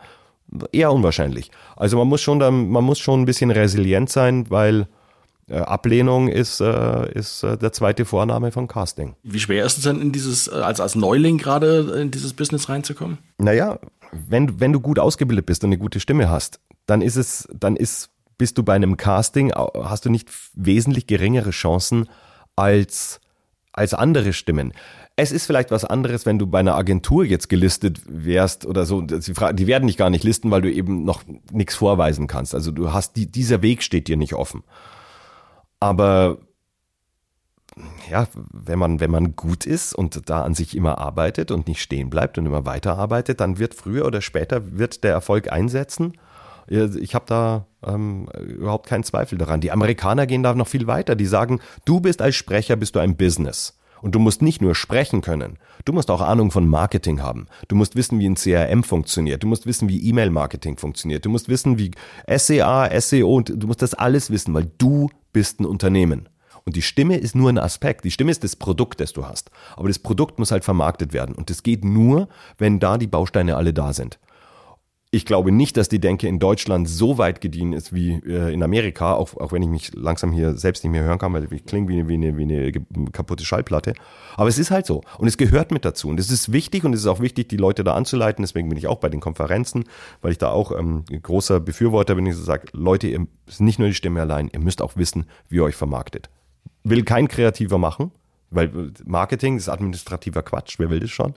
[0.72, 1.52] eher unwahrscheinlich.
[1.76, 4.88] Also man muss schon, dann, man muss schon ein bisschen resilient sein, weil
[5.50, 9.16] äh, Ablehnung ist, äh, ist äh, der zweite Vorname von Casting.
[9.24, 13.20] Wie schwer ist es denn in dieses, als, als Neuling gerade in dieses Business reinzukommen?
[13.38, 13.80] Naja,
[14.12, 17.78] wenn, wenn du gut ausgebildet bist und eine gute Stimme hast, dann ist es, dann
[17.78, 22.10] ist, bist du bei einem Casting, hast du nicht wesentlich geringere Chancen
[22.58, 23.22] als,
[23.72, 24.74] als andere Stimmen.
[25.20, 29.02] Es ist vielleicht was anderes, wenn du bei einer Agentur jetzt gelistet wärst oder so.
[29.02, 32.54] Die werden dich gar nicht listen, weil du eben noch nichts vorweisen kannst.
[32.54, 34.64] Also du hast die, dieser Weg steht dir nicht offen.
[35.80, 36.38] Aber
[38.12, 41.82] ja, wenn man, wenn man gut ist und da an sich immer arbeitet und nicht
[41.82, 46.14] stehen bleibt und immer weiterarbeitet, dann wird früher oder später wird der Erfolg einsetzen.
[46.68, 49.62] Ich habe da ähm, überhaupt keinen Zweifel daran.
[49.62, 51.16] Die Amerikaner gehen da noch viel weiter.
[51.16, 53.77] Die sagen, du bist als Sprecher, bist du ein Business.
[54.02, 57.48] Und du musst nicht nur sprechen können, du musst auch Ahnung von Marketing haben.
[57.68, 59.44] Du musst wissen, wie ein CRM funktioniert.
[59.44, 61.26] Du musst wissen, wie E-Mail-Marketing funktioniert.
[61.26, 61.92] Du musst wissen, wie
[62.28, 66.30] SEA, SEO und du musst das alles wissen, weil du bist ein Unternehmen.
[66.66, 68.04] Und die Stimme ist nur ein Aspekt.
[68.04, 69.52] Die Stimme ist das Produkt, das du hast.
[69.78, 71.34] Aber das Produkt muss halt vermarktet werden.
[71.34, 74.20] Und das geht nur, wenn da die Bausteine alle da sind
[75.10, 78.62] ich glaube nicht, dass die Denke in Deutschland so weit gediehen ist wie äh, in
[78.62, 81.66] Amerika, auch, auch wenn ich mich langsam hier selbst nicht mehr hören kann, weil ich
[81.66, 83.94] klinge wie eine, wie, eine, wie eine kaputte Schallplatte.
[84.36, 85.02] Aber es ist halt so.
[85.18, 86.10] Und es gehört mit dazu.
[86.10, 88.44] Und es ist wichtig und es ist auch wichtig, die Leute da anzuleiten.
[88.44, 89.86] Deswegen bin ich auch bei den Konferenzen,
[90.22, 92.26] weil ich da auch ähm, großer Befürworter bin.
[92.26, 95.26] Ich so sage, Leute, ihr ist nicht nur die Stimme allein, ihr müsst auch wissen,
[95.48, 96.30] wie ihr euch vermarktet.
[96.84, 98.12] Will kein Kreativer machen,
[98.50, 101.34] weil Marketing ist administrativer Quatsch, wer will das schon?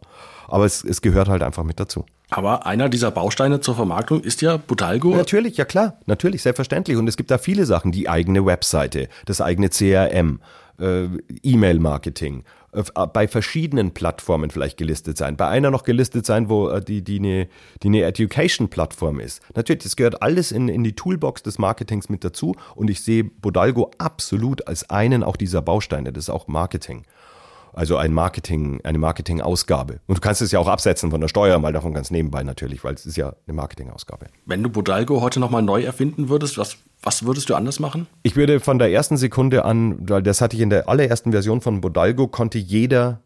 [0.48, 2.04] Aber es, es gehört halt einfach mit dazu.
[2.30, 5.16] Aber einer dieser Bausteine zur Vermarktung ist ja Budalgo.
[5.16, 6.96] Natürlich, ja klar, natürlich, selbstverständlich.
[6.96, 10.40] Und es gibt da viele Sachen, die eigene Webseite, das eigene CRM,
[10.80, 11.08] äh,
[11.42, 12.82] E-Mail-Marketing, äh,
[13.12, 17.18] bei verschiedenen Plattformen vielleicht gelistet sein, bei einer noch gelistet sein, wo äh, die, die
[17.18, 17.48] eine,
[17.82, 19.42] die eine Education-Plattform ist.
[19.54, 23.24] Natürlich, das gehört alles in, in die Toolbox des Marketings mit dazu und ich sehe
[23.24, 27.04] Bodalgo absolut als einen auch dieser Bausteine, das ist auch Marketing.
[27.72, 30.00] Also ein Marketing, eine Marketingausgabe.
[30.06, 32.82] Und du kannst es ja auch absetzen von der Steuer, weil davon ganz nebenbei natürlich,
[32.84, 34.26] weil es ist ja eine Marketingausgabe.
[34.46, 38.06] Wenn du Bodalgo heute nochmal neu erfinden würdest, was, was würdest du anders machen?
[38.22, 41.60] Ich würde von der ersten Sekunde an, weil das hatte ich in der allerersten Version
[41.60, 43.20] von Bodalgo, konnte jeder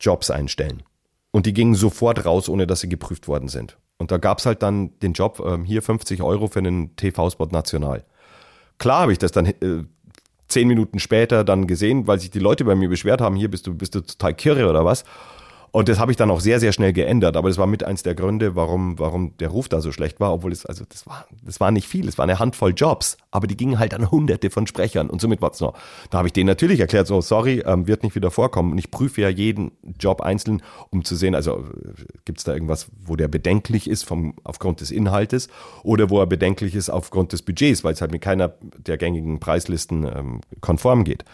[0.00, 0.82] Jobs einstellen.
[1.30, 3.78] Und die gingen sofort raus, ohne dass sie geprüft worden sind.
[3.98, 7.48] Und da gab es halt dann den Job, ähm, hier 50 Euro für einen TV-Spot
[7.52, 8.04] national.
[8.78, 9.84] Klar habe ich das dann äh,
[10.50, 13.66] zehn Minuten später dann gesehen, weil sich die Leute bei mir beschwert haben, hier bist
[13.66, 15.04] du, bist du total kirre oder was.
[15.72, 17.36] Und das habe ich dann auch sehr, sehr schnell geändert.
[17.36, 20.32] Aber das war mit eins der Gründe, warum, warum der Ruf da so schlecht war,
[20.32, 23.46] obwohl es, also das war, das war nicht viel, es war eine Handvoll Jobs, aber
[23.46, 25.74] die gingen halt an hunderte von Sprechern und somit war es noch.
[26.10, 28.72] Da habe ich denen natürlich erklärt, so, sorry, ähm, wird nicht wieder vorkommen.
[28.72, 31.64] Und ich prüfe ja jeden Job einzeln, um zu sehen, also
[32.24, 35.48] gibt es da irgendwas, wo der bedenklich ist vom, aufgrund des Inhaltes
[35.84, 39.38] oder wo er bedenklich ist aufgrund des Budgets, weil es halt mit keiner der gängigen
[39.38, 41.24] Preislisten ähm, konform geht.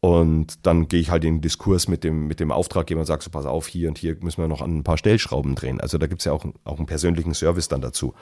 [0.00, 3.22] Und dann gehe ich halt in den Diskurs mit dem, mit dem Auftraggeber und sage
[3.24, 5.80] so, pass auf, hier und hier müssen wir noch an ein paar Stellschrauben drehen.
[5.80, 8.14] Also da gibt's ja auch, auch einen persönlichen Service dann dazu.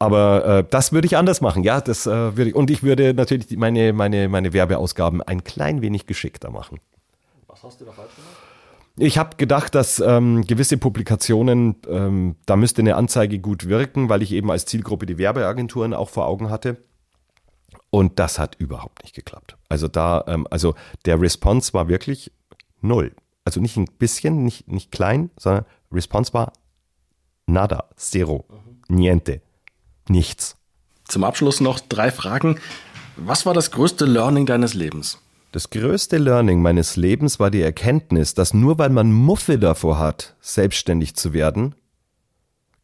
[0.00, 2.54] Aber äh, das würde ich anders machen, ja, das äh, würde ich.
[2.54, 6.78] Und ich würde natürlich meine, meine, meine Werbeausgaben ein klein wenig geschickter machen.
[7.46, 8.36] Was hast du da falsch gemacht?
[9.00, 14.22] Ich habe gedacht, dass ähm, gewisse Publikationen, ähm, da müsste eine Anzeige gut wirken, weil
[14.22, 16.78] ich eben als Zielgruppe die Werbeagenturen auch vor Augen hatte.
[17.90, 19.56] Und das hat überhaupt nicht geklappt.
[19.68, 20.74] Also da, ähm, also
[21.04, 22.32] der Response war wirklich
[22.80, 23.14] null.
[23.44, 26.52] Also nicht ein bisschen, nicht, nicht klein, sondern Response war
[27.46, 28.44] nada, zero,
[28.88, 29.40] niente,
[30.08, 30.56] nichts.
[31.04, 32.60] Zum Abschluss noch drei Fragen.
[33.16, 35.18] Was war das größte Learning deines Lebens?
[35.50, 40.36] Das größte Learning meines Lebens war die Erkenntnis, dass nur weil man Muffe davor hat,
[40.40, 41.74] selbstständig zu werden,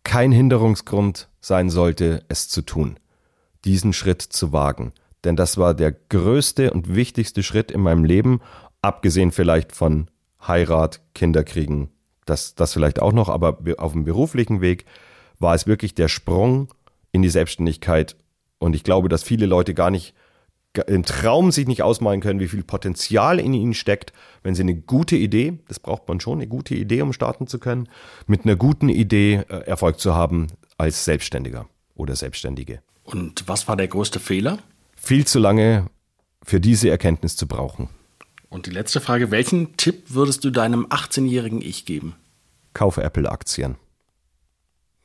[0.03, 2.99] kein Hinderungsgrund sein sollte, es zu tun,
[3.65, 4.93] diesen Schritt zu wagen.
[5.25, 8.41] Denn das war der größte und wichtigste Schritt in meinem Leben,
[8.83, 10.09] abgesehen vielleicht von
[10.47, 11.89] Heirat, Kinderkriegen,
[12.27, 14.85] das, das vielleicht auch noch, aber auf dem beruflichen Weg
[15.39, 16.69] war es wirklich der Sprung
[17.13, 18.17] in die Selbstständigkeit.
[18.59, 20.15] Und ich glaube, dass viele Leute gar nicht
[20.87, 24.13] im Traum sich nicht ausmalen können, wie viel Potenzial in ihnen steckt,
[24.43, 27.59] wenn sie eine gute Idee, das braucht man schon, eine gute Idee, um starten zu
[27.59, 27.89] können,
[28.27, 32.81] mit einer guten Idee äh, Erfolg zu haben als Selbstständiger oder Selbstständige.
[33.05, 34.59] Und was war der größte Fehler?
[34.97, 35.87] Viel zu lange
[36.43, 37.89] für diese Erkenntnis zu brauchen.
[38.49, 42.15] Und die letzte Frage, welchen Tipp würdest du deinem 18-jährigen Ich geben?
[42.73, 43.77] Kaufe Apple-Aktien.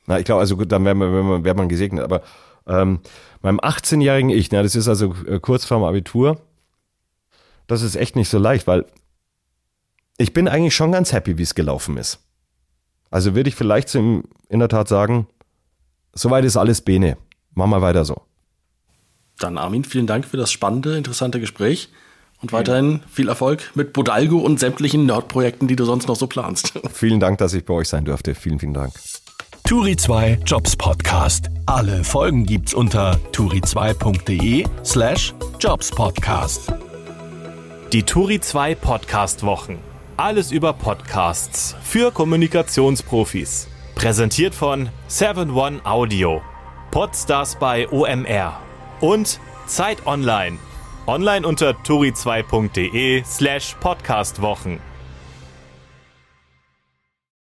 [0.06, 2.22] Na, ich glaube, also gut, dann wäre man, wär man gesegnet, aber
[2.66, 3.00] ähm,
[3.42, 6.40] meinem 18-jährigen Ich, na, das ist also äh, kurz vorm Abitur,
[7.66, 8.86] das ist echt nicht so leicht, weil
[10.18, 12.18] ich bin eigentlich schon ganz happy, wie es gelaufen ist.
[13.10, 15.26] Also würde ich vielleicht zu ihm in der Tat sagen,
[16.12, 17.16] soweit ist alles Bene.
[17.54, 18.22] Mach mal weiter so.
[19.38, 21.88] Dann Armin, vielen Dank für das spannende, interessante Gespräch
[22.42, 26.72] und weiterhin viel Erfolg mit Bodalgo und sämtlichen Nerd-Projekten, die du sonst noch so planst.
[26.92, 28.34] Vielen Dank, dass ich bei euch sein durfte.
[28.34, 28.92] Vielen, vielen Dank.
[29.64, 31.48] Turi 2 Jobs Podcast.
[31.66, 36.72] Alle Folgen gibt's unter turi2.de slash jobspodcast.
[37.92, 39.78] Die Turi 2 Podcast Wochen.
[40.16, 43.68] Alles über Podcasts für Kommunikationsprofis.
[43.94, 46.42] Präsentiert von 7one Audio.
[46.90, 48.60] Podstars bei OMR.
[49.00, 50.58] Und Zeit Online.
[51.06, 54.89] Online unter turi2.de slash podcastwochen.